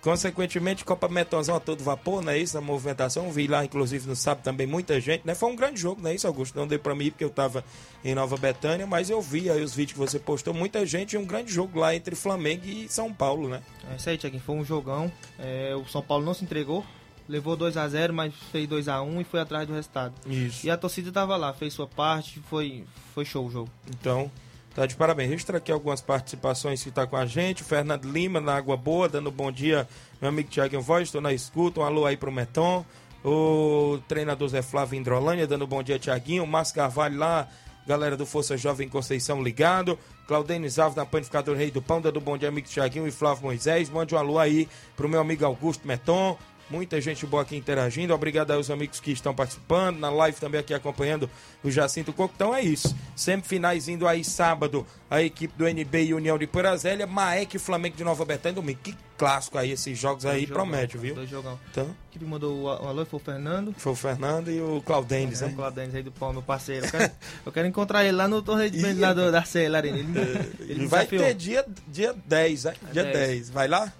Consequentemente, 0.00 0.84
Copa 0.84 1.08
Metonzão 1.08 1.56
a 1.56 1.60
todo 1.60 1.82
vapor, 1.82 2.22
não 2.22 2.32
é 2.32 2.38
isso? 2.38 2.56
A 2.56 2.60
movimentação. 2.60 3.30
Vi 3.32 3.46
lá, 3.46 3.64
inclusive, 3.64 4.06
no 4.08 4.14
sábado 4.14 4.44
também 4.44 4.66
muita 4.66 5.00
gente, 5.00 5.26
né? 5.26 5.34
Foi 5.34 5.50
um 5.50 5.56
grande 5.56 5.80
jogo, 5.80 6.00
não 6.00 6.10
é 6.10 6.14
isso, 6.14 6.26
Augusto? 6.26 6.56
Não 6.56 6.66
deu 6.66 6.78
pra 6.78 6.94
mim 6.94 7.10
porque 7.10 7.24
eu 7.24 7.30
tava 7.30 7.64
em 8.04 8.14
Nova 8.14 8.36
Betânia, 8.36 8.86
mas 8.86 9.10
eu 9.10 9.20
vi 9.20 9.50
aí 9.50 9.62
os 9.62 9.74
vídeos 9.74 9.92
que 9.92 9.98
você 9.98 10.18
postou. 10.18 10.54
Muita 10.54 10.86
gente 10.86 11.14
e 11.14 11.18
um 11.18 11.24
grande 11.24 11.52
jogo 11.52 11.80
lá 11.80 11.94
entre 11.94 12.14
Flamengo 12.14 12.64
e 12.64 12.88
São 12.88 13.12
Paulo, 13.12 13.48
né? 13.48 13.60
É 13.90 13.96
isso 13.96 14.08
aí, 14.08 14.16
Tiaguinho. 14.16 14.42
Foi 14.42 14.54
um 14.54 14.64
jogão. 14.64 15.10
É, 15.38 15.74
o 15.74 15.84
São 15.86 16.02
Paulo 16.02 16.24
não 16.24 16.34
se 16.34 16.44
entregou. 16.44 16.84
Levou 17.28 17.56
2 17.56 17.76
a 17.76 17.86
0 17.86 18.14
mas 18.14 18.32
fez 18.50 18.66
2 18.66 18.88
a 18.88 19.02
1 19.02 19.20
e 19.20 19.24
foi 19.24 19.40
atrás 19.40 19.66
do 19.66 19.74
resultado. 19.74 20.14
Isso. 20.26 20.66
E 20.66 20.70
a 20.70 20.76
torcida 20.78 21.12
tava 21.12 21.36
lá, 21.36 21.52
fez 21.52 21.74
sua 21.74 21.86
parte, 21.86 22.40
foi, 22.48 22.84
foi 23.14 23.24
show 23.26 23.46
o 23.46 23.50
jogo. 23.50 23.70
Então, 23.86 24.30
tá 24.78 24.86
de 24.86 24.94
parabéns. 24.94 25.28
Registra 25.28 25.58
aqui 25.58 25.72
algumas 25.72 26.00
participações 26.00 26.84
que 26.84 26.90
tá 26.92 27.04
com 27.04 27.16
a 27.16 27.26
gente. 27.26 27.62
O 27.62 27.64
Fernando 27.64 28.04
Lima, 28.04 28.40
na 28.40 28.54
Água 28.54 28.76
Boa, 28.76 29.08
dando 29.08 29.28
bom 29.28 29.50
dia. 29.50 29.88
Meu 30.20 30.28
amigo 30.28 30.48
Thiago 30.48 30.80
Voz, 30.80 31.08
estou 31.08 31.20
na 31.20 31.32
escuta. 31.32 31.80
Um 31.80 31.82
alô 31.82 32.06
aí 32.06 32.16
pro 32.16 32.30
Meton. 32.30 32.86
O 33.24 33.98
treinador 34.06 34.48
Zé 34.48 34.62
Flávio 34.62 34.96
Indrolândia, 34.96 35.48
dando 35.48 35.66
bom 35.66 35.82
dia, 35.82 35.98
Tiaguinho. 35.98 36.46
Márcio 36.46 36.76
Carvalho 36.76 37.18
lá, 37.18 37.48
galera 37.88 38.16
do 38.16 38.24
Força 38.24 38.56
Jovem 38.56 38.88
Conceição 38.88 39.42
ligado. 39.42 39.98
Claudenis 40.28 40.78
Alves, 40.78 40.96
na 40.96 41.04
Panificador 41.04 41.56
Rei 41.56 41.72
do 41.72 41.82
Pão, 41.82 42.00
dando 42.00 42.20
bom 42.20 42.38
dia, 42.38 42.48
amigo 42.48 42.68
Tiaguinho 42.68 43.08
e 43.08 43.10
Flávio 43.10 43.42
Moisés. 43.42 43.90
Mande 43.90 44.14
um 44.14 44.18
alô 44.18 44.38
aí 44.38 44.68
pro 44.96 45.08
meu 45.08 45.20
amigo 45.20 45.44
Augusto 45.44 45.88
Meton. 45.88 46.38
Muita 46.70 47.00
gente 47.00 47.24
boa 47.24 47.42
aqui 47.42 47.56
interagindo. 47.56 48.12
Obrigado 48.12 48.50
aos 48.50 48.70
amigos 48.70 49.00
que 49.00 49.10
estão 49.10 49.34
participando. 49.34 49.98
Na 49.98 50.10
live 50.10 50.38
também 50.38 50.60
aqui 50.60 50.74
acompanhando 50.74 51.28
o 51.64 51.70
Jacinto 51.70 52.12
Coco. 52.12 52.34
Então 52.36 52.54
é 52.54 52.60
isso. 52.60 52.94
Sempre 53.16 53.48
finais 53.48 53.88
indo 53.88 54.06
aí 54.06 54.22
sábado. 54.22 54.86
A 55.10 55.22
equipe 55.22 55.54
do 55.56 55.66
NB 55.66 56.04
e 56.04 56.14
União 56.14 56.36
de 56.36 56.46
Porazélia. 56.46 57.06
Maek 57.06 57.56
e 57.56 57.58
Flamengo 57.58 57.96
de 57.96 58.04
Nova 58.04 58.22
Betânia. 58.24 58.56
Domingo. 58.56 58.80
Que 58.82 58.94
clássico 59.16 59.56
aí. 59.56 59.70
Esses 59.70 59.98
jogos 59.98 60.26
aí 60.26 60.40
Dois 60.44 60.48
jogão, 60.48 60.66
promete, 60.68 60.98
viu? 60.98 61.14
Dois 61.14 61.30
jogão. 61.30 61.58
Então, 61.70 61.88
Que 62.10 62.22
mandou 62.22 62.64
o, 62.64 62.68
alô 62.68 63.06
foi 63.06 63.18
o 63.18 63.22
Fernando. 63.22 63.74
foi 63.78 63.92
o 63.92 63.96
Fernando 63.96 64.50
e 64.50 64.60
o 64.60 64.82
Claudênis, 64.82 65.40
É, 65.40 65.46
né? 65.46 65.52
o 65.52 65.56
Claudenis 65.56 65.94
aí 65.94 66.02
do 66.02 66.12
pão, 66.12 66.34
meu 66.34 66.42
parceiro. 66.42 66.84
Eu 66.84 66.90
quero, 66.90 67.12
eu 67.46 67.52
quero 67.52 67.66
encontrar 67.68 68.04
ele 68.04 68.12
lá 68.16 68.28
no 68.28 68.42
torneio 68.42 68.70
de 68.70 68.92
lá 68.94 69.14
do, 69.14 69.32
da 69.32 69.42
lá, 69.70 69.78
ele, 69.78 70.00
ele, 70.60 70.86
vai 70.86 71.06
desafiou. 71.06 71.22
ter 71.24 71.34
dia, 71.34 71.64
dia 71.88 72.14
10, 72.26 72.64
né? 72.64 72.74
Dia 72.92 73.04
10. 73.04 73.16
10. 73.16 73.50
Vai 73.50 73.68
lá? 73.68 73.90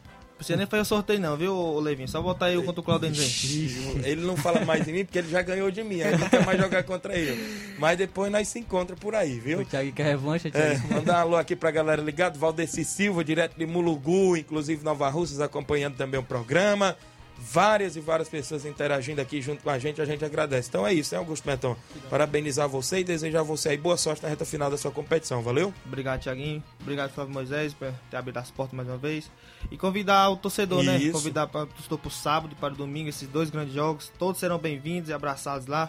Você 0.41 0.55
nem 0.57 0.67
fez 0.67 0.83
o 0.83 0.85
sorteio 0.85 1.19
não, 1.21 1.37
viu, 1.37 1.79
Levinho? 1.81 2.09
Só 2.09 2.23
botar 2.23 2.47
aí 2.47 2.57
o 2.57 2.63
contra 2.63 2.81
o 2.81 2.85
Claudenis 2.85 3.19
aí. 3.19 4.11
Ele 4.11 4.21
não 4.23 4.37
fala 4.37 4.65
mais 4.65 4.85
de 4.85 4.93
mim 4.93 5.05
porque 5.05 5.19
ele 5.19 5.29
já 5.29 5.43
ganhou 5.43 5.71
de 5.71 5.83
mim. 5.83 6.01
Aí 6.01 6.17
não 6.17 6.29
quer 6.29 6.45
mais 6.47 6.61
jogar 6.61 6.83
contra 6.85 7.17
ele. 7.17 7.75
Mas 7.79 7.99
depois 7.99 8.31
nós 8.31 8.47
se 8.47 8.59
encontra 8.61 8.95
por 8.95 9.15
aí, 9.15 9.39
viu? 9.41 9.61
O 9.61 9.65
Thiago 9.65 9.91
quer 9.93 10.05
revanche, 10.05 10.49
É, 10.49 10.51
Thiago. 10.51 10.95
mandar 10.95 11.15
um 11.17 11.21
alô 11.21 11.37
aqui 11.37 11.57
pra 11.57 11.71
galera 11.71 12.01
ligado, 12.01 12.39
Valdeci 12.39 12.85
Silva, 12.85 13.25
direto 13.25 13.57
de 13.59 13.67
Mulugu, 13.67 14.37
inclusive 14.37 14.85
Nova 14.85 15.09
Russas, 15.09 15.41
acompanhando 15.41 15.97
também 15.97 16.21
o 16.21 16.23
programa. 16.23 16.97
Várias 17.41 17.97
e 17.97 18.01
várias 18.01 18.29
pessoas 18.29 18.65
interagindo 18.65 19.21
aqui 19.21 19.41
junto 19.41 19.63
com 19.63 19.71
a 19.71 19.79
gente, 19.79 20.03
a 20.03 20.05
gente 20.05 20.25
agradece. 20.25 20.69
Então 20.69 20.87
é 20.87 20.93
isso, 20.93 21.15
né, 21.15 21.19
Augusto 21.19 21.47
Meton? 21.47 21.77
Parabenizar 22.11 22.69
você 22.69 22.99
e 22.99 23.05
desejar 23.05 23.43
você 23.43 23.71
aí 23.71 23.77
boa 23.77 23.97
sorte 23.97 24.23
na 24.23 24.29
reta 24.29 24.45
final 24.45 24.71
da 24.71 24.77
sua 24.77 24.91
competição, 24.91 25.41
valeu? 25.41 25.73
Obrigado, 25.87 26.21
Thiaguinho. 26.21 26.63
Obrigado, 26.81 27.13
Flávio 27.13 27.33
Moisés, 27.33 27.73
por 27.73 27.93
ter 28.11 28.17
aberto 28.17 28.39
as 28.39 28.51
portas 28.51 28.77
mais 28.77 28.89
uma 28.89 28.99
vez. 28.99 29.31
E 29.71 29.79
convidar 29.79 30.29
o 30.31 30.37
torcedor, 30.37 30.83
né? 30.83 30.99
Isso. 30.99 31.13
Convidar 31.13 31.47
para 31.47 31.63
o 31.63 31.67
torcedor 31.67 31.99
pro 31.99 32.11
sábado 32.11 32.53
e 32.53 32.57
para 32.57 32.75
o 32.75 32.77
domingo, 32.77 33.09
esses 33.09 33.29
dois 33.29 33.51
grandes 33.51 33.73
jogos. 33.73 34.13
Todos 34.19 34.41
serão 34.41 34.59
bem-vindos 34.59 35.09
e 35.09 35.13
abraçados 35.13 35.67
lá. 35.67 35.89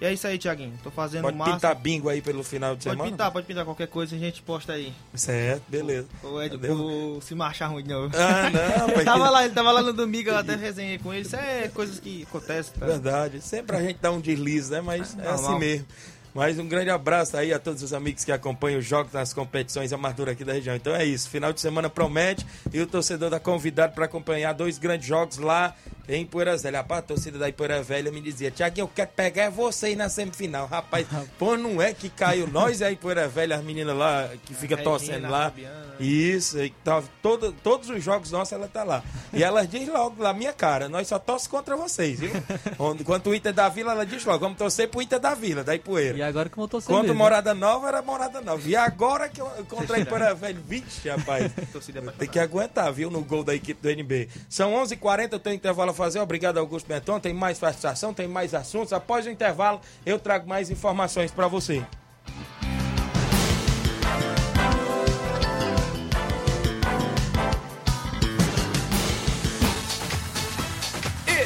E 0.00 0.04
é 0.04 0.12
isso 0.12 0.26
aí, 0.26 0.38
Thiaguinho. 0.38 0.72
Tô 0.82 0.90
fazendo 0.90 1.22
Pode 1.22 1.36
máximo. 1.36 1.56
pintar 1.56 1.74
bingo 1.74 2.08
aí 2.08 2.20
pelo 2.22 2.42
final 2.44 2.76
de 2.76 2.84
Pode 2.84 2.94
semana? 2.96 3.10
pintar, 3.10 3.30
pode 3.32 3.46
pintar 3.46 3.64
qualquer 3.64 3.88
coisa, 3.88 4.14
a 4.14 4.18
gente 4.18 4.42
posta 4.42 4.74
aí. 4.74 4.92
Certo, 5.14 5.62
beleza. 5.68 6.06
O 6.22 6.40
Ed, 6.40 6.56
o, 6.70 7.20
se 7.20 7.34
marchar 7.34 7.70
ruim 7.70 7.82
de 7.82 7.88
novo. 7.90 8.14
Ah, 8.16 8.50
não, 8.50 8.84
Ele 8.88 8.94
pai, 8.94 9.04
tava 9.04 9.24
que- 9.24 9.30
lá, 9.30 9.44
ele 9.44 9.54
tava 9.54 9.72
lá 9.72 9.82
no 9.82 9.92
domingo, 9.92 10.30
eu 10.30 10.36
até 10.36 10.54
resenhei 10.54 10.98
com 10.98 11.12
ele. 11.12 11.22
Isso 11.22 11.36
é 11.36 11.68
coisas 11.68 11.98
que 11.98 12.22
acontecem, 12.28 12.72
tá? 12.78 12.86
Verdade. 12.86 13.40
Sempre 13.40 13.76
a 13.76 13.82
gente 13.82 13.98
dá 14.00 14.10
um 14.12 14.20
deslize, 14.20 14.70
né? 14.70 14.80
Mas 14.80 15.14
é, 15.18 15.22
normal. 15.22 15.34
assim 15.34 15.58
mesmo. 15.58 15.86
Mas 16.34 16.58
um 16.58 16.68
grande 16.68 16.90
abraço 16.90 17.36
aí 17.36 17.52
a 17.52 17.58
todos 17.58 17.82
os 17.82 17.92
amigos 17.92 18.22
que 18.22 18.30
acompanham 18.30 18.78
os 18.78 18.84
jogos 18.86 19.12
nas 19.12 19.32
competições 19.32 19.92
amadoras 19.92 20.34
aqui 20.34 20.44
da 20.44 20.52
região. 20.52 20.76
Então 20.76 20.94
é 20.94 21.04
isso. 21.04 21.28
Final 21.28 21.52
de 21.52 21.60
semana 21.60 21.90
promete 21.90 22.46
e 22.72 22.80
o 22.80 22.86
torcedor 22.86 23.28
está 23.28 23.40
convidado 23.40 23.94
para 23.94 24.04
acompanhar 24.04 24.52
dois 24.52 24.78
grandes 24.78 25.08
jogos 25.08 25.38
lá 25.38 25.74
em 26.08 26.24
Poeiras 26.24 26.62
Velha. 26.62 26.78
Rapaz, 26.78 27.00
a 27.00 27.02
torcida 27.02 27.38
da 27.38 27.52
Poeira 27.52 27.82
Velha 27.82 28.10
me 28.10 28.20
dizia: 28.20 28.50
Tiaguinho, 28.50 28.84
eu 28.84 28.90
quero 28.94 29.10
pegar 29.14 29.44
é 29.44 29.50
você 29.50 29.86
aí 29.86 29.96
na 29.96 30.08
semifinal. 30.08 30.66
Rapaz, 30.66 31.06
pô, 31.38 31.56
não 31.56 31.80
é 31.80 31.92
que 31.92 32.08
caiu 32.08 32.46
nós 32.46 32.80
aí, 32.82 32.96
Poeira 32.96 33.28
Velha, 33.28 33.56
as 33.56 33.64
meninas 33.64 33.96
lá 33.96 34.28
que 34.44 34.54
fica 34.54 34.76
Regina, 34.76 34.90
torcendo 34.90 35.28
lá. 35.28 35.44
Fabiana. 35.44 35.88
Isso, 36.00 36.58
e 36.60 36.70
tá, 36.70 37.02
todo, 37.20 37.52
todos 37.52 37.90
os 37.90 38.02
jogos 38.02 38.30
nossos 38.30 38.52
ela 38.52 38.68
tá 38.68 38.84
lá. 38.84 39.02
E 39.32 39.42
ela 39.42 39.66
diz 39.66 39.88
logo 39.88 40.22
na 40.22 40.32
minha 40.32 40.52
cara, 40.52 40.88
nós 40.88 41.08
só 41.08 41.18
torce 41.18 41.48
contra 41.48 41.76
vocês, 41.76 42.20
viu? 42.20 42.30
Enquanto 42.98 43.30
o 43.30 43.34
Inter 43.34 43.52
da 43.52 43.68
Vila, 43.68 43.92
ela 43.92 44.06
diz 44.06 44.24
logo, 44.24 44.38
vamos 44.38 44.58
torcer 44.58 44.88
pro 44.88 45.02
Inter 45.02 45.18
da 45.18 45.34
Vila, 45.34 45.64
da 45.64 45.74
Ipueira. 45.74 46.16
E 46.16 46.22
agora 46.22 46.48
que 46.48 46.56
eu 46.56 46.68
tô 46.68 46.80
Quanto 46.80 47.02
mesmo. 47.02 47.16
Morada 47.16 47.52
Nova, 47.52 47.88
era 47.88 48.00
Morada 48.00 48.40
Nova. 48.40 48.62
E 48.68 48.76
agora 48.76 49.28
que 49.28 49.40
eu 49.40 49.46
contra 49.68 49.96
a 49.96 50.00
Ipueira 50.00 50.34
Velho, 50.38 50.62
vixe, 50.64 51.08
rapaz. 51.08 51.46
É 51.46 52.10
Tem 52.18 52.28
que 52.28 52.38
aguentar, 52.38 52.92
viu, 52.92 53.10
no 53.10 53.22
gol 53.22 53.42
da 53.42 53.54
equipe 53.54 53.80
do 53.82 53.90
NB. 53.90 54.28
São 54.48 54.74
11 54.74 54.94
h 54.94 55.00
40 55.00 55.34
eu 55.34 55.40
tenho 55.40 55.56
intervalo 55.56 55.90
a 55.90 55.94
fazer. 55.98 56.20
Obrigado, 56.20 56.58
Augusto 56.58 56.86
Benton. 56.86 57.20
Tem 57.20 57.34
mais 57.34 57.58
participação, 57.58 58.14
tem 58.14 58.26
mais 58.26 58.54
assuntos. 58.54 58.92
Após 58.92 59.26
o 59.26 59.30
intervalo, 59.30 59.80
eu 60.06 60.18
trago 60.18 60.48
mais 60.48 60.70
informações 60.70 61.30
para 61.30 61.48
você. 61.48 61.84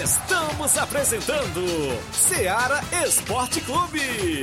Estamos 0.02 0.78
apresentando 0.78 1.64
Seara 2.12 2.80
Esporte 3.04 3.60
Clube. 3.62 4.42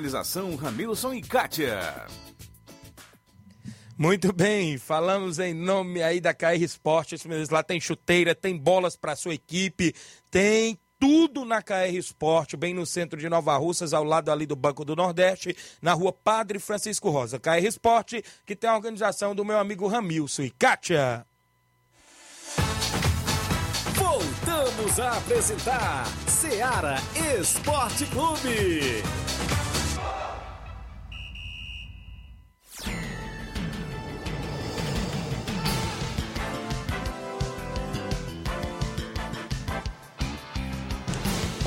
Ramilson 0.55 1.13
e 1.13 1.21
Kátia. 1.21 2.05
Muito 3.97 4.33
bem, 4.33 4.77
falamos 4.77 5.37
em 5.37 5.53
nome 5.53 6.01
aí 6.01 6.19
da 6.19 6.33
KR 6.33 6.61
Esporte, 6.61 7.15
isso 7.15 7.29
mesmo, 7.29 7.53
lá 7.53 7.61
tem 7.61 7.79
chuteira, 7.79 8.33
tem 8.33 8.57
bolas 8.57 8.95
para 8.95 9.15
sua 9.15 9.35
equipe, 9.35 9.93
tem 10.31 10.79
tudo 10.99 11.45
na 11.45 11.61
KR 11.61 11.93
Esporte, 11.93 12.57
bem 12.57 12.73
no 12.73 12.85
centro 12.85 13.19
de 13.19 13.29
Nova 13.29 13.55
Russas, 13.57 13.93
ao 13.93 14.03
lado 14.03 14.31
ali 14.31 14.45
do 14.45 14.55
Banco 14.55 14.85
do 14.85 14.95
Nordeste, 14.95 15.55
na 15.81 15.93
rua 15.93 16.11
Padre 16.13 16.59
Francisco 16.59 17.09
Rosa. 17.09 17.39
KR 17.39 17.63
Esporte, 17.63 18.23
que 18.45 18.55
tem 18.55 18.69
a 18.69 18.75
organização 18.75 19.35
do 19.35 19.45
meu 19.45 19.59
amigo 19.59 19.87
Ramilson 19.87 20.43
e 20.43 20.51
Kátia. 20.51 21.25
Voltamos 23.95 24.99
a 24.99 25.17
apresentar 25.17 26.05
Seara 26.27 26.97
Esporte 27.39 28.05
Clube. 28.07 29.30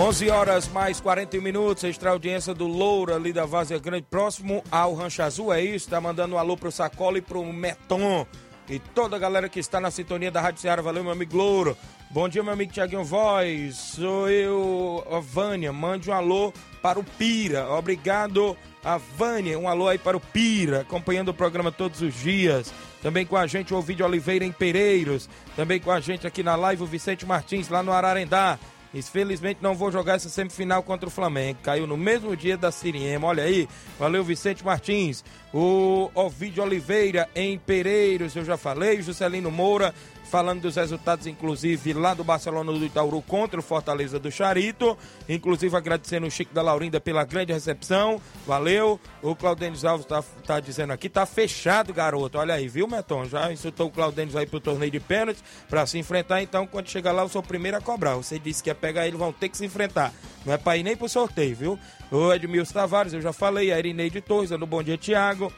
Onze 0.04 0.28
horas 0.28 0.68
mais 0.68 1.00
41 1.00 1.40
minutos, 1.40 1.82
extra 1.82 2.10
audiência 2.10 2.52
do 2.52 2.66
Loura 2.66 3.16
ali 3.16 3.32
da 3.32 3.46
Vazia 3.46 3.78
Grande, 3.78 4.04
próximo 4.10 4.62
ao 4.70 4.92
Rancho 4.92 5.22
Azul, 5.22 5.50
é 5.50 5.62
isso? 5.62 5.88
Tá 5.88 5.98
mandando 5.98 6.34
um 6.34 6.38
alô 6.38 6.58
pro 6.58 6.70
Sacola 6.70 7.16
e 7.16 7.22
pro 7.22 7.42
Meton. 7.42 8.26
E 8.68 8.78
toda 8.78 9.16
a 9.16 9.18
galera 9.18 9.48
que 9.48 9.58
está 9.58 9.80
na 9.80 9.90
sintonia 9.90 10.30
da 10.30 10.42
Rádio 10.42 10.60
Ceará, 10.60 10.82
valeu 10.82 11.02
meu 11.02 11.12
amigo 11.12 11.34
Louro. 11.34 11.74
Bom 12.10 12.28
dia, 12.28 12.42
meu 12.42 12.52
amigo 12.52 12.70
Tiaguinho 12.70 13.02
Voz. 13.02 13.76
Sou 13.76 14.28
eu, 14.28 15.02
a 15.10 15.20
Vânia. 15.20 15.72
Mande 15.72 16.10
um 16.10 16.12
alô 16.12 16.52
para 16.82 17.00
o 17.00 17.04
Pira. 17.04 17.66
Obrigado 17.70 18.54
a 18.84 18.98
Vânia, 18.98 19.58
um 19.58 19.66
alô 19.66 19.88
aí 19.88 19.96
para 19.96 20.18
o 20.18 20.20
Pira, 20.20 20.82
acompanhando 20.82 21.30
o 21.30 21.34
programa 21.34 21.72
todos 21.72 22.02
os 22.02 22.12
dias. 22.12 22.74
Também 23.02 23.24
com 23.24 23.38
a 23.38 23.46
gente 23.46 23.72
o 23.72 23.78
Ovidio 23.78 24.04
Oliveira 24.04 24.44
em 24.44 24.52
Pereiros. 24.52 25.30
Também 25.56 25.80
com 25.80 25.90
a 25.90 25.98
gente 25.98 26.26
aqui 26.26 26.42
na 26.42 26.56
live 26.56 26.82
o 26.82 26.86
Vicente 26.86 27.24
Martins 27.24 27.70
lá 27.70 27.82
no 27.82 27.90
Ararendá. 27.90 28.58
Infelizmente 28.94 29.58
não 29.60 29.74
vou 29.74 29.90
jogar 29.90 30.14
essa 30.14 30.28
semifinal 30.28 30.82
contra 30.82 31.08
o 31.08 31.10
Flamengo. 31.10 31.58
Caiu 31.62 31.86
no 31.86 31.96
mesmo 31.96 32.36
dia 32.36 32.56
da 32.56 32.70
Siriema. 32.70 33.26
Olha 33.26 33.42
aí. 33.42 33.68
Valeu, 33.98 34.22
Vicente 34.22 34.64
Martins. 34.64 35.24
O 35.52 36.10
Ovidio 36.14 36.62
Oliveira 36.62 37.28
em 37.34 37.58
Pereiros, 37.58 38.36
eu 38.36 38.44
já 38.44 38.56
falei. 38.56 39.02
Juscelino 39.02 39.50
Moura 39.50 39.92
falando 40.34 40.62
dos 40.62 40.74
resultados, 40.74 41.28
inclusive, 41.28 41.92
lá 41.92 42.12
do 42.12 42.24
Barcelona 42.24 42.72
do 42.72 42.84
Itaúru 42.84 43.22
contra 43.22 43.60
o 43.60 43.62
Fortaleza 43.62 44.18
do 44.18 44.32
Charito. 44.32 44.98
Inclusive, 45.28 45.76
agradecendo 45.76 46.26
o 46.26 46.30
Chico 46.30 46.52
da 46.52 46.60
Laurinda 46.60 47.00
pela 47.00 47.22
grande 47.22 47.52
recepção. 47.52 48.20
Valeu. 48.44 48.98
O 49.22 49.36
Claudênio 49.36 49.78
Alves 49.88 50.04
tá, 50.04 50.24
tá 50.44 50.58
dizendo 50.58 50.92
aqui, 50.92 51.08
tá 51.08 51.24
fechado, 51.24 51.94
garoto. 51.94 52.36
Olha 52.36 52.54
aí, 52.54 52.66
viu, 52.66 52.88
Meton? 52.88 53.26
Já 53.26 53.52
insultou 53.52 53.86
o 53.86 53.90
Claudênio 53.92 54.36
aí 54.36 54.44
pro 54.44 54.58
torneio 54.58 54.90
de 54.90 54.98
pênaltis 54.98 55.40
para 55.70 55.86
se 55.86 55.98
enfrentar. 55.98 56.42
Então, 56.42 56.66
quando 56.66 56.88
chegar 56.88 57.12
lá, 57.12 57.22
eu 57.22 57.28
sou 57.28 57.40
o 57.40 57.46
primeiro 57.46 57.76
a 57.76 57.80
cobrar. 57.80 58.16
Você 58.16 58.36
disse 58.36 58.60
que 58.60 58.68
ia 58.68 58.74
pegar 58.74 59.06
ele, 59.06 59.16
vão 59.16 59.32
ter 59.32 59.48
que 59.48 59.56
se 59.56 59.64
enfrentar. 59.64 60.12
Não 60.44 60.52
é 60.52 60.58
pra 60.58 60.76
ir 60.76 60.82
nem 60.82 60.96
pro 60.96 61.08
sorteio, 61.08 61.54
viu? 61.54 61.78
O 62.10 62.32
Edmilson 62.32 62.74
Tavares, 62.74 63.12
eu 63.12 63.20
já 63.20 63.32
falei. 63.32 63.72
A 63.72 63.78
Irineide 63.78 64.20
Torres, 64.20 64.50
no 64.50 64.66
Bom 64.66 64.82
Dia 64.82 64.98
Tiago. 64.98 65.52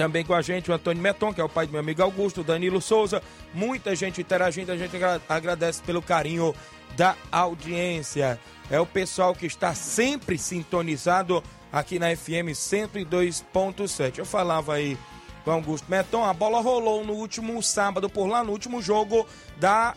Também 0.00 0.24
com 0.24 0.32
a 0.32 0.40
gente 0.40 0.70
o 0.70 0.72
Antônio 0.72 1.02
Meton, 1.02 1.30
que 1.30 1.42
é 1.42 1.44
o 1.44 1.48
pai 1.48 1.66
do 1.66 1.72
meu 1.72 1.80
amigo 1.80 2.02
Augusto, 2.02 2.42
Danilo 2.42 2.80
Souza. 2.80 3.22
Muita 3.52 3.94
gente 3.94 4.18
interagindo, 4.18 4.72
a 4.72 4.76
gente 4.78 4.96
agradece 5.28 5.82
pelo 5.82 6.00
carinho 6.00 6.54
da 6.96 7.14
audiência. 7.30 8.40
É 8.70 8.80
o 8.80 8.86
pessoal 8.86 9.34
que 9.34 9.44
está 9.44 9.74
sempre 9.74 10.38
sintonizado 10.38 11.44
aqui 11.70 11.98
na 11.98 12.16
FM 12.16 12.48
102.7. 12.54 14.16
Eu 14.16 14.24
falava 14.24 14.72
aí 14.72 14.96
com 15.44 15.50
Augusto 15.50 15.84
Meton, 15.90 16.24
a 16.24 16.32
bola 16.32 16.62
rolou 16.62 17.04
no 17.04 17.12
último 17.12 17.62
sábado 17.62 18.08
por 18.08 18.26
lá, 18.26 18.42
no 18.42 18.52
último 18.52 18.80
jogo 18.80 19.26
da, 19.58 19.94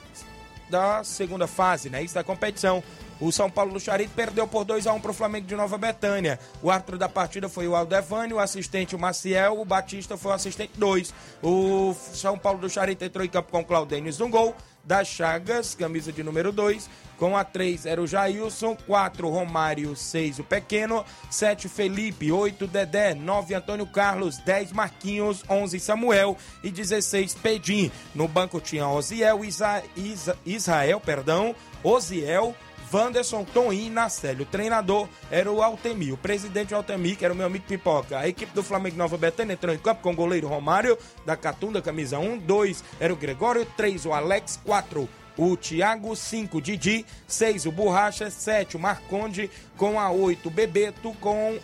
da 0.70 1.01
segunda 1.06 1.47
fase, 1.47 1.89
né? 1.89 2.04
Isso 2.04 2.16
da 2.16 2.26
competição. 2.26 2.84
O 3.24 3.32
São 3.32 3.49
Paulo 3.49 3.71
do 3.71 3.80
Charito 3.80 4.11
perdeu 4.13 4.45
por 4.45 4.65
2 4.65 4.86
a 4.86 4.91
1 4.91 4.99
para 4.99 5.11
o 5.11 5.13
Flamengo 5.13 5.47
de 5.47 5.55
Nova 5.55 5.78
Betânia. 5.78 6.38
O 6.61 6.69
árbitro 6.69 6.97
da 6.97 7.07
partida 7.07 7.47
foi 7.47 7.65
o 7.69 7.74
Aldevani, 7.74 8.34
o 8.34 8.39
assistente 8.39 8.97
o 8.97 8.99
Maciel, 8.99 9.61
o 9.61 9.63
Batista 9.63 10.17
foi 10.17 10.32
o 10.32 10.36
assistente 10.36 10.74
2. 10.76 11.13
O 11.41 11.93
São 11.93 12.38
Paulo 12.38 12.59
do 12.59 12.69
Charito 12.69 13.05
entrou 13.05 13.24
em 13.26 13.30
campo 13.30 13.49
com 13.49 13.61
o 13.61 13.65
Claudênis 13.65 14.19
no 14.19 14.28
gol. 14.28 14.53
Das 14.84 15.07
Chagas, 15.07 15.74
camisa 15.74 16.11
de 16.11 16.21
número 16.21 16.51
2. 16.51 16.89
Com 17.17 17.38
a 17.38 17.45
3 17.45 17.86
era 17.86 18.01
o 18.01 18.05
Jailson, 18.05 18.76
4 18.86 19.30
Romário, 19.30 19.95
6 19.95 20.39
o 20.39 20.43
Pequeno, 20.43 21.05
7 21.32 21.69
Felipe, 21.69 22.30
8 22.30 22.67
Dedé, 22.67 23.13
9 23.13 23.53
Antônio 23.53 23.88
Carlos, 23.88 24.38
10 24.39 24.74
Marquinhos, 24.74 25.45
11 25.49 25.80
Samuel 25.80 26.36
e 26.61 26.69
16 26.69 27.36
Pedim. 27.36 27.89
No 28.13 28.28
banco 28.28 28.59
tinha 28.59 28.86
Osiel, 28.86 29.45
Isa, 29.45 29.82
Isa, 29.95 30.38
Israel, 30.45 30.99
perdão, 30.99 31.55
Osiel, 31.82 32.53
Wanderson, 32.93 33.43
Toim 33.43 33.87
e 33.87 33.89
Nacélio. 33.89 34.43
O 34.43 34.45
treinador 34.45 35.07
era 35.31 35.51
o 35.51 35.61
Altemir. 35.61 36.13
O 36.13 36.17
presidente 36.17 36.73
Altemir, 36.73 37.17
que 37.17 37.25
era 37.25 37.33
o 37.33 37.37
meu 37.37 37.47
amigo 37.47 37.65
Pipoca. 37.65 38.19
A 38.19 38.27
equipe 38.27 38.53
do 38.53 38.61
Flamengo 38.61 38.97
Nova 38.97 39.17
Betânia 39.17 39.53
entrou 39.53 39.73
em 39.73 39.79
campo 39.79 40.01
com 40.01 40.11
o 40.11 40.15
goleiro 40.15 40.47
Romário, 40.47 40.97
da 41.25 41.35
Catunda, 41.35 41.81
camisa 41.81 42.19
1. 42.19 42.37
2 42.37 42.83
era 42.99 43.13
o 43.13 43.17
Gregório. 43.17 43.65
3 43.77 44.05
o 44.05 44.13
Alex. 44.13 44.59
4 44.63 45.09
o 45.37 45.57
Thiago, 45.57 46.15
5 46.15 46.61
Didi, 46.61 47.05
6 47.27 47.65
o 47.65 47.71
Borracha, 47.71 48.29
7 48.29 48.77
o 48.77 48.79
Marconde, 48.79 49.49
com 49.75 49.99
a 49.99 50.11
8 50.11 50.47
o 50.47 50.51
Bebeto, 50.51 51.11
com 51.19 51.57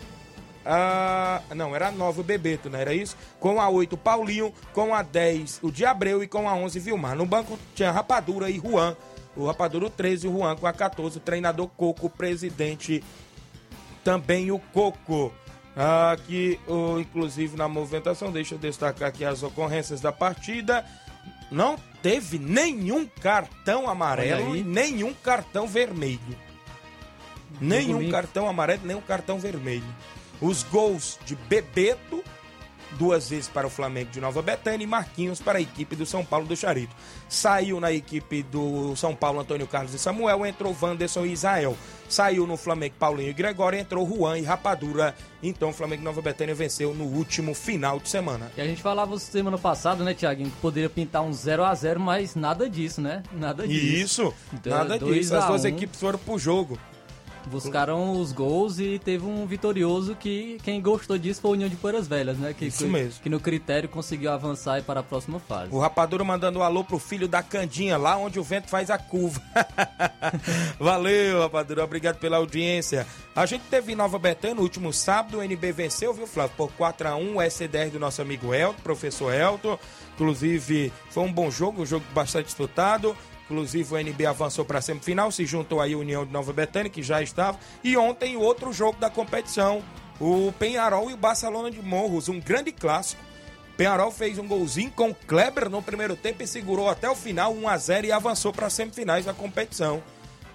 a. 0.66 1.42
não, 1.56 1.76
era 1.76 1.92
9 1.92 2.22
o 2.22 2.24
Bebeto, 2.24 2.70
não 2.70 2.80
era 2.80 2.94
isso? 2.94 3.16
Com 3.40 3.62
a 3.62 3.70
8 3.70 3.94
o 3.94 3.98
Paulinho, 3.98 4.54
com 4.74 4.94
a 4.94 5.04
10 5.04 5.60
o 5.62 5.72
Diabreu 5.72 6.24
e 6.24 6.28
com 6.28 6.50
a 6.50 6.56
11 6.56 6.80
Vilmar. 6.80 7.16
No 7.16 7.26
banco 7.26 7.60
tinha 7.76 7.92
Rapadura 7.92 8.50
e 8.50 8.60
Juan 8.60 8.96
o 9.40 9.48
Rapadura 9.48 9.90
13, 9.90 10.28
o 10.28 10.32
Juan 10.32 10.56
com 10.56 10.68
a 10.68 10.74
14, 10.74 11.18
o 11.18 11.22
treinador 11.22 11.68
Coco, 11.70 12.08
o 12.08 12.10
presidente 12.10 13.04
também 14.04 14.52
o 14.52 14.60
Coco. 14.60 15.34
Aqui, 16.12 16.60
o, 16.68 17.00
inclusive 17.00 17.56
na 17.56 17.68
movimentação, 17.68 18.32
deixa 18.32 18.56
eu 18.56 18.60
destacar 18.60 19.10
aqui 19.10 19.24
as 19.24 19.44
ocorrências 19.44 20.02
da 20.02 20.12
partida. 20.12 20.86
Não 21.52 21.78
teve 22.02 22.38
nenhum 22.38 23.06
cartão 23.06 23.90
amarelo 23.90 24.56
e 24.56 24.64
nenhum 24.64 25.14
cartão 25.14 25.68
vermelho. 25.68 26.20
Nenhum 27.62 28.10
cartão 28.12 28.48
amarelo, 28.48 28.86
nenhum 28.86 29.02
cartão 29.02 29.40
vermelho. 29.40 29.84
Os 30.42 30.64
gols 30.64 31.18
de 31.26 31.36
Bebeto 31.36 32.24
duas 33.00 33.30
vezes 33.30 33.48
para 33.48 33.66
o 33.66 33.70
Flamengo 33.70 34.12
de 34.12 34.20
Nova 34.20 34.42
Betânia 34.42 34.84
e 34.84 34.88
Marquinhos 34.88 35.40
para 35.40 35.58
a 35.58 35.62
equipe 35.62 35.96
do 35.96 36.06
São 36.06 36.24
Paulo 36.24 36.46
do 36.46 36.56
Charito. 36.56 36.94
Saiu 37.30 37.80
na 37.80 37.92
equipe 37.94 38.44
do 38.44 38.94
São 38.98 39.16
Paulo 39.16 39.40
Antônio 39.40 39.66
Carlos 39.66 39.94
e 39.94 39.98
Samuel, 39.98 40.46
entrou 40.46 40.76
Wanderson 40.80 41.26
e 41.26 41.32
Israel. 41.32 41.78
Saiu 42.10 42.46
no 42.46 42.58
Flamengo 42.58 42.96
Paulinho 43.00 43.30
e 43.30 43.34
Gregório, 43.34 43.80
entrou 43.80 44.06
Juan 44.06 44.38
e 44.38 44.42
Rapadura. 44.42 45.16
Então 45.42 45.70
o 45.70 45.74
Flamengo 45.74 46.00
de 46.00 46.06
Nova 46.06 46.22
Betânia 46.22 46.54
venceu 46.54 46.94
no 46.94 47.06
último 47.06 47.54
final 47.54 48.00
de 48.00 48.10
semana. 48.10 48.52
E 48.58 48.62
a 48.62 48.66
gente 48.66 48.82
falava 48.82 49.18
semana 49.18 49.58
passada, 49.58 50.04
né, 50.04 50.14
Tiaguinho, 50.14 50.50
que 50.50 50.58
poderia 50.58 50.90
pintar 50.90 51.22
um 51.22 51.32
0 51.32 51.64
a 51.64 51.74
0 51.74 52.00
mas 52.00 52.36
nada 52.36 52.70
disso, 52.70 53.00
né? 53.00 53.24
Nada 53.32 53.66
disso. 53.66 53.86
Isso, 53.86 54.34
então, 54.54 54.78
nada 54.78 55.00
disso. 55.00 55.36
As 55.36 55.46
duas 55.46 55.64
um. 55.64 55.68
equipes 55.68 56.00
foram 56.00 56.20
pro 56.20 56.38
jogo. 56.38 56.78
Buscaram 57.48 58.20
os 58.20 58.32
gols 58.32 58.80
e 58.80 59.00
teve 59.00 59.26
um 59.26 59.46
vitorioso 59.46 60.16
que 60.16 60.58
quem 60.64 60.82
gostou 60.82 61.18
disso 61.18 61.42
foi 61.42 61.52
a 61.52 61.54
União 61.54 61.70
de 61.70 61.76
Poeiras 61.76 62.08
Velhas, 62.08 62.38
né? 62.38 62.54
Que, 62.54 62.66
Isso 62.66 62.88
mesmo. 62.88 63.22
Que 63.22 63.30
no 63.30 63.40
critério 63.40 63.90
conseguiu 63.90 64.32
avançar 64.32 64.84
para 64.84 65.00
a 65.00 65.04
próxima 65.04 65.40
fase. 65.40 65.74
O 65.74 65.80
Rapadura 65.80 66.24
mandando 66.24 66.60
um 66.60 66.64
alô 66.64 66.84
pro 66.84 67.00
filho 67.00 67.28
da 67.28 67.42
Candinha, 67.42 67.98
lá 67.98 68.18
onde 68.18 68.40
o 68.40 68.44
vento 68.44 68.68
faz 68.68 68.90
a 68.90 68.98
curva. 68.98 69.42
Valeu, 70.80 71.42
Rapadura, 71.42 71.84
obrigado 71.84 72.18
pela 72.18 72.38
audiência. 72.38 73.08
A 73.36 73.46
gente 73.46 73.64
teve 73.70 73.94
em 73.94 73.96
Nova 73.96 74.20
Betânia 74.20 74.56
no 74.56 74.62
último 74.62 74.92
sábado, 74.92 75.38
o 75.38 75.44
NB 75.44 75.72
venceu, 75.72 76.14
viu, 76.14 76.28
Flávio? 76.28 76.56
Por 76.58 76.72
4x1, 76.78 77.36
o 77.36 77.42
SDR 77.42 77.90
do 77.92 78.00
nosso 78.00 78.22
amigo 78.22 78.54
Elton, 78.54 78.82
professor 78.82 79.34
Elton. 79.34 79.78
Inclusive, 80.16 80.92
foi 81.10 81.24
um 81.24 81.32
bom 81.32 81.50
jogo, 81.50 81.84
um 81.84 81.86
jogo 81.86 82.06
bastante 82.14 82.48
disputado. 82.48 83.16
Inclusive 83.50 83.96
o 83.96 83.98
NB 83.98 84.28
avançou 84.28 84.64
para 84.64 84.78
a 84.78 84.82
semifinal, 84.82 85.32
se 85.32 85.44
juntou 85.44 85.82
aí 85.82 85.94
a 85.94 85.98
União 85.98 86.24
de 86.24 86.32
Nova 86.32 86.54
Betânia, 86.54 86.88
que 86.88 87.02
já 87.02 87.20
estava. 87.20 87.58
E 87.84 87.98
ontem 87.98 88.38
outro 88.38 88.72
jogo 88.72 89.00
da 89.00 89.10
competição, 89.10 89.84
o 90.20 90.54
Penharol 90.60 91.10
e 91.10 91.14
o 91.14 91.18
Barcelona 91.18 91.72
de 91.72 91.82
Morros, 91.82 92.30
um 92.30 92.40
grande 92.40 92.72
clássico. 92.72 93.20
Penharol 93.76 94.12
fez 94.12 94.38
um 94.38 94.48
golzinho 94.48 94.92
com 94.92 95.16
Kleber 95.16 95.68
no 95.68 95.82
primeiro 95.82 96.16
tempo 96.16 96.44
e 96.44 96.48
segurou 96.48 96.90
até 96.90 97.10
o 97.10 97.16
final 97.16 97.52
1 97.52 97.68
a 97.68 97.78
0 97.78 98.08
e 98.08 98.12
avançou 98.12 98.54
para 98.54 98.68
as 98.68 98.74
semifinais 98.74 99.26
da 99.26 99.34
competição. 99.34 100.04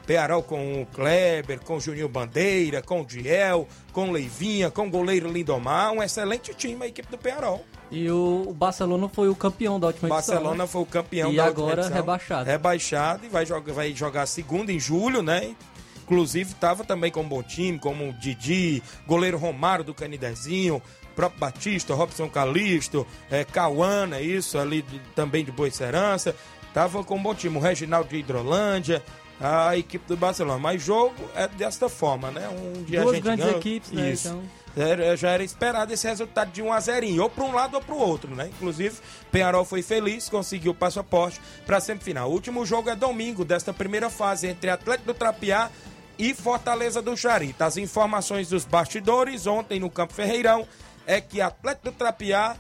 Penharol 0.07 0.43
com 0.43 0.83
o 0.83 0.87
Kleber, 0.87 1.61
com 1.61 1.79
o 1.79 1.81
Juninho 1.81 2.09
Bandeira, 2.09 2.81
com 2.81 3.01
o 3.01 3.05
Diel, 3.05 3.67
com 3.93 4.09
o 4.09 4.13
Leivinha, 4.13 4.71
com 4.71 4.87
o 4.87 4.91
goleiro 4.91 5.33
Lindomar, 5.33 5.93
um 5.93 6.03
excelente 6.03 6.55
time 6.55 6.85
a 6.85 6.87
equipe 6.87 7.11
do 7.11 7.19
Penharol. 7.19 7.65
E 7.95 8.11
o 8.11 8.53
Barcelona 8.57 9.09
foi 9.09 9.29
o 9.29 9.35
campeão 9.35 9.79
da 9.79 9.87
última 9.89 10.09
edição. 10.09 10.35
Barcelona 10.35 10.65
né? 10.65 10.67
foi 10.67 10.83
o 10.83 10.87
campeão 10.87 11.33
e 11.33 11.37
da 11.37 11.47
última 11.47 11.63
edição. 11.63 11.79
E 11.79 11.83
agora 11.83 11.95
rebaixado. 11.95 12.45
Rebaixado 12.51 13.27
e 13.27 13.29
vai 13.29 13.47
jogar, 13.47 13.73
vai 13.73 13.95
jogar 13.95 14.27
segunda 14.27 14.73
em 14.73 14.81
julho, 14.81 15.23
né? 15.23 15.55
Inclusive 16.03 16.53
estava 16.53 16.85
também 16.85 17.11
com 17.11 17.23
um 17.23 17.29
bom 17.29 17.43
time, 17.43 17.79
como 17.79 18.11
o 18.11 18.13
Didi, 18.13 18.83
goleiro 19.07 19.39
Romário 19.39 19.85
do 19.85 19.95
Canidezinho, 19.95 20.83
próprio 21.17 21.41
Batista, 21.41 21.95
Robson 21.95 22.29
Calisto, 22.29 23.07
é, 23.31 23.45
Cauana, 23.45 24.21
isso 24.21 24.59
ali 24.59 24.83
de, 24.83 24.99
também 25.15 25.45
de 25.45 25.51
Boa 25.51 25.71
Serança. 25.71 26.35
Tava 26.75 27.03
com 27.05 27.15
um 27.15 27.23
bom 27.23 27.35
time, 27.35 27.57
o 27.57 27.61
Reginaldo 27.61 28.11
de 28.11 28.17
Hidrolândia, 28.17 29.03
a 29.41 29.77
equipe 29.79 30.07
do 30.07 30.17
Barcelona. 30.17 30.59
Mas 30.59 30.83
jogo 30.83 31.15
é 31.35 31.49
desta 31.49 31.89
forma, 31.89 32.31
né? 32.31 32.49
Um 32.49 32.83
dia 32.83 33.01
Duas 33.01 33.13
a 33.13 33.15
gente 33.15 33.25
grandes 33.25 33.45
ganha, 33.47 33.57
equipes, 33.57 33.91
né? 33.93 34.11
Isso. 34.11 34.29
Então... 34.29 34.64
Era, 34.77 35.17
já 35.17 35.31
era 35.31 35.45
esperado 35.45 35.93
esse 35.93 36.07
resultado 36.07 36.51
de 36.51 36.61
1 36.61 36.73
a 36.73 36.81
0 36.81 37.23
ou 37.23 37.31
para 37.31 37.45
um 37.45 37.55
lado 37.55 37.75
ou 37.75 37.81
para 37.81 37.95
o 37.95 37.99
outro, 37.99 38.35
né? 38.35 38.49
Inclusive, 38.49 38.97
Penharol 39.31 39.65
foi 39.65 39.83
feliz, 39.83 40.29
conseguiu 40.29 40.73
o 40.73 40.75
passaporte 40.75 41.41
para 41.65 41.77
a 41.77 41.81
semifinal. 41.81 42.29
O 42.29 42.33
último 42.33 42.67
jogo 42.67 42.91
é 42.91 42.97
domingo 42.97 43.45
desta 43.45 43.73
primeira 43.73 44.11
fase 44.11 44.49
entre 44.49 44.71
Atlético 44.71 45.13
do 45.13 45.15
Trapiá 45.15 45.71
e 46.19 46.35
Fortaleza 46.35 47.01
do 47.01 47.17
Charita. 47.17 47.67
As 47.67 47.77
informações 47.77 48.49
dos 48.49 48.65
bastidores 48.65 49.47
ontem 49.47 49.79
no 49.79 49.91
Campo 49.91 50.13
Ferreirão 50.13 50.67
é 51.07 51.21
que 51.21 51.41
Atlético 51.41 51.91
do 51.91 51.93
Trapiá 51.93 52.57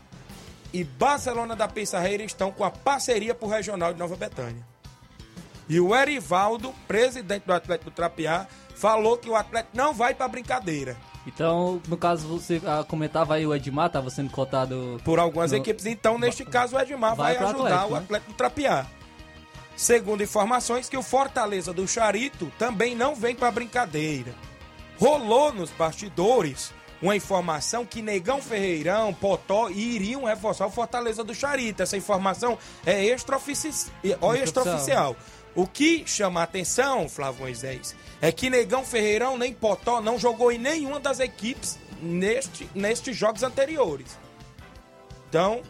e 0.72 0.84
Barcelona 0.84 1.56
da 1.56 1.66
Pissarreira 1.66 2.22
estão 2.22 2.52
com 2.52 2.64
a 2.64 2.70
parceria 2.70 3.34
para 3.34 3.46
o 3.46 3.50
Regional 3.50 3.92
de 3.92 3.98
Nova 3.98 4.16
Betânia. 4.16 4.64
E 5.68 5.80
o 5.80 5.94
Erivaldo, 5.96 6.74
presidente 6.86 7.44
do 7.44 7.52
Atlético 7.52 7.90
do 7.90 7.94
Trapiá, 7.94 8.46
falou 8.76 9.16
que 9.16 9.30
o 9.30 9.34
Atlético 9.34 9.76
não 9.76 9.94
vai 9.94 10.14
para 10.14 10.28
brincadeira. 10.28 10.96
Então, 11.26 11.80
no 11.88 11.96
caso, 11.96 12.28
você 12.28 12.60
ah, 12.66 12.84
comentava 12.86 13.34
aí 13.34 13.46
o 13.46 13.54
Edmar, 13.54 13.86
estava 13.86 14.10
sendo 14.10 14.30
cotado... 14.30 15.00
Por 15.04 15.18
algumas 15.18 15.52
no... 15.52 15.58
equipes. 15.58 15.86
Então, 15.86 16.18
neste 16.18 16.44
caso, 16.44 16.76
o 16.76 16.80
Edmar 16.80 17.14
vai, 17.14 17.34
vai 17.34 17.44
ajudar 17.44 17.64
Atlético, 17.64 17.92
o 17.92 17.96
Atlético 17.96 18.30
né? 18.30 18.36
Trapiá. 18.36 18.86
Segundo 19.76 20.22
informações, 20.22 20.88
que 20.88 20.96
o 20.96 21.02
Fortaleza 21.02 21.72
do 21.72 21.88
Charito 21.88 22.52
também 22.58 22.94
não 22.94 23.14
vem 23.14 23.34
para 23.34 23.50
brincadeira. 23.50 24.34
Rolou 24.98 25.52
nos 25.52 25.70
bastidores 25.70 26.72
uma 27.02 27.16
informação 27.16 27.84
que 27.84 28.00
Negão 28.00 28.40
Ferreirão, 28.40 29.12
Potó 29.12 29.68
iriam 29.68 30.24
reforçar 30.24 30.66
o 30.66 30.70
Fortaleza 30.70 31.24
do 31.24 31.34
Charita. 31.34 31.82
Essa 31.82 31.96
informação 31.96 32.56
é 32.86 33.04
extraofici... 33.04 33.90
extraoficial. 34.42 35.16
O 35.54 35.66
que 35.66 36.04
chama 36.06 36.40
a 36.40 36.44
atenção, 36.44 37.08
Flávio 37.08 37.42
Moisés, 37.42 37.94
é 38.20 38.32
que 38.32 38.50
Negão 38.50 38.84
Ferreirão 38.84 39.38
nem 39.38 39.52
Potó 39.52 40.00
não 40.00 40.18
jogou 40.18 40.50
em 40.50 40.58
nenhuma 40.58 40.98
das 40.98 41.20
equipes 41.20 41.78
neste, 42.02 42.68
nestes 42.74 43.16
jogos 43.16 43.42
anteriores. 43.42 44.18
Então, 45.28 45.62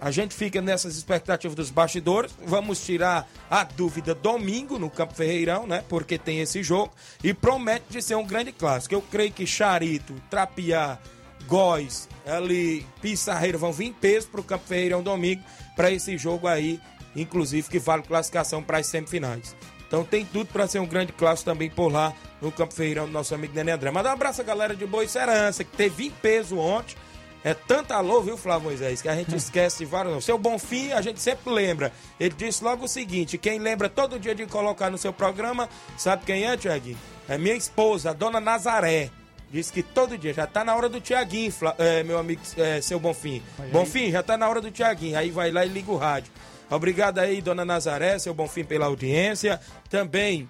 a 0.00 0.10
gente 0.10 0.34
fica 0.34 0.60
nessas 0.60 0.96
expectativas 0.96 1.56
dos 1.56 1.70
bastidores. 1.70 2.34
Vamos 2.44 2.84
tirar 2.84 3.26
a 3.50 3.64
dúvida 3.64 4.14
domingo 4.14 4.78
no 4.78 4.90
Campo 4.90 5.14
Ferreirão, 5.14 5.66
né? 5.66 5.82
Porque 5.88 6.18
tem 6.18 6.40
esse 6.40 6.62
jogo. 6.62 6.92
E 7.22 7.32
promete 7.32 7.86
de 7.88 8.02
ser 8.02 8.14
um 8.16 8.26
grande 8.26 8.52
clássico. 8.52 8.94
Eu 8.94 9.00
creio 9.00 9.32
que 9.32 9.46
Charito, 9.46 10.14
Trapiá, 10.28 10.98
Góis, 11.46 12.08
ali, 12.26 12.86
Pissarreiro 13.00 13.58
vão 13.58 13.72
vir 13.72 13.86
em 13.86 13.92
peso 13.92 14.28
para 14.28 14.40
o 14.40 14.44
Campo 14.44 14.66
Ferreirão 14.66 15.02
domingo 15.02 15.42
para 15.76 15.90
esse 15.90 16.16
jogo 16.16 16.46
aí, 16.46 16.80
inclusive 17.16 17.68
que 17.68 17.78
vale 17.78 18.02
classificação 18.02 18.62
para 18.62 18.78
as 18.78 18.86
semifinais. 18.86 19.56
Então 19.86 20.04
tem 20.04 20.24
tudo 20.24 20.46
para 20.46 20.66
ser 20.66 20.80
um 20.80 20.86
grande 20.86 21.12
clássico 21.12 21.50
também 21.50 21.70
por 21.70 21.92
lá 21.92 22.12
no 22.40 22.50
Campo 22.50 22.74
Ferreirão 22.74 23.06
do 23.06 23.12
nosso 23.12 23.34
amigo 23.34 23.54
Nenê 23.54 23.72
André. 23.72 23.90
Manda 23.90 24.08
um 24.08 24.12
abraço 24.12 24.40
a 24.40 24.44
galera 24.44 24.74
de 24.74 24.86
Boa 24.86 25.06
Serança, 25.06 25.62
que 25.62 25.76
teve 25.76 26.06
em 26.06 26.10
peso 26.10 26.58
ontem 26.58 26.96
é 27.44 27.52
tanta 27.52 27.94
alô, 27.94 28.22
viu, 28.22 28.38
Flávio 28.38 28.70
Moisés, 28.70 29.02
que 29.02 29.08
a 29.08 29.14
gente 29.14 29.36
esquece 29.36 29.80
de 29.80 29.84
vários. 29.84 30.14
Não. 30.14 30.20
Seu 30.20 30.38
Bonfim, 30.38 30.92
a 30.92 31.02
gente 31.02 31.20
sempre 31.20 31.52
lembra. 31.52 31.92
Ele 32.18 32.34
disse 32.34 32.64
logo 32.64 32.86
o 32.86 32.88
seguinte: 32.88 33.36
quem 33.36 33.58
lembra 33.58 33.86
todo 33.90 34.18
dia 34.18 34.34
de 34.34 34.46
colocar 34.46 34.88
no 34.88 34.96
seu 34.96 35.12
programa, 35.12 35.68
sabe 35.98 36.24
quem 36.24 36.46
é, 36.46 36.56
Tiaguinho? 36.56 36.96
É 37.28 37.36
minha 37.36 37.54
esposa, 37.54 38.10
a 38.10 38.12
dona 38.14 38.40
Nazaré. 38.40 39.10
Diz 39.50 39.70
que 39.70 39.82
todo 39.82 40.18
dia 40.18 40.32
já 40.32 40.46
tá 40.46 40.64
na 40.64 40.74
hora 40.74 40.88
do 40.88 41.00
Tiaguinho, 41.00 41.52
é, 41.78 42.02
meu 42.02 42.18
amigo, 42.18 42.40
é, 42.56 42.80
seu 42.80 42.98
Bonfim. 42.98 43.42
Bonfim, 43.70 44.10
já 44.10 44.22
tá 44.22 44.36
na 44.38 44.48
hora 44.48 44.60
do 44.60 44.70
Tiaguinho. 44.70 45.16
Aí 45.16 45.30
vai 45.30 45.52
lá 45.52 45.64
e 45.66 45.68
liga 45.68 45.92
o 45.92 45.96
rádio. 45.96 46.32
Obrigado 46.74 47.18
aí, 47.18 47.40
dona 47.40 47.64
Nazaré, 47.64 48.18
seu 48.18 48.34
Bonfim, 48.34 48.64
pela 48.64 48.86
audiência. 48.86 49.60
Também 49.88 50.48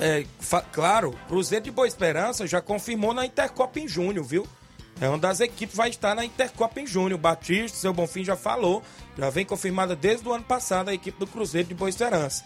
é, 0.00 0.24
claro, 0.72 1.18
Cruzeiro 1.26 1.64
de 1.64 1.70
Boa 1.70 1.86
Esperança 1.86 2.46
já 2.46 2.60
confirmou 2.60 3.12
na 3.12 3.26
Intercopa 3.26 3.80
em 3.80 3.88
junho, 3.88 4.22
viu? 4.22 4.46
É 5.00 5.08
uma 5.08 5.18
das 5.18 5.40
equipes 5.40 5.76
vai 5.76 5.90
estar 5.90 6.14
na 6.14 6.24
Intercopa 6.24 6.80
em 6.80 6.86
junho. 6.86 7.16
O 7.16 7.18
Batista, 7.18 7.78
seu 7.78 7.92
Bonfim 7.92 8.24
já 8.24 8.36
falou, 8.36 8.82
já 9.16 9.30
vem 9.30 9.44
confirmada 9.44 9.94
desde 9.94 10.26
o 10.28 10.32
ano 10.32 10.44
passado 10.44 10.88
a 10.88 10.94
equipe 10.94 11.18
do 11.18 11.26
Cruzeiro 11.26 11.68
de 11.68 11.74
Boa 11.74 11.88
Esperança. 11.88 12.44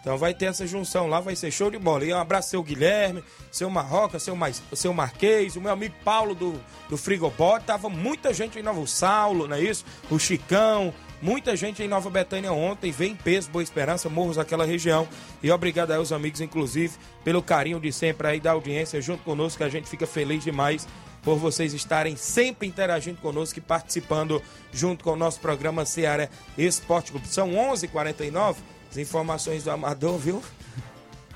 Então 0.00 0.18
vai 0.18 0.34
ter 0.34 0.46
essa 0.46 0.66
junção 0.66 1.06
lá, 1.06 1.18
vai 1.18 1.34
ser 1.34 1.50
show 1.50 1.70
de 1.70 1.78
bola. 1.78 2.04
E 2.04 2.12
um 2.12 2.18
abraço 2.18 2.50
seu 2.50 2.62
Guilherme, 2.62 3.24
seu 3.50 3.70
Marroca, 3.70 4.18
seu, 4.18 4.36
Mais, 4.36 4.62
seu 4.74 4.92
Marquês, 4.92 5.56
o 5.56 5.62
meu 5.62 5.72
amigo 5.72 5.94
Paulo 6.04 6.34
do, 6.34 6.60
do 6.90 6.98
Frigobot. 6.98 7.64
Tava 7.64 7.88
muita 7.88 8.34
gente 8.34 8.58
em 8.58 8.62
Novo 8.62 8.86
Saulo, 8.86 9.48
não 9.48 9.56
é 9.56 9.62
isso? 9.62 9.82
O 10.10 10.18
Chicão, 10.18 10.92
muita 11.24 11.56
gente 11.56 11.82
em 11.82 11.88
Nova 11.88 12.10
Betânia 12.10 12.52
ontem. 12.52 12.92
Vem 12.92 13.12
em 13.12 13.16
peso, 13.16 13.50
Boa 13.50 13.62
Esperança, 13.62 14.10
morros 14.10 14.36
daquela 14.36 14.66
região. 14.66 15.08
E 15.42 15.50
obrigado 15.50 15.90
aí 15.90 15.96
aos 15.96 16.12
amigos, 16.12 16.42
inclusive, 16.42 16.94
pelo 17.24 17.42
carinho 17.42 17.80
de 17.80 17.90
sempre 17.90 18.28
aí 18.28 18.40
da 18.40 18.52
audiência 18.52 19.00
junto 19.00 19.24
conosco, 19.24 19.58
que 19.58 19.64
a 19.64 19.68
gente 19.70 19.88
fica 19.88 20.06
feliz 20.06 20.44
demais 20.44 20.86
por 21.22 21.38
vocês 21.38 21.72
estarem 21.72 22.14
sempre 22.16 22.68
interagindo 22.68 23.18
conosco 23.22 23.58
e 23.58 23.62
participando 23.62 24.42
junto 24.70 25.02
com 25.02 25.12
o 25.12 25.16
nosso 25.16 25.40
programa 25.40 25.86
Ceará 25.86 26.28
Esporte 26.58 27.10
Clube. 27.10 27.26
São 27.26 27.54
11:49 27.54 27.84
h 27.84 27.88
49 27.88 28.62
as 28.90 28.98
informações 28.98 29.64
do 29.64 29.70
Amador, 29.70 30.18
viu? 30.18 30.42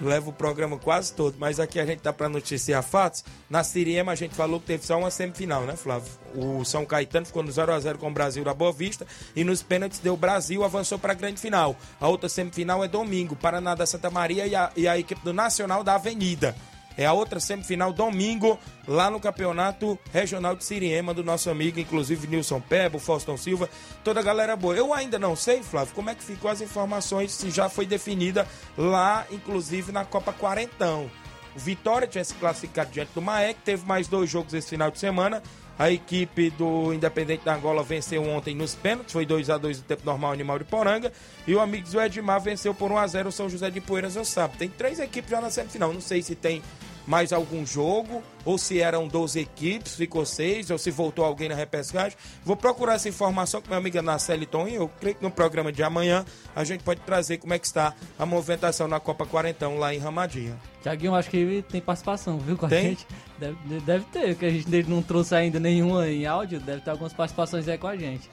Leva 0.00 0.30
o 0.30 0.32
programa 0.32 0.78
quase 0.78 1.12
todo, 1.12 1.36
mas 1.38 1.58
aqui 1.58 1.80
a 1.80 1.84
gente 1.86 2.00
tá 2.00 2.12
para 2.12 2.28
noticiar 2.28 2.82
fatos. 2.82 3.24
Na 3.50 3.64
Siriema 3.64 4.12
a 4.12 4.14
gente 4.14 4.34
falou 4.34 4.60
que 4.60 4.66
teve 4.66 4.86
só 4.86 4.98
uma 4.98 5.10
semifinal, 5.10 5.62
né, 5.62 5.74
Flávio? 5.74 6.10
O 6.34 6.64
São 6.64 6.86
Caetano 6.86 7.26
ficou 7.26 7.42
no 7.42 7.50
0 7.50 7.72
a 7.72 7.80
0 7.80 7.98
com 7.98 8.08
o 8.08 8.12
Brasil 8.12 8.44
da 8.44 8.54
Boa 8.54 8.72
Vista 8.72 9.06
e 9.34 9.42
nos 9.42 9.62
pênaltis 9.62 9.98
deu 9.98 10.16
Brasil, 10.16 10.62
avançou 10.62 10.98
para 10.98 11.12
a 11.12 11.16
grande 11.16 11.40
final. 11.40 11.76
A 12.00 12.08
outra 12.08 12.28
semifinal 12.28 12.84
é 12.84 12.88
domingo, 12.88 13.34
Paraná 13.34 13.74
da 13.74 13.86
Santa 13.86 14.10
Maria 14.10 14.46
e 14.46 14.54
a, 14.54 14.70
e 14.76 14.86
a 14.86 14.98
equipe 14.98 15.20
do 15.24 15.32
Nacional 15.32 15.82
da 15.82 15.96
Avenida. 15.96 16.54
É 16.98 17.06
a 17.06 17.12
outra 17.12 17.38
semifinal 17.38 17.92
domingo, 17.92 18.58
lá 18.86 19.08
no 19.08 19.20
Campeonato 19.20 19.96
Regional 20.12 20.56
de 20.56 20.64
Siriema, 20.64 21.14
do 21.14 21.22
nosso 21.22 21.48
amigo, 21.48 21.78
inclusive 21.78 22.26
Nilson 22.26 22.60
Pebo, 22.60 22.98
Faustão 22.98 23.36
Silva, 23.36 23.70
toda 24.02 24.18
a 24.18 24.22
galera 24.22 24.56
boa. 24.56 24.76
Eu 24.76 24.92
ainda 24.92 25.16
não 25.16 25.36
sei, 25.36 25.62
Flávio, 25.62 25.94
como 25.94 26.10
é 26.10 26.14
que 26.16 26.24
ficou 26.24 26.50
as 26.50 26.60
informações, 26.60 27.30
se 27.30 27.50
já 27.52 27.68
foi 27.68 27.86
definida 27.86 28.48
lá, 28.76 29.24
inclusive 29.30 29.92
na 29.92 30.04
Copa 30.04 30.32
Quarentão. 30.32 31.08
O 31.54 31.58
Vitória 31.60 32.08
tinha 32.08 32.24
se 32.24 32.34
classificado 32.34 32.90
diante 32.90 33.12
do 33.14 33.22
Maek, 33.22 33.60
teve 33.64 33.86
mais 33.86 34.08
dois 34.08 34.28
jogos 34.28 34.52
esse 34.52 34.68
final 34.68 34.90
de 34.90 34.98
semana. 34.98 35.40
A 35.78 35.92
equipe 35.92 36.50
do 36.50 36.92
Independente 36.92 37.44
da 37.44 37.54
Angola 37.54 37.84
venceu 37.84 38.28
ontem 38.28 38.52
nos 38.52 38.74
pênaltis, 38.74 39.12
foi 39.12 39.24
2 39.24 39.48
a 39.48 39.56
2 39.56 39.78
no 39.78 39.84
tempo 39.84 40.02
normal 40.04 40.32
Animal 40.32 40.58
de 40.58 40.64
Poranga. 40.64 41.12
E 41.46 41.54
o 41.54 41.60
Amigos 41.60 41.92
do 41.92 42.00
Edmar 42.00 42.40
venceu 42.40 42.74
por 42.74 42.90
1 42.90 42.98
a 42.98 43.06
0 43.06 43.28
o 43.28 43.32
São 43.32 43.48
José 43.48 43.70
de 43.70 43.80
Poeiras 43.80 44.16
no 44.16 44.24
sábado. 44.24 44.58
Tem 44.58 44.68
três 44.68 44.98
equipes 44.98 45.30
já 45.30 45.40
na 45.40 45.50
semifinal. 45.50 45.92
Não 45.92 46.00
sei 46.00 46.20
se 46.20 46.34
tem 46.34 46.60
mais 47.08 47.32
algum 47.32 47.64
jogo, 47.64 48.22
ou 48.44 48.58
se 48.58 48.82
eram 48.82 49.08
12 49.08 49.40
equipes, 49.40 49.94
ficou 49.94 50.26
6, 50.26 50.70
ou 50.70 50.76
se 50.76 50.90
voltou 50.90 51.24
alguém 51.24 51.48
na 51.48 51.54
repescagem. 51.54 52.18
Vou 52.44 52.54
procurar 52.54 52.96
essa 52.96 53.08
informação 53.08 53.62
com 53.62 53.68
minha 53.68 53.78
amiga 53.78 54.02
Nacelle 54.02 54.44
Toninho. 54.44 54.82
Eu 54.82 54.88
creio 54.88 55.16
que 55.16 55.22
no 55.22 55.30
programa 55.30 55.72
de 55.72 55.82
amanhã 55.82 56.22
a 56.54 56.64
gente 56.64 56.84
pode 56.84 57.00
trazer 57.00 57.38
como 57.38 57.54
é 57.54 57.58
que 57.58 57.66
está 57.66 57.94
a 58.18 58.26
movimentação 58.26 58.86
na 58.86 59.00
Copa 59.00 59.24
Quarentão 59.24 59.78
lá 59.78 59.94
em 59.94 59.98
Ramadinha. 59.98 60.54
Tiaguinho, 60.82 61.14
acho 61.14 61.30
que 61.30 61.64
tem 61.70 61.80
participação, 61.80 62.38
viu, 62.38 62.58
com 62.58 62.66
a 62.66 62.68
tem? 62.68 62.90
gente. 62.90 63.06
Deve, 63.38 63.56
deve 63.80 64.04
ter, 64.12 64.28
porque 64.34 64.44
a 64.44 64.50
gente 64.50 64.90
não 64.90 65.02
trouxe 65.02 65.34
ainda 65.34 65.58
nenhuma 65.58 66.06
em 66.06 66.26
áudio, 66.26 66.60
deve 66.60 66.82
ter 66.82 66.90
algumas 66.90 67.14
participações 67.14 67.66
aí 67.68 67.78
com 67.78 67.86
a 67.86 67.96
gente. 67.96 68.28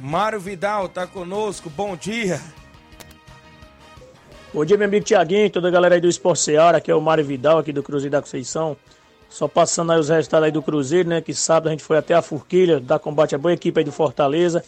Mário 0.00 0.40
Vidal 0.40 0.88
tá 0.88 1.06
conosco, 1.06 1.68
bom 1.68 1.94
dia. 1.94 2.40
Bom 4.56 4.64
dia, 4.64 4.78
meu 4.78 4.88
amigo 4.88 5.04
Tiaguinho, 5.04 5.50
toda 5.50 5.68
a 5.68 5.70
galera 5.70 5.96
aí 5.96 6.00
do 6.00 6.08
Esporte 6.08 6.40
Seara, 6.40 6.78
aqui 6.78 6.90
é 6.90 6.94
o 6.94 7.00
Mário 7.02 7.22
Vidal, 7.22 7.58
aqui 7.58 7.74
do 7.74 7.82
Cruzeiro 7.82 8.12
da 8.12 8.22
Conceição. 8.22 8.74
Só 9.28 9.46
passando 9.46 9.92
aí 9.92 10.00
os 10.00 10.08
resultados 10.08 10.46
aí 10.46 10.50
do 10.50 10.62
Cruzeiro, 10.62 11.10
né? 11.10 11.20
Que 11.20 11.34
sábado 11.34 11.68
a 11.68 11.72
gente 11.72 11.84
foi 11.84 11.98
até 11.98 12.14
a 12.14 12.22
Forquilha, 12.22 12.80
dar 12.80 12.98
combate 12.98 13.34
à 13.34 13.38
boa 13.38 13.52
equipe 13.52 13.78
aí 13.78 13.84
do 13.84 13.92
Fortaleza. 13.92 14.64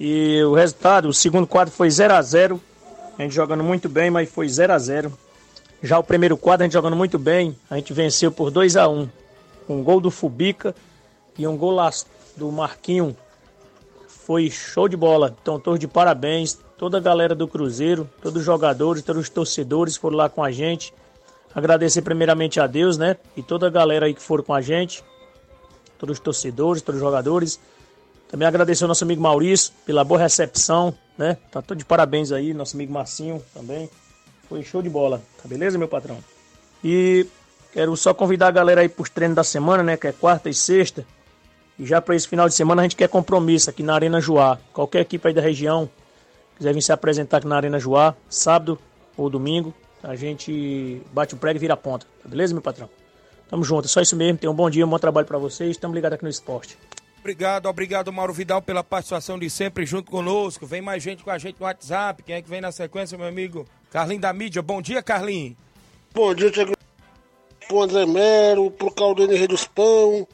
E 0.00 0.42
o 0.44 0.54
resultado, 0.54 1.10
o 1.10 1.12
segundo 1.12 1.46
quadro 1.46 1.70
foi 1.74 1.90
0 1.90 2.14
a 2.14 2.22
0 2.22 2.58
A 3.18 3.22
gente 3.22 3.34
jogando 3.34 3.62
muito 3.62 3.86
bem, 3.86 4.08
mas 4.08 4.30
foi 4.30 4.48
0 4.48 4.72
a 4.72 4.78
0 4.78 5.12
Já 5.82 5.98
o 5.98 6.02
primeiro 6.02 6.38
quadro 6.38 6.62
a 6.62 6.66
gente 6.66 6.72
jogando 6.72 6.96
muito 6.96 7.18
bem, 7.18 7.54
a 7.68 7.76
gente 7.76 7.92
venceu 7.92 8.32
por 8.32 8.50
2 8.50 8.78
a 8.78 8.88
1 8.88 9.06
Um 9.68 9.82
gol 9.82 10.00
do 10.00 10.10
Fubica 10.10 10.74
e 11.36 11.46
um 11.46 11.54
gol 11.54 11.76
do 12.34 12.50
Marquinho. 12.50 13.14
Foi 14.08 14.48
show 14.50 14.88
de 14.88 14.96
bola. 14.96 15.36
Então, 15.42 15.60
todos 15.60 15.78
de 15.78 15.86
parabéns 15.86 16.58
toda 16.80 16.96
a 16.96 17.00
galera 17.00 17.34
do 17.34 17.46
Cruzeiro, 17.46 18.08
todos 18.22 18.40
os 18.40 18.46
jogadores, 18.46 19.02
todos 19.02 19.24
os 19.24 19.28
torcedores 19.28 19.98
foram 19.98 20.16
lá 20.16 20.30
com 20.30 20.42
a 20.42 20.50
gente. 20.50 20.94
Agradecer 21.54 22.00
primeiramente 22.00 22.58
a 22.58 22.66
Deus, 22.66 22.96
né? 22.96 23.18
E 23.36 23.42
toda 23.42 23.66
a 23.66 23.70
galera 23.70 24.06
aí 24.06 24.14
que 24.14 24.22
foram 24.22 24.42
com 24.42 24.54
a 24.54 24.62
gente, 24.62 25.04
todos 25.98 26.16
os 26.16 26.20
torcedores, 26.20 26.80
todos 26.80 26.98
os 26.98 27.06
jogadores. 27.06 27.60
Também 28.30 28.48
agradecer 28.48 28.84
ao 28.84 28.88
nosso 28.88 29.04
amigo 29.04 29.20
Maurício 29.20 29.74
pela 29.84 30.02
boa 30.02 30.20
recepção, 30.20 30.94
né? 31.18 31.36
Tá 31.52 31.60
todo 31.60 31.76
de 31.76 31.84
parabéns 31.84 32.32
aí, 32.32 32.54
nosso 32.54 32.74
amigo 32.74 32.94
Marcinho 32.94 33.42
também. 33.52 33.90
Foi 34.48 34.62
show 34.62 34.80
de 34.80 34.88
bola, 34.88 35.20
tá 35.42 35.46
beleza, 35.46 35.76
meu 35.76 35.86
patrão? 35.86 36.16
E 36.82 37.26
quero 37.74 37.94
só 37.94 38.14
convidar 38.14 38.48
a 38.48 38.52
galera 38.52 38.80
aí 38.80 38.88
pros 38.88 39.10
treinos 39.10 39.36
da 39.36 39.44
semana, 39.44 39.82
né? 39.82 39.98
Que 39.98 40.06
é 40.06 40.12
quarta 40.12 40.48
e 40.48 40.54
sexta. 40.54 41.04
E 41.78 41.84
já 41.84 42.00
para 42.00 42.16
esse 42.16 42.26
final 42.26 42.48
de 42.48 42.54
semana 42.54 42.80
a 42.80 42.84
gente 42.84 42.96
quer 42.96 43.08
compromisso 43.10 43.68
aqui 43.68 43.82
na 43.82 43.92
Arena 43.92 44.18
Joá. 44.18 44.58
Qualquer 44.72 45.00
equipe 45.00 45.28
aí 45.28 45.34
da 45.34 45.42
região, 45.42 45.90
quiser 46.60 46.74
vir 46.74 46.82
se 46.82 46.92
apresentar 46.92 47.38
aqui 47.38 47.46
na 47.46 47.56
Arena 47.56 47.78
Joá, 47.78 48.14
sábado 48.28 48.78
ou 49.16 49.30
domingo, 49.30 49.72
a 50.02 50.14
gente 50.14 51.00
bate 51.10 51.34
o 51.34 51.38
prego 51.38 51.56
e 51.56 51.58
vira 51.58 51.72
a 51.72 51.76
ponta. 51.76 52.06
Tá 52.22 52.28
beleza, 52.28 52.52
meu 52.52 52.60
patrão? 52.60 52.88
Tamo 53.48 53.64
junto, 53.64 53.86
é 53.86 53.88
só 53.88 54.02
isso 54.02 54.14
mesmo. 54.14 54.36
Tenham 54.36 54.52
um 54.52 54.56
bom 54.56 54.68
dia, 54.68 54.84
um 54.84 54.88
bom 54.88 54.98
trabalho 54.98 55.26
para 55.26 55.38
vocês. 55.38 55.70
Estamos 55.70 55.94
ligados 55.94 56.16
aqui 56.16 56.24
no 56.24 56.28
esporte. 56.28 56.76
Obrigado, 57.18 57.66
obrigado, 57.66 58.12
Mauro 58.12 58.34
Vidal, 58.34 58.60
pela 58.60 58.84
participação 58.84 59.38
de 59.38 59.48
sempre 59.48 59.86
junto 59.86 60.10
conosco. 60.10 60.66
Vem 60.66 60.82
mais 60.82 61.02
gente 61.02 61.24
com 61.24 61.30
a 61.30 61.38
gente 61.38 61.58
no 61.58 61.64
WhatsApp. 61.64 62.22
Quem 62.22 62.34
é 62.34 62.42
que 62.42 62.48
vem 62.48 62.60
na 62.60 62.70
sequência, 62.70 63.16
meu 63.16 63.26
amigo? 63.26 63.66
Carlinho 63.90 64.20
da 64.20 64.32
mídia. 64.32 64.60
Bom 64.60 64.82
dia, 64.82 65.02
Carlinho. 65.02 65.56
Bom 66.12 66.34
dia, 66.34 66.50
Tiago. 66.50 66.74
Pro 67.66 67.82
André 67.82 68.04
Mero, 68.04 68.70
pro 68.70 68.90
Caldeiro 68.90 69.32
Rei 69.32 69.46
dos 69.46 69.64
Pão, 69.64 70.28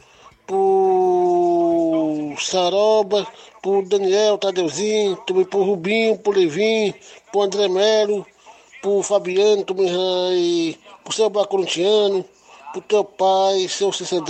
pro 0.46 2.34
Saroba, 2.38 3.26
pro 3.66 3.82
Daniel 3.82 4.38
Tadeuzinho, 4.38 5.16
também 5.26 5.44
pro 5.44 5.64
Rubinho, 5.64 6.16
pro 6.16 6.38
Levin, 6.38 6.94
pro 7.32 7.42
André 7.42 7.66
Melo, 7.66 8.24
pro 8.80 9.02
Fabiano, 9.02 9.64
também 9.64 10.78
pro 11.02 11.12
seu 11.12 11.28
Bacorintiano, 11.28 12.24
pro 12.72 12.80
teu 12.82 13.02
pai, 13.02 13.66
seu 13.68 13.90
seu 13.92 14.22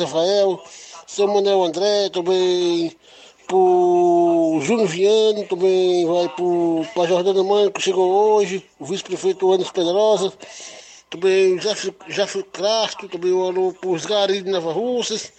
Rafael, 0.00 0.62
seu 1.06 1.28
Manuel 1.28 1.64
André, 1.64 2.08
também 2.08 2.96
pro 3.46 4.58
Júnior 4.62 4.88
Viano, 4.88 5.44
também 5.44 6.06
vai 6.06 6.28
pro, 6.30 6.82
Jordana 7.06 7.44
Mãe, 7.44 7.70
que 7.70 7.82
chegou 7.82 8.36
hoje, 8.36 8.64
o 8.80 8.86
vice-prefeito 8.86 9.52
Anderson 9.52 9.72
Pedrosa, 9.72 10.32
também 11.10 11.56
Jeff, 11.58 11.94
Jeff 12.08 12.42
Crasto, 12.44 13.06
também 13.06 13.32
alô 13.32 13.74
para 13.78 13.90
os 13.90 14.06
garis 14.06 14.42
de 14.42 14.50
Nova 14.50 14.72
Russas, 14.72 15.30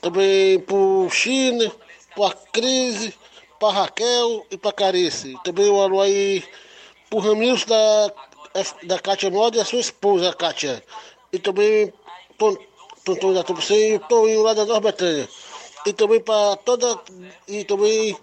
também 0.00 0.58
para 0.60 0.76
o 0.76 1.10
China, 1.10 1.70
para 2.16 2.34
Crise, 2.50 3.14
para 3.60 3.74
Raquel 3.74 4.46
e 4.50 4.56
para 4.56 4.72
Carice. 4.72 5.38
Também 5.44 5.70
um 5.70 5.80
alô 5.80 6.00
aí 6.00 6.42
para 7.10 7.18
o 7.18 7.56
da, 7.66 8.12
da 8.84 8.98
Cátia 8.98 9.30
Moda 9.30 9.58
e 9.58 9.60
a 9.60 9.64
sua 9.64 9.80
esposa, 9.80 10.30
a 10.30 10.34
Cátia. 10.34 10.82
E 11.32 11.38
também 11.38 11.92
Tonton 13.04 13.34
da 13.34 13.44
Tupucem 13.44 13.90
e 13.90 13.94
o 13.96 14.00
Toninho 14.00 14.42
lá 14.42 14.54
da 14.54 14.64
Nova 14.64 14.80
Betânia. 14.80 15.28
E 15.84 15.92
também 15.92 16.20
para 16.20 16.56
toda. 16.56 16.98
E 17.46 17.62
também 17.64 18.16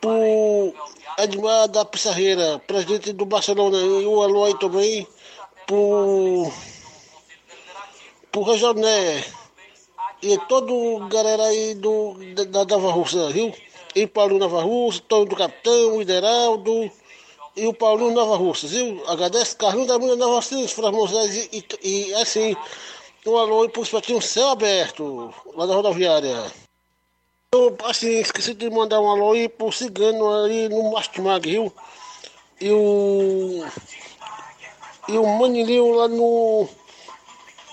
pro 0.00 0.74
Edmar 1.18 1.68
da 1.68 1.84
Pissarreira, 1.84 2.58
presidente 2.66 3.12
do 3.12 3.24
Barcelona, 3.24 3.78
e 3.78 4.06
o 4.06 4.22
alô 4.22 4.44
aí 4.44 4.58
também 4.58 5.06
pro, 5.66 6.50
pro 8.30 8.42
Rejoné 8.42 9.24
e 10.22 10.38
todo 10.48 11.08
galera 11.08 11.44
aí 11.44 11.74
do, 11.74 12.14
da, 12.46 12.64
Nova 12.64 12.92
Russa, 12.92 13.30
viu? 13.30 13.54
E 13.94 14.06
Paulo 14.06 14.38
Nova 14.38 14.62
Russa, 14.62 15.02
Tony 15.08 15.26
do 15.26 15.36
Capitão, 15.36 15.96
o 15.96 16.02
Ideraldo 16.02 16.90
e 17.56 17.66
o 17.66 17.74
Paulinho 17.74 18.12
Nova 18.12 18.36
Russa, 18.36 18.66
viu? 18.66 19.02
Agradece 19.08 19.56
Carlinhos 19.56 19.88
da 19.88 19.98
Mina 19.98 20.16
Nova 20.16 20.36
Russa, 20.36 20.68
Fras 20.68 21.24
e, 21.24 21.64
e, 21.82 22.08
e 22.08 22.14
assim, 22.14 22.56
um 23.26 23.36
alô 23.36 23.62
aí 23.62 23.68
pro 23.68 23.82
espetinho 23.82 24.22
Céu 24.22 24.48
Aberto, 24.48 25.34
lá 25.54 25.66
da 25.66 25.74
rodoviária. 25.74 26.50
Eu, 27.52 27.76
assim, 27.84 28.20
esqueci 28.20 28.54
de 28.54 28.70
mandar 28.70 29.00
um 29.00 29.10
alô 29.10 29.32
aí 29.32 29.48
pro 29.48 29.72
cigano 29.72 30.44
aí 30.44 30.68
no 30.68 30.92
Mastimag, 30.92 31.50
viu? 31.50 31.72
E 32.60 32.70
o. 32.70 33.66
E 35.08 35.18
o 35.18 35.26
Manilinho 35.26 35.92
lá 35.94 36.06
no. 36.06 36.68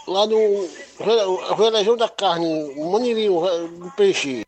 Lá 0.08 0.26
no. 0.26 0.70
Religião 1.56 1.98
da 1.98 2.10
Carne, 2.10 2.74
o 2.76 2.92
Manilinho 2.92 3.42
do 3.80 3.92
Peixe. 3.92 4.48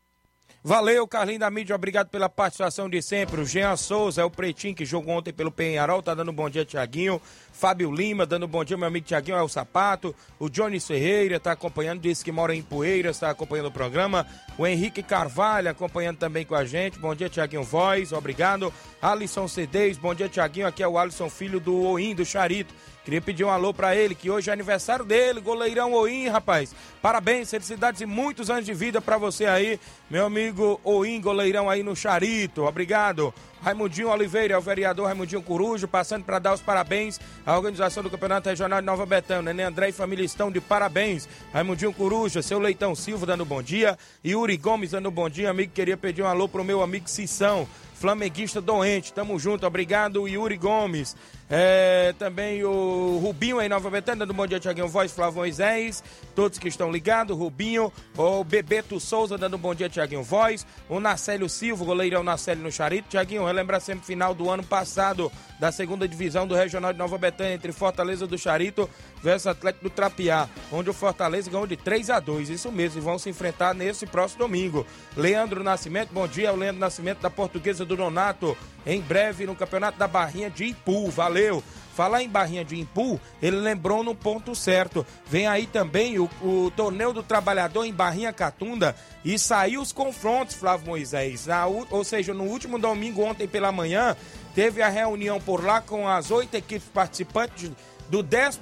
Valeu, 0.61 1.07
Carlinhos 1.07 1.39
da 1.39 1.49
Mídia, 1.49 1.73
obrigado 1.73 2.09
pela 2.09 2.27
participação 2.27 2.89
de 2.89 3.01
sempre. 3.01 3.39
O 3.39 3.45
Jean 3.45 3.77
Souza 3.77 4.21
é 4.21 4.25
o 4.25 4.29
pretinho 4.29 4.75
que 4.75 4.83
jogou 4.83 5.15
ontem 5.15 5.31
pelo 5.31 5.49
Penharol, 5.49 6.03
tá 6.03 6.13
dando 6.13 6.31
um 6.31 6.33
bom 6.33 6.49
dia, 6.49 6.65
Tiaguinho. 6.65 7.21
Fábio 7.53 7.89
Lima, 7.89 8.25
dando 8.25 8.45
um 8.45 8.49
bom 8.49 8.63
dia, 8.63 8.75
meu 8.75 8.87
amigo 8.87 9.05
Tiaguinho, 9.05 9.37
é 9.37 9.41
o 9.41 9.47
Sapato. 9.47 10.13
O 10.37 10.49
Johnny 10.49 10.77
Ferreira 10.81 11.39
tá 11.39 11.53
acompanhando, 11.53 12.01
disse 12.01 12.25
que 12.25 12.31
mora 12.31 12.53
em 12.53 12.61
Poeiras, 12.61 13.15
está 13.15 13.29
acompanhando 13.29 13.67
o 13.67 13.71
programa. 13.71 14.27
O 14.57 14.67
Henrique 14.67 15.01
Carvalho 15.01 15.69
acompanhando 15.69 16.17
também 16.17 16.45
com 16.45 16.55
a 16.55 16.65
gente. 16.65 16.99
Bom 16.99 17.15
dia, 17.15 17.29
Tiaguinho 17.29 17.63
Voz, 17.63 18.11
obrigado. 18.11 18.73
Alisson 19.01 19.47
Cedês, 19.47 19.97
bom 19.97 20.13
dia, 20.13 20.27
Tiaguinho. 20.27 20.67
Aqui 20.67 20.83
é 20.83 20.87
o 20.87 20.97
Alisson, 20.97 21.29
filho 21.29 21.61
do 21.61 21.81
Oim, 21.83 22.13
do 22.13 22.25
Charito. 22.25 22.73
Queria 23.09 23.21
pedir 23.21 23.43
um 23.43 23.49
alô 23.49 23.73
para 23.73 23.95
ele, 23.95 24.13
que 24.13 24.29
hoje 24.29 24.51
é 24.51 24.53
aniversário 24.53 25.03
dele, 25.03 25.41
goleirão 25.41 25.93
Oim, 25.93 26.27
rapaz. 26.27 26.75
Parabéns, 27.01 27.49
felicidades 27.49 28.01
e 28.01 28.05
muitos 28.05 28.51
anos 28.51 28.67
de 28.67 28.71
vida 28.71 29.01
para 29.01 29.17
você 29.17 29.47
aí, 29.47 29.79
meu 30.11 30.27
amigo 30.27 30.79
Oim, 30.83 31.19
goleirão 31.19 31.67
aí 31.67 31.81
no 31.81 31.95
Charito. 31.95 32.65
Obrigado. 32.65 33.33
Raimundinho 33.63 34.09
Oliveira, 34.09 34.53
é 34.53 34.57
o 34.59 34.61
vereador 34.61 35.07
Raimundinho 35.07 35.41
Corujo, 35.41 35.87
passando 35.87 36.23
para 36.23 36.37
dar 36.37 36.53
os 36.53 36.61
parabéns 36.61 37.19
à 37.43 37.57
organização 37.57 38.03
do 38.03 38.11
Campeonato 38.11 38.47
Regional 38.47 38.79
de 38.79 38.85
Nova 38.85 39.07
Betânia. 39.07 39.41
Nenê 39.41 39.63
André 39.63 39.89
e 39.89 39.91
família 39.91 40.23
estão 40.23 40.51
de 40.51 40.61
parabéns. 40.61 41.27
Raimundinho 41.51 41.91
Coruja, 41.91 42.43
seu 42.43 42.59
Leitão 42.59 42.93
Silva 42.93 43.25
dando 43.25 43.43
bom 43.43 43.63
dia. 43.63 43.97
Yuri 44.23 44.55
Gomes 44.55 44.91
dando 44.91 45.09
bom 45.09 45.27
dia. 45.27 45.49
Amigo, 45.49 45.73
queria 45.73 45.97
pedir 45.97 46.21
um 46.21 46.27
alô 46.27 46.47
pro 46.47 46.63
meu 46.63 46.83
amigo 46.83 47.09
Cissão, 47.09 47.67
flamenguista 47.95 48.61
doente. 48.61 49.11
Tamo 49.11 49.39
junto, 49.39 49.65
obrigado, 49.65 50.27
Yuri 50.27 50.57
Gomes. 50.57 51.17
É, 51.51 52.13
também 52.19 52.63
o 52.63 53.19
Rubinho 53.23 53.57
aí, 53.57 53.67
Nova 53.67 53.89
Betânia, 53.89 54.23
do 54.23 54.33
Bom 54.33 54.45
Dia 54.45 54.59
Tiaguinho 54.59 54.87
Voz, 54.87 55.11
Flávio 55.11 55.37
Moisés, 55.37 56.03
todos 56.35 56.59
que 56.59 56.67
estão 56.67 56.91
ligados, 56.91 57.35
Rubinho, 57.35 57.91
o 58.15 58.43
Bebeto 58.43 58.99
Souza 58.99 59.35
dando 59.35 59.57
Bom 59.57 59.73
Dia 59.73 59.89
Tiaguinho 59.89 60.21
Voz, 60.21 60.63
o 60.87 60.99
Nacélio 60.99 61.49
Silva, 61.49 61.83
goleirão 61.83 62.21
Nacélio 62.21 62.61
no 62.61 62.71
Charito, 62.71 63.09
Tiaguinho, 63.09 63.45
relembra 63.45 63.79
sempre 63.79 64.05
final 64.05 64.35
do 64.35 64.47
ano 64.47 64.63
passado, 64.63 65.31
da 65.59 65.71
segunda 65.71 66.07
divisão 66.07 66.45
do 66.45 66.53
Regional 66.53 66.93
de 66.93 66.99
Nova 66.99 67.17
Betânia, 67.17 67.55
entre 67.55 67.71
Fortaleza 67.71 68.27
do 68.27 68.37
Charito 68.37 68.87
versus 69.23 69.47
Atlético 69.47 69.85
do 69.85 69.89
Trapiá, 69.89 70.47
onde 70.71 70.91
o 70.91 70.93
Fortaleza 70.93 71.49
ganhou 71.49 71.65
de 71.65 71.75
3 71.75 72.11
a 72.11 72.19
2 72.19 72.49
isso 72.49 72.71
mesmo, 72.71 72.99
e 72.99 73.03
vão 73.03 73.17
se 73.17 73.27
enfrentar 73.27 73.73
nesse 73.73 74.05
próximo 74.05 74.43
domingo. 74.43 74.85
Leandro 75.17 75.63
Nascimento, 75.63 76.13
bom 76.13 76.27
dia, 76.27 76.49
é 76.49 76.51
o 76.51 76.55
Leandro 76.55 76.79
Nascimento 76.79 77.21
da 77.21 77.29
Portuguesa 77.29 77.83
do 77.83 77.95
Donato, 77.95 78.55
em 78.85 79.01
breve 79.01 79.47
no 79.47 79.55
Campeonato 79.55 79.97
da 79.97 80.07
Barrinha 80.07 80.49
de 80.49 80.65
Ipu, 80.65 81.09
valeu! 81.09 81.38
Valeu. 81.39 81.63
Falar 81.95 82.23
em 82.23 82.29
barrinha 82.29 82.63
de 82.63 82.79
Impu, 82.79 83.19
ele 83.41 83.57
lembrou 83.57 84.05
no 84.05 84.15
ponto 84.15 84.55
certo. 84.55 85.05
Vem 85.25 85.47
aí 85.47 85.67
também 85.67 86.17
o, 86.17 86.29
o 86.41 86.71
torneio 86.73 87.11
do 87.11 87.21
trabalhador 87.21 87.83
em 87.83 87.91
Barrinha 87.91 88.31
Catunda 88.31 88.95
e 89.25 89.37
saiu 89.37 89.81
os 89.81 89.91
confrontos, 89.91 90.55
Flávio 90.55 90.87
Moisés. 90.87 91.45
Na, 91.45 91.67
ou 91.67 92.03
seja, 92.05 92.33
no 92.33 92.45
último 92.45 92.79
domingo, 92.79 93.21
ontem 93.21 93.49
pela 93.49 93.69
manhã, 93.69 94.15
teve 94.55 94.81
a 94.81 94.87
reunião 94.87 95.41
por 95.41 95.61
lá 95.61 95.81
com 95.81 96.07
as 96.07 96.31
oito 96.31 96.55
equipes 96.55 96.87
participantes 96.87 97.69
do 98.07 98.23
12 98.23 98.59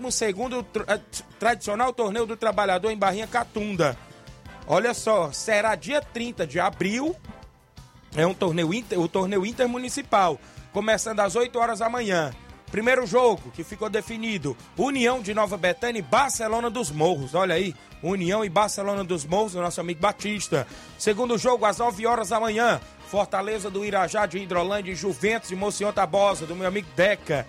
tra 0.74 1.00
tradicional 1.38 1.94
torneio 1.94 2.26
do 2.26 2.36
trabalhador 2.36 2.90
em 2.90 2.98
Barrinha 2.98 3.28
Catunda. 3.28 3.96
Olha 4.66 4.96
só, 4.96 5.32
será 5.32 5.76
dia 5.76 6.02
30 6.02 6.48
de 6.48 6.60
abril. 6.60 7.16
É 8.16 8.26
um 8.26 8.34
torneio, 8.34 8.74
inter, 8.74 9.00
o 9.00 9.08
torneio 9.08 9.46
intermunicipal, 9.46 10.40
começando 10.74 11.20
às 11.20 11.36
8 11.36 11.60
horas 11.60 11.80
da 11.80 11.88
manhã. 11.88 12.34
Primeiro 12.72 13.08
jogo 13.08 13.52
que 13.52 13.64
ficou 13.64 13.90
definido: 13.90 14.56
União 14.78 15.22
de 15.22 15.34
Nova 15.34 15.58
Betânia 15.58 16.00
e 16.00 16.04
Barcelona 16.04 16.70
dos 16.70 16.92
Morros. 16.92 17.34
Olha 17.34 17.56
aí, 17.56 17.74
União 18.04 18.44
e 18.44 18.50
Barcelona 18.50 19.04
dos 19.04 19.26
Morros, 19.26 19.54
do 19.54 19.62
nosso 19.62 19.80
amigo 19.80 20.02
Batista. 20.02 20.68
Segundo 20.98 21.38
jogo 21.38 21.66
às 21.66 21.78
9 21.78 22.06
horas 22.06 22.30
da 22.30 22.40
manhã: 22.40 22.80
Fortaleza 23.08 23.70
do 23.70 23.86
Irajá 23.86 24.26
de 24.26 24.38
Hidrolândia 24.38 24.92
e 24.92 24.96
Juventus 24.96 25.50
de 25.50 25.56
Mocinho 25.56 25.94
Tabosa, 25.94 26.46
do 26.46 26.56
meu 26.56 26.68
amigo 26.68 26.88
Deca. 26.96 27.48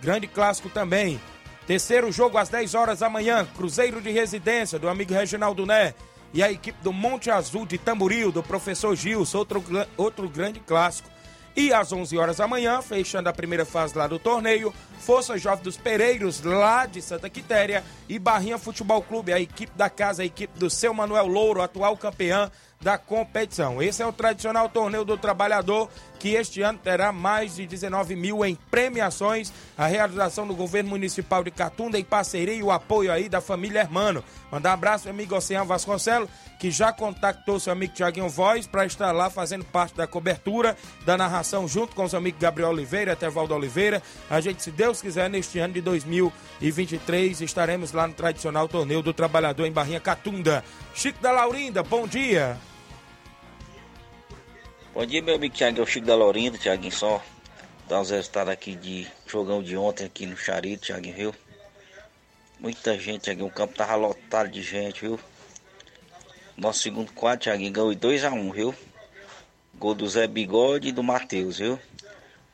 Grande 0.00 0.26
clássico 0.26 0.68
também. 0.68 1.20
Terceiro 1.66 2.12
jogo 2.12 2.36
às 2.36 2.48
10 2.48 2.74
horas 2.74 2.98
da 2.98 3.08
manhã: 3.08 3.46
Cruzeiro 3.56 4.00
de 4.00 4.10
Residência, 4.10 4.78
do 4.78 4.88
amigo 4.88 5.14
Reginaldo 5.14 5.64
Né. 5.64 5.94
E 6.34 6.42
a 6.42 6.50
equipe 6.50 6.78
do 6.82 6.92
Monte 6.92 7.30
Azul 7.30 7.64
de 7.64 7.78
Tamboril, 7.78 8.32
do 8.32 8.42
professor 8.42 8.94
Gilson, 8.96 9.38
outro, 9.38 9.64
outro 9.96 10.28
grande 10.28 10.60
clássico. 10.60 11.08
E 11.56 11.72
às 11.72 11.90
11 11.90 12.18
horas 12.18 12.36
da 12.36 12.46
manhã, 12.46 12.82
fechando 12.82 13.30
a 13.30 13.32
primeira 13.32 13.64
fase 13.64 13.96
lá 13.96 14.06
do 14.06 14.18
torneio, 14.18 14.74
Força 14.98 15.38
Jovem 15.38 15.64
dos 15.64 15.78
Pereiros, 15.78 16.42
lá 16.42 16.84
de 16.84 17.00
Santa 17.00 17.30
Quitéria, 17.30 17.82
e 18.06 18.18
Barrinha 18.18 18.58
Futebol 18.58 19.00
Clube, 19.00 19.32
a 19.32 19.40
equipe 19.40 19.72
da 19.74 19.88
casa, 19.88 20.22
a 20.22 20.26
equipe 20.26 20.58
do 20.58 20.68
seu 20.68 20.92
Manuel 20.92 21.26
Louro, 21.26 21.62
atual 21.62 21.96
campeão 21.96 22.50
da 22.78 22.98
competição. 22.98 23.82
Esse 23.82 24.02
é 24.02 24.06
o 24.06 24.12
tradicional 24.12 24.68
torneio 24.68 25.02
do 25.02 25.16
trabalhador 25.16 25.88
que 26.18 26.34
este 26.34 26.62
ano 26.62 26.78
terá 26.78 27.12
mais 27.12 27.56
de 27.56 27.66
19 27.66 28.16
mil 28.16 28.44
em 28.44 28.56
premiações. 28.70 29.52
A 29.76 29.86
realização 29.86 30.46
do 30.46 30.54
governo 30.54 30.90
municipal 30.90 31.44
de 31.44 31.50
Catunda 31.50 31.98
em 31.98 32.04
parceria 32.04 32.54
e 32.54 32.62
o 32.62 32.70
apoio 32.70 33.12
aí 33.12 33.28
da 33.28 33.40
família 33.40 33.80
Hermano. 33.80 34.24
Mandar 34.50 34.70
um 34.70 34.74
abraço 34.74 35.04
meu 35.04 35.14
amigo 35.14 35.36
Oceano 35.36 35.66
Vasconcelos, 35.66 36.28
que 36.58 36.70
já 36.70 36.92
contactou 36.92 37.60
seu 37.60 37.72
amigo 37.72 37.94
Tiaguinho 37.94 38.28
Voz 38.28 38.66
para 38.66 38.86
estar 38.86 39.12
lá 39.12 39.28
fazendo 39.28 39.64
parte 39.64 39.94
da 39.96 40.06
cobertura 40.06 40.76
da 41.04 41.16
narração 41.16 41.68
junto 41.68 41.94
com 41.94 42.04
os 42.04 42.14
amigos 42.14 42.40
Gabriel 42.40 42.70
Oliveira, 42.70 43.12
Etevaldo 43.12 43.54
Oliveira. 43.54 44.02
A 44.30 44.40
gente, 44.40 44.62
se 44.62 44.70
Deus 44.70 45.02
quiser, 45.02 45.28
neste 45.28 45.58
ano 45.58 45.74
de 45.74 45.80
2023 45.80 47.40
estaremos 47.40 47.92
lá 47.92 48.06
no 48.06 48.14
tradicional 48.14 48.68
torneio 48.68 49.02
do 49.02 49.12
trabalhador 49.12 49.66
em 49.66 49.72
Barrinha 49.72 50.00
Catunda. 50.00 50.64
Chico 50.94 51.20
da 51.20 51.32
Laurinda, 51.32 51.82
bom 51.82 52.06
dia. 52.06 52.56
Bom 54.96 55.04
dia, 55.04 55.20
meu 55.20 55.34
amigo 55.34 55.54
Thiago, 55.54 55.78
é 55.78 55.82
o 55.82 55.86
Chico 55.86 56.06
da 56.06 56.16
Laurinda, 56.16 56.56
Thiaguinho, 56.56 56.90
só 56.90 57.22
dar 57.86 58.00
uns 58.00 58.08
resultados 58.08 58.50
aqui 58.50 58.74
de 58.74 59.06
jogão 59.26 59.62
de 59.62 59.76
ontem 59.76 60.06
aqui 60.06 60.24
no 60.24 60.38
Charito, 60.38 60.86
Thiaguinho, 60.86 61.14
viu? 61.14 61.34
Muita 62.58 62.98
gente, 62.98 63.24
Thiaguinho, 63.24 63.46
o 63.46 63.50
campo 63.50 63.74
tava 63.74 63.94
lotado 63.94 64.48
de 64.48 64.62
gente, 64.62 65.02
viu? 65.02 65.20
Nosso 66.56 66.80
segundo 66.80 67.12
quadro, 67.12 67.44
Thiaguinho, 67.44 67.70
ganhou 67.70 67.90
2x1, 67.90 68.32
um, 68.32 68.50
viu? 68.50 68.74
Gol 69.74 69.94
do 69.94 70.08
Zé 70.08 70.26
Bigode 70.26 70.88
e 70.88 70.92
do 70.92 71.02
Matheus, 71.02 71.58
viu? 71.58 71.78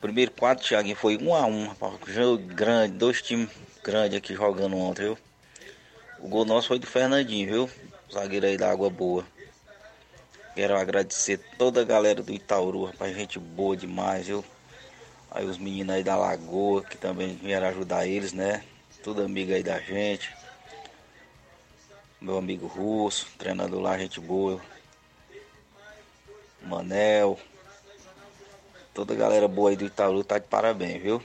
Primeiro 0.01 0.31
quadro, 0.31 0.65
Thiaguinho, 0.65 0.97
foi 0.97 1.17
1x1, 1.17 1.47
um 1.47 1.67
rapaz, 1.69 1.93
jogo 2.07 2.43
grande, 2.43 2.97
dois 2.97 3.21
times 3.21 3.49
grandes 3.81 4.17
aqui 4.17 4.35
jogando 4.35 4.75
ontem, 4.75 5.03
viu? 5.03 5.17
O 6.19 6.27
gol 6.27 6.43
nosso 6.43 6.67
foi 6.67 6.77
do 6.77 6.87
Fernandinho, 6.87 7.49
viu? 7.49 7.69
Zagueiro 8.11 8.45
aí 8.45 8.57
da 8.57 8.69
Água 8.69 8.89
Boa. 8.89 9.25
Quero 10.55 10.77
agradecer 10.77 11.39
toda 11.57 11.81
a 11.81 11.83
galera 11.83 12.21
do 12.21 12.31
Itauru, 12.31 12.85
rapaz, 12.85 13.15
gente 13.15 13.39
boa 13.39 13.75
demais, 13.75 14.27
viu? 14.27 14.45
Aí 15.31 15.45
os 15.45 15.57
meninos 15.57 15.95
aí 15.95 16.03
da 16.03 16.15
Lagoa, 16.15 16.83
que 16.83 16.95
também 16.95 17.35
vieram 17.35 17.67
ajudar 17.67 18.05
eles, 18.05 18.33
né? 18.33 18.63
Tudo 19.01 19.23
amigo 19.23 19.51
aí 19.51 19.63
da 19.63 19.79
gente. 19.79 20.31
Meu 22.21 22.37
amigo 22.37 22.67
Russo, 22.67 23.27
treinador 23.39 23.81
lá, 23.81 23.97
gente 23.97 24.19
boa. 24.19 24.61
Manel. 26.61 27.39
Toda 28.93 29.15
a 29.15 29.17
galera 29.17 29.47
boa 29.47 29.71
aí 29.71 29.75
do 29.75 29.85
Itaú 29.85 30.23
tá 30.23 30.37
de 30.37 30.47
parabéns, 30.47 31.01
viu? 31.01 31.19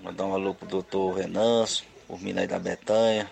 Mandar 0.00 0.26
um 0.26 0.32
alô 0.32 0.54
pro 0.54 0.68
doutor 0.68 1.18
Renanço, 1.18 1.84
por 2.06 2.22
Minas 2.22 2.46
da 2.46 2.58
Betanha. 2.60 3.28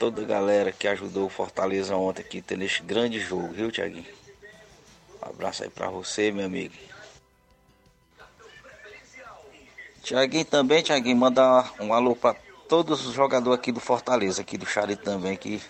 Toda 0.00 0.22
a 0.22 0.24
galera 0.24 0.72
que 0.72 0.88
ajudou 0.88 1.26
o 1.26 1.28
Fortaleza 1.28 1.94
ontem 1.94 2.22
aqui, 2.22 2.40
tendo 2.40 2.64
este 2.64 2.82
grande 2.82 3.20
jogo, 3.20 3.48
viu, 3.48 3.70
Tiaguinho? 3.70 4.06
Um 5.22 5.28
abraço 5.28 5.62
aí 5.62 5.68
pra 5.68 5.90
você, 5.90 6.32
meu 6.32 6.46
amigo. 6.46 6.74
Tiaguinho 10.02 10.46
também, 10.46 10.82
Tiaguinho, 10.82 11.18
manda 11.18 11.70
um 11.78 11.92
alô 11.92 12.16
pra 12.16 12.34
todos 12.66 13.06
os 13.06 13.12
jogadores 13.12 13.58
aqui 13.58 13.70
do 13.70 13.78
Fortaleza, 13.78 14.40
aqui 14.40 14.56
do 14.56 14.64
Charito 14.64 15.02
também, 15.02 15.36
que 15.36 15.62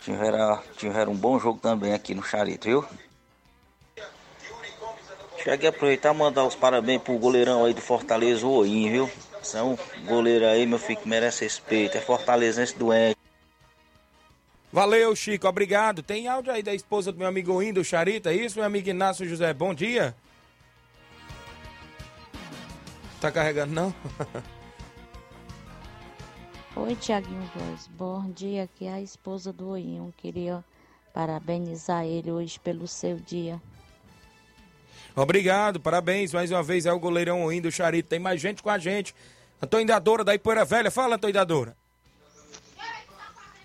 tiveram, 0.00 0.62
tiveram 0.78 1.12
um 1.12 1.16
bom 1.16 1.38
jogo 1.38 1.60
também 1.60 1.92
aqui 1.92 2.14
no 2.14 2.22
Charito, 2.22 2.66
viu? 2.66 2.86
Cheguei 5.44 5.68
a 5.68 5.70
aproveitar 5.70 6.14
e 6.14 6.16
mandar 6.16 6.46
os 6.46 6.54
parabéns 6.54 7.02
pro 7.02 7.18
goleirão 7.18 7.66
aí 7.66 7.74
do 7.74 7.82
Fortaleza, 7.82 8.46
o 8.46 8.50
Oim, 8.50 8.90
viu? 8.90 9.10
São 9.42 9.78
goleiro 10.06 10.46
aí, 10.46 10.64
meu 10.64 10.78
filho, 10.78 11.00
que 11.00 11.06
merece 11.06 11.44
respeito. 11.44 11.98
É 11.98 12.00
fortalezense 12.00 12.74
doente. 12.74 13.25
Valeu, 14.72 15.14
Chico, 15.14 15.46
obrigado. 15.46 16.02
Tem 16.02 16.28
áudio 16.28 16.52
aí 16.52 16.62
da 16.62 16.74
esposa 16.74 17.12
do 17.12 17.18
meu 17.18 17.28
amigo 17.28 17.52
Oim, 17.52 17.72
do 17.72 17.84
Charito, 17.84 18.28
é 18.28 18.34
isso, 18.34 18.58
meu 18.58 18.66
amigo 18.66 18.88
Inácio 18.88 19.28
José? 19.28 19.54
Bom 19.54 19.72
dia. 19.72 20.14
Tá 23.20 23.30
carregando, 23.30 23.72
não? 23.72 23.94
Oi, 26.76 26.94
Tiaguinho 26.96 27.50
Voz. 27.54 27.88
Bom 27.88 28.30
dia, 28.30 28.64
aqui 28.64 28.84
é 28.84 28.92
a 28.92 29.00
esposa 29.00 29.50
do 29.50 29.70
Oinho. 29.70 30.12
Queria 30.14 30.62
parabenizar 31.14 32.04
ele 32.04 32.30
hoje 32.30 32.60
pelo 32.60 32.86
seu 32.86 33.16
dia. 33.16 33.60
Obrigado, 35.14 35.80
parabéns. 35.80 36.34
Mais 36.34 36.50
uma 36.50 36.62
vez 36.62 36.84
é 36.84 36.92
o 36.92 37.00
goleirão 37.00 37.42
Oinho 37.44 37.62
do 37.62 37.72
Charito. 37.72 38.10
Tem 38.10 38.18
mais 38.18 38.38
gente 38.38 38.62
com 38.62 38.68
a 38.68 38.78
gente. 38.78 39.14
Antônio 39.62 39.86
Dadora 39.86 40.22
da 40.22 40.34
Ipoeira 40.34 40.66
Velha. 40.66 40.90
Fala, 40.90 41.16
Antônio 41.16 41.32
Dadora. 41.32 41.74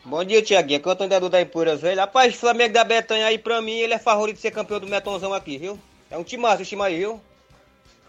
Bom 0.03 0.23
dia, 0.23 0.41
Tiaguinho. 0.41 0.79
Aqui 0.79 0.89
é 0.89 1.17
o 1.17 1.29
da 1.29 1.41
Ipoeira 1.41 1.75
Velha. 1.75 2.01
Rapaz, 2.01 2.33
Flamengo 2.33 2.73
da 2.73 2.83
Betanha 2.83 3.27
aí, 3.27 3.37
pra 3.37 3.61
mim, 3.61 3.77
ele 3.77 3.93
é 3.93 3.99
favorito 3.99 4.37
de 4.37 4.41
ser 4.41 4.51
campeão 4.51 4.79
do 4.79 4.87
Metonzão 4.87 5.31
aqui, 5.31 5.59
viu? 5.59 5.79
É 6.09 6.17
um 6.17 6.23
time 6.23 6.41
massa 6.41 6.63
aí, 6.83 6.97
viu? 6.97 7.21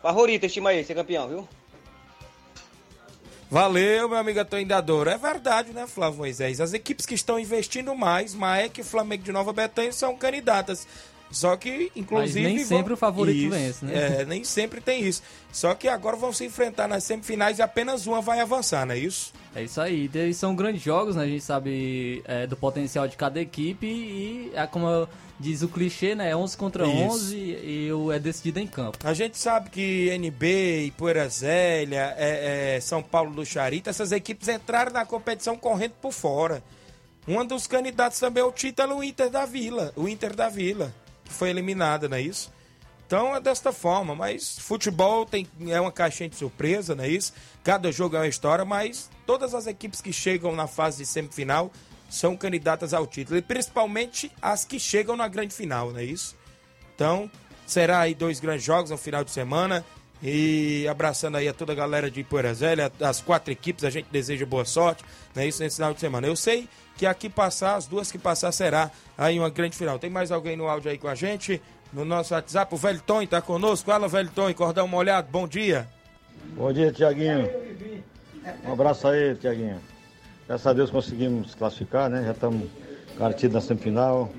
Favorito 0.01 0.45
esse 0.45 0.55
time 0.55 0.69
aí, 0.69 0.83
ser 0.83 0.95
campeão, 0.95 1.29
viu? 1.29 1.49
Valeu, 3.51 4.09
meu 4.09 4.17
amigo 4.17 4.41
Antônio 4.41 4.67
Dadora. 4.67 5.13
É 5.13 5.19
verdade, 5.19 5.75
né, 5.75 5.87
Flávio 5.87 6.21
Moisés? 6.21 6.59
As 6.59 6.73
equipes 6.73 7.05
que 7.05 7.15
estão 7.15 7.39
investindo 7.39 7.95
mais, 7.95 8.35
Maek 8.35 8.81
e 8.81 8.83
Flamengo 8.83 9.23
de 9.23 9.31
Nova 9.31 9.53
Betânia 9.53 9.93
são 9.93 10.17
candidatas. 10.17 10.89
Só 11.33 11.57
que, 11.57 11.91
inclusive. 11.97 12.43
Mas 12.43 12.55
nem 12.55 12.65
sempre 12.65 12.85
vão... 12.85 12.95
o 12.95 12.97
favorito 12.97 13.39
isso, 13.39 13.51
vence, 13.51 13.85
né? 13.85 14.21
É, 14.21 14.25
nem 14.25 14.45
sempre 14.45 14.81
tem 14.81 15.03
isso. 15.03 15.23
Só 15.51 15.75
que 15.75 15.89
agora 15.89 16.17
vão 16.17 16.33
se 16.33 16.45
enfrentar 16.45 16.87
nas 16.87 17.05
semifinais 17.05 17.59
e 17.59 17.63
apenas 17.63 18.07
uma 18.07 18.21
vai 18.21 18.41
avançar, 18.41 18.87
não 18.87 18.95
é 18.95 18.99
isso? 18.99 19.33
É 19.55 19.63
isso 19.63 19.81
aí. 19.81 20.11
E 20.15 20.35
são 20.35 20.55
grandes 20.55 20.83
jogos, 20.83 21.17
né? 21.17 21.25
A 21.25 21.27
gente 21.27 21.43
sabe 21.43 22.23
é, 22.27 22.47
do 22.47 22.57
potencial 22.57 23.09
de 23.09 23.17
cada 23.17 23.41
equipe 23.41 23.87
e, 23.87 24.53
é 24.55 24.67
como 24.67 25.09
diz 25.43 25.63
o 25.63 25.69
clichê, 25.69 26.15
né? 26.15 26.35
11 26.35 26.57
contra 26.57 26.87
Isso. 26.87 27.15
11 27.15 27.37
e, 27.37 27.89
e 27.89 28.13
é 28.15 28.19
decidido 28.19 28.61
em 28.61 28.67
campo. 28.67 28.99
A 29.05 29.13
gente 29.13 29.37
sabe 29.37 29.71
que 29.71 30.09
NB, 30.11 30.87
Ipoeira 30.87 31.29
Zélia, 31.29 32.15
é, 32.17 32.77
é, 32.77 32.81
São 32.81 33.03
Paulo 33.03 33.35
do 33.35 33.45
Charito, 33.45 33.91
essas 33.91 34.13
equipes 34.13 34.49
entraram 34.49 34.93
na 34.93 35.05
competição 35.05 35.57
correndo 35.57 35.95
por 36.01 36.13
fora. 36.13 36.63
Um 37.27 37.45
dos 37.45 37.67
candidatos 37.67 38.19
também 38.19 38.43
é 38.43 38.47
o 38.47 38.53
título, 38.53 38.97
o 38.97 39.05
Inter 39.05 39.31
da 39.31 39.45
Vila. 39.45 39.93
O 39.97 40.09
Inter 40.09 40.35
da 40.35 40.49
Vila, 40.49 40.93
foi 41.33 41.51
eliminada, 41.51 42.09
não 42.09 42.17
é 42.17 42.21
isso? 42.21 42.53
Então 43.07 43.35
é 43.37 43.41
desta 43.41 43.73
forma, 43.73 44.15
mas 44.15 44.59
futebol 44.59 45.27
tem, 45.27 45.47
é 45.69 45.81
uma 45.81 45.93
caixinha 45.93 46.29
de 46.29 46.37
surpresa, 46.37 46.95
não 46.95 47.05
é 47.05 47.09
isso? 47.09 47.33
Cada 47.63 47.93
jogo 47.93 48.17
é 48.17 48.21
uma 48.21 48.29
história, 48.29 48.65
mas 48.65 49.11
todas 49.27 49.55
as 49.55 49.67
equipes 49.67 50.01
que 50.01 50.13
chegam 50.13 50.55
na 50.57 50.67
fase 50.67 50.99
de 50.99 51.07
semifinal 51.07 51.71
são 52.09 52.37
candidatas 52.37 52.95
ao 52.95 53.07
título, 53.07 53.39
e 53.39 53.43
principalmente 53.43 54.31
as 54.41 54.65
que 54.65 54.79
chegam 54.79 55.17
na 55.17 55.29
grande 55.29 55.55
final, 55.55 55.91
não 55.91 55.99
é 55.99 56.05
isso? 56.05 56.37
Então, 56.95 57.31
será 57.67 58.01
aí 58.01 58.15
dois 58.15 58.39
grandes 58.39 58.65
jogos 58.65 58.91
no 58.91 58.97
final 58.97 59.25
de 59.25 59.31
semana. 59.31 59.85
E 60.25 60.87
abraçando 60.89 61.37
aí 61.37 61.49
a 61.49 61.53
toda 61.53 61.73
a 61.73 61.75
galera 61.75 62.09
de 62.09 62.23
Poeira 62.23 62.55
Zélia, 62.55 62.93
as 63.01 63.21
quatro 63.21 63.51
equipes, 63.51 63.83
a 63.83 63.91
gente 63.91 64.07
deseja 64.09 64.47
boa 64.47 64.65
sorte, 64.65 65.05
não 65.35 65.43
é 65.43 65.49
isso, 65.49 65.61
nesse 65.61 65.77
final 65.77 65.93
de 65.93 65.99
semana. 65.99 66.29
Eu 66.29 66.37
sei 66.37 66.69
que 66.97 67.07
aqui 67.07 67.29
passar, 67.29 67.77
as 67.77 67.87
duas 67.87 68.11
que 68.11 68.19
passar, 68.19 68.53
será 68.53 68.91
aí 69.17 69.39
uma 69.39 69.51
grande 69.51 69.77
final. 69.77 69.99
Tem 69.99 70.11
mais 70.11 70.31
alguém 70.31 70.57
no 70.57 70.69
áudio 70.69 70.91
aí 70.91 70.99
com 70.99 71.09
a 71.09 71.15
gente? 71.15 71.61
No 71.93 72.05
nosso 72.05 72.35
WhatsApp, 72.35 72.75
o 72.75 72.79
Velho 72.79 73.03
Tom 73.07 73.25
tá 73.27 73.43
conosco. 73.43 73.91
Fala, 73.91 74.09
Velho 74.09 74.31
Tom, 74.31 74.53
cordão 74.55 74.89
molhado, 74.89 75.29
bom 75.31 75.47
dia. 75.47 75.87
Bom 76.57 76.73
dia, 76.73 76.91
Tiaguinho. 76.93 77.49
Um 78.65 78.73
abraço 78.73 79.09
aí, 79.09 79.35
Tiaguinho. 79.37 79.81
Graças 80.47 80.67
a 80.67 80.73
Deus 80.73 80.91
conseguimos 80.91 81.55
classificar, 81.55 82.11
né? 82.11 82.25
Já 82.25 82.33
estamos 82.33 82.69
garantidos 83.19 83.55
na 83.55 83.61
semifinal. 83.61 84.31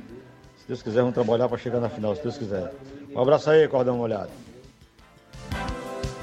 Se 0.58 0.68
Deus 0.68 0.82
quiser, 0.82 1.02
vamos 1.02 1.14
trabalhar 1.14 1.48
para 1.48 1.58
chegar 1.58 1.80
na 1.80 1.90
final, 1.90 2.16
se 2.16 2.24
Deus 2.24 2.38
quiser. 2.38 2.72
Um 3.16 3.22
abraço 3.22 3.50
aí, 3.50 3.68
cordão 3.68 3.98
molhado. 3.98 4.43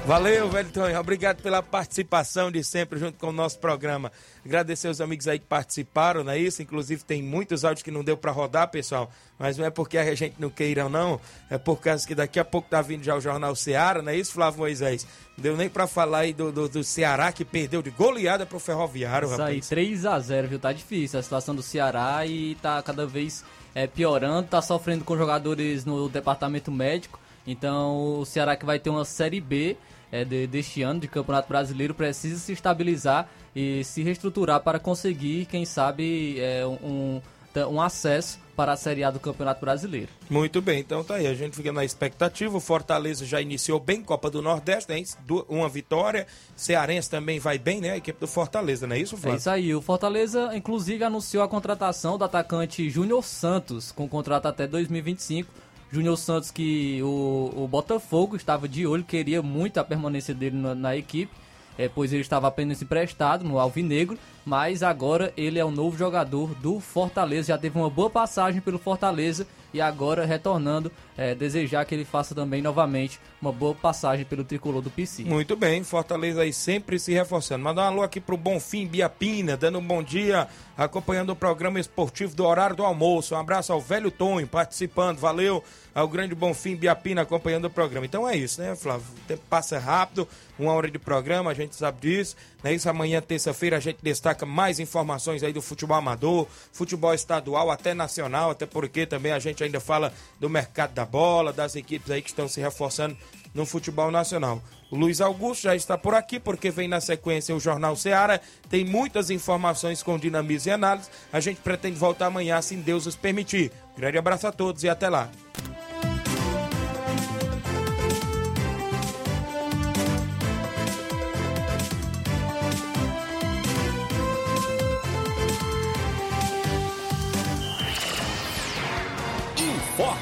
Valeu, 0.05 0.49
velho 0.49 0.69
Tonho. 0.71 0.99
Obrigado 0.99 1.43
pela 1.43 1.61
participação 1.61 2.51
de 2.51 2.63
sempre 2.63 2.97
junto 2.97 3.19
com 3.19 3.27
o 3.27 3.31
nosso 3.31 3.59
programa. 3.59 4.11
Agradecer 4.43 4.87
os 4.87 4.99
amigos 4.99 5.27
aí 5.27 5.37
que 5.37 5.45
participaram, 5.45 6.23
não 6.23 6.31
é 6.31 6.39
isso? 6.39 6.61
Inclusive 6.61 7.03
tem 7.03 7.21
muitos 7.21 7.63
áudios 7.63 7.83
que 7.83 7.91
não 7.91 8.03
deu 8.03 8.17
para 8.17 8.31
rodar, 8.31 8.67
pessoal. 8.69 9.11
Mas 9.37 9.57
não 9.57 9.65
é 9.65 9.69
porque 9.69 9.99
a 9.99 10.15
gente 10.15 10.35
não 10.39 10.49
queira, 10.49 10.89
não. 10.89 11.21
É 11.51 11.57
por 11.57 11.79
causa 11.79 12.05
que 12.05 12.15
daqui 12.15 12.39
a 12.39 12.45
pouco 12.45 12.67
tá 12.67 12.81
vindo 12.81 13.03
já 13.03 13.15
o 13.15 13.21
Jornal 13.21 13.55
Ceará, 13.55 14.01
não 14.01 14.11
é 14.11 14.17
isso, 14.17 14.33
Flávio 14.33 14.61
Moisés? 14.61 15.05
Não 15.37 15.43
deu 15.43 15.55
nem 15.55 15.69
para 15.69 15.85
falar 15.85 16.19
aí 16.19 16.33
do, 16.33 16.51
do, 16.51 16.67
do, 16.67 16.83
Ceará 16.83 17.31
que 17.31 17.45
perdeu 17.45 17.83
de 17.83 17.91
goleada 17.91 18.43
pro 18.43 18.59
Ferroviário, 18.59 19.27
Isso 19.27 19.37
rapaz. 19.37 19.53
aí, 19.53 19.61
3 19.61 20.05
a 20.07 20.19
0 20.19 20.47
viu? 20.47 20.59
Tá 20.59 20.73
difícil 20.73 21.19
a 21.19 21.23
situação 21.23 21.53
do 21.53 21.61
Ceará 21.61 22.25
e 22.25 22.55
tá 22.55 22.81
cada 22.81 23.05
vez 23.05 23.45
é, 23.75 23.85
piorando. 23.85 24.47
Tá 24.47 24.63
sofrendo 24.63 25.05
com 25.05 25.15
jogadores 25.15 25.85
no 25.85 26.09
departamento 26.09 26.71
médico. 26.71 27.19
Então 27.45 28.19
o 28.19 28.25
Ceará 28.25 28.55
que 28.55 28.65
vai 28.65 28.79
ter 28.79 28.89
uma 28.89 29.05
Série 29.05 29.41
B 29.41 29.77
é, 30.11 30.25
de, 30.25 30.45
deste 30.47 30.81
ano 30.81 30.99
de 30.99 31.07
Campeonato 31.07 31.47
Brasileiro 31.47 31.93
precisa 31.93 32.37
se 32.39 32.51
estabilizar 32.51 33.29
e 33.55 33.83
se 33.83 34.03
reestruturar 34.03 34.61
para 34.61 34.79
conseguir, 34.79 35.45
quem 35.45 35.65
sabe, 35.65 36.39
é, 36.39 36.65
um, 36.65 37.21
um 37.69 37.81
acesso 37.81 38.39
para 38.55 38.73
a 38.73 38.77
Série 38.77 39.03
A 39.03 39.09
do 39.09 39.19
Campeonato 39.19 39.59
Brasileiro. 39.61 40.09
Muito 40.29 40.61
bem, 40.61 40.79
então 40.79 41.03
tá 41.03 41.15
aí. 41.15 41.27
A 41.27 41.33
gente 41.33 41.55
fica 41.55 41.71
na 41.71 41.83
expectativa. 41.83 42.55
O 42.55 42.59
Fortaleza 42.59 43.25
já 43.25 43.41
iniciou 43.41 43.79
bem 43.79 44.03
Copa 44.03 44.29
do 44.29 44.41
Nordeste, 44.41 44.91
né? 44.91 45.03
Uma 45.49 45.67
vitória. 45.67 46.27
Cearense 46.55 47.09
também 47.09 47.39
vai 47.39 47.57
bem, 47.57 47.81
né? 47.81 47.91
A 47.91 47.97
equipe 47.97 48.19
do 48.19 48.27
Fortaleza, 48.27 48.85
não 48.85 48.95
é 48.95 48.99
isso, 48.99 49.17
Flávio? 49.17 49.35
É 49.35 49.39
isso 49.39 49.49
aí. 49.49 49.73
O 49.73 49.81
Fortaleza, 49.81 50.51
inclusive, 50.55 51.03
anunciou 51.03 51.43
a 51.43 51.47
contratação 51.47 52.17
do 52.17 52.23
atacante 52.23 52.87
Júnior 52.89 53.23
Santos, 53.23 53.91
com 53.91 54.07
contrato 54.07 54.45
até 54.45 54.67
2025. 54.67 55.49
Júnior 55.91 56.17
Santos, 56.17 56.51
que 56.51 57.01
o, 57.03 57.51
o 57.55 57.67
Botafogo 57.67 58.35
estava 58.35 58.67
de 58.67 58.87
olho, 58.87 59.03
queria 59.03 59.41
muito 59.41 59.77
a 59.77 59.83
permanência 59.83 60.33
dele 60.33 60.55
na, 60.55 60.73
na 60.73 60.95
equipe, 60.95 61.33
é, 61.77 61.89
pois 61.89 62.13
ele 62.13 62.21
estava 62.21 62.47
apenas 62.47 62.81
emprestado 62.81 63.43
no 63.43 63.59
Alvinegro, 63.59 64.17
mas 64.45 64.83
agora 64.83 65.33
ele 65.37 65.59
é 65.59 65.65
o 65.65 65.71
novo 65.71 65.97
jogador 65.97 66.53
do 66.55 66.79
Fortaleza, 66.79 67.49
já 67.49 67.57
teve 67.57 67.77
uma 67.77 67.89
boa 67.89 68.09
passagem 68.09 68.61
pelo 68.61 68.79
Fortaleza 68.79 69.45
e 69.73 69.79
agora 69.79 70.25
retornando, 70.25 70.91
é, 71.17 71.33
desejar 71.33 71.85
que 71.85 71.95
ele 71.95 72.05
faça 72.05 72.35
também 72.35 72.61
novamente 72.61 73.19
uma 73.41 73.51
boa 73.51 73.73
passagem 73.73 74.25
pelo 74.25 74.43
tricolor 74.43 74.81
do 74.81 74.89
PC. 74.89 75.23
Muito 75.23 75.55
bem, 75.55 75.83
Fortaleza 75.83 76.41
aí 76.41 76.51
sempre 76.51 76.99
se 76.99 77.13
reforçando. 77.13 77.63
Mandar 77.63 77.83
um 77.83 77.93
alô 77.93 78.01
aqui 78.01 78.19
pro 78.19 78.37
Bonfim 78.37 78.85
Biapina, 78.85 79.55
dando 79.55 79.79
um 79.79 79.85
bom 79.85 80.03
dia, 80.03 80.47
acompanhando 80.77 81.31
o 81.31 81.35
programa 81.35 81.79
esportivo 81.79 82.35
do 82.35 82.45
horário 82.45 82.75
do 82.75 82.83
almoço. 82.83 83.33
Um 83.33 83.37
abraço 83.37 83.71
ao 83.71 83.79
velho 83.79 84.11
Tonho 84.11 84.47
participando, 84.47 85.17
valeu 85.17 85.63
ao 85.93 86.07
grande 86.07 86.33
Bonfim 86.33 86.75
Biapina 86.75 87.21
acompanhando 87.21 87.65
o 87.65 87.69
programa. 87.69 88.05
Então 88.05 88.27
é 88.27 88.35
isso, 88.35 88.61
né, 88.61 88.75
Flávio? 88.75 89.05
O 89.23 89.27
tempo 89.27 89.43
passa 89.49 89.77
rápido, 89.77 90.27
uma 90.57 90.73
hora 90.73 90.89
de 90.89 90.99
programa, 90.99 91.51
a 91.51 91.53
gente 91.53 91.75
sabe 91.75 92.01
disso. 92.01 92.35
Né? 92.63 92.73
Isso 92.73 92.89
amanhã, 92.89 93.21
terça-feira, 93.21 93.77
a 93.77 93.79
gente 93.79 93.97
destaca 94.01 94.30
mais 94.45 94.79
informações 94.79 95.43
aí 95.43 95.53
do 95.53 95.61
futebol 95.61 95.97
amador, 95.97 96.47
futebol 96.71 97.13
estadual, 97.13 97.69
até 97.69 97.93
nacional, 97.93 98.51
até 98.51 98.65
porque 98.65 99.05
também 99.05 99.31
a 99.31 99.39
gente 99.39 99.63
ainda 99.63 99.79
fala 99.79 100.13
do 100.39 100.49
mercado 100.49 100.93
da 100.93 101.05
bola, 101.05 101.53
das 101.53 101.75
equipes 101.75 102.11
aí 102.11 102.21
que 102.21 102.29
estão 102.29 102.47
se 102.47 102.59
reforçando 102.59 103.17
no 103.53 103.65
futebol 103.65 104.11
nacional. 104.11 104.61
O 104.89 104.95
Luiz 104.95 105.21
Augusto 105.21 105.63
já 105.63 105.75
está 105.75 105.97
por 105.97 106.13
aqui, 106.13 106.39
porque 106.39 106.69
vem 106.69 106.87
na 106.87 106.99
sequência 106.99 107.55
o 107.55 107.59
Jornal 107.59 107.95
Seara. 107.95 108.41
Tem 108.69 108.83
muitas 108.83 109.29
informações 109.29 110.03
com 110.03 110.19
dinamismo 110.19 110.69
e 110.69 110.73
análise. 110.73 111.09
A 111.31 111.39
gente 111.39 111.61
pretende 111.61 111.97
voltar 111.97 112.25
amanhã, 112.25 112.61
se 112.61 112.75
Deus 112.75 113.05
os 113.05 113.15
permitir. 113.15 113.71
Grande 113.97 114.17
abraço 114.17 114.47
a 114.47 114.51
todos 114.51 114.83
e 114.83 114.89
até 114.89 115.07
lá. 115.07 115.29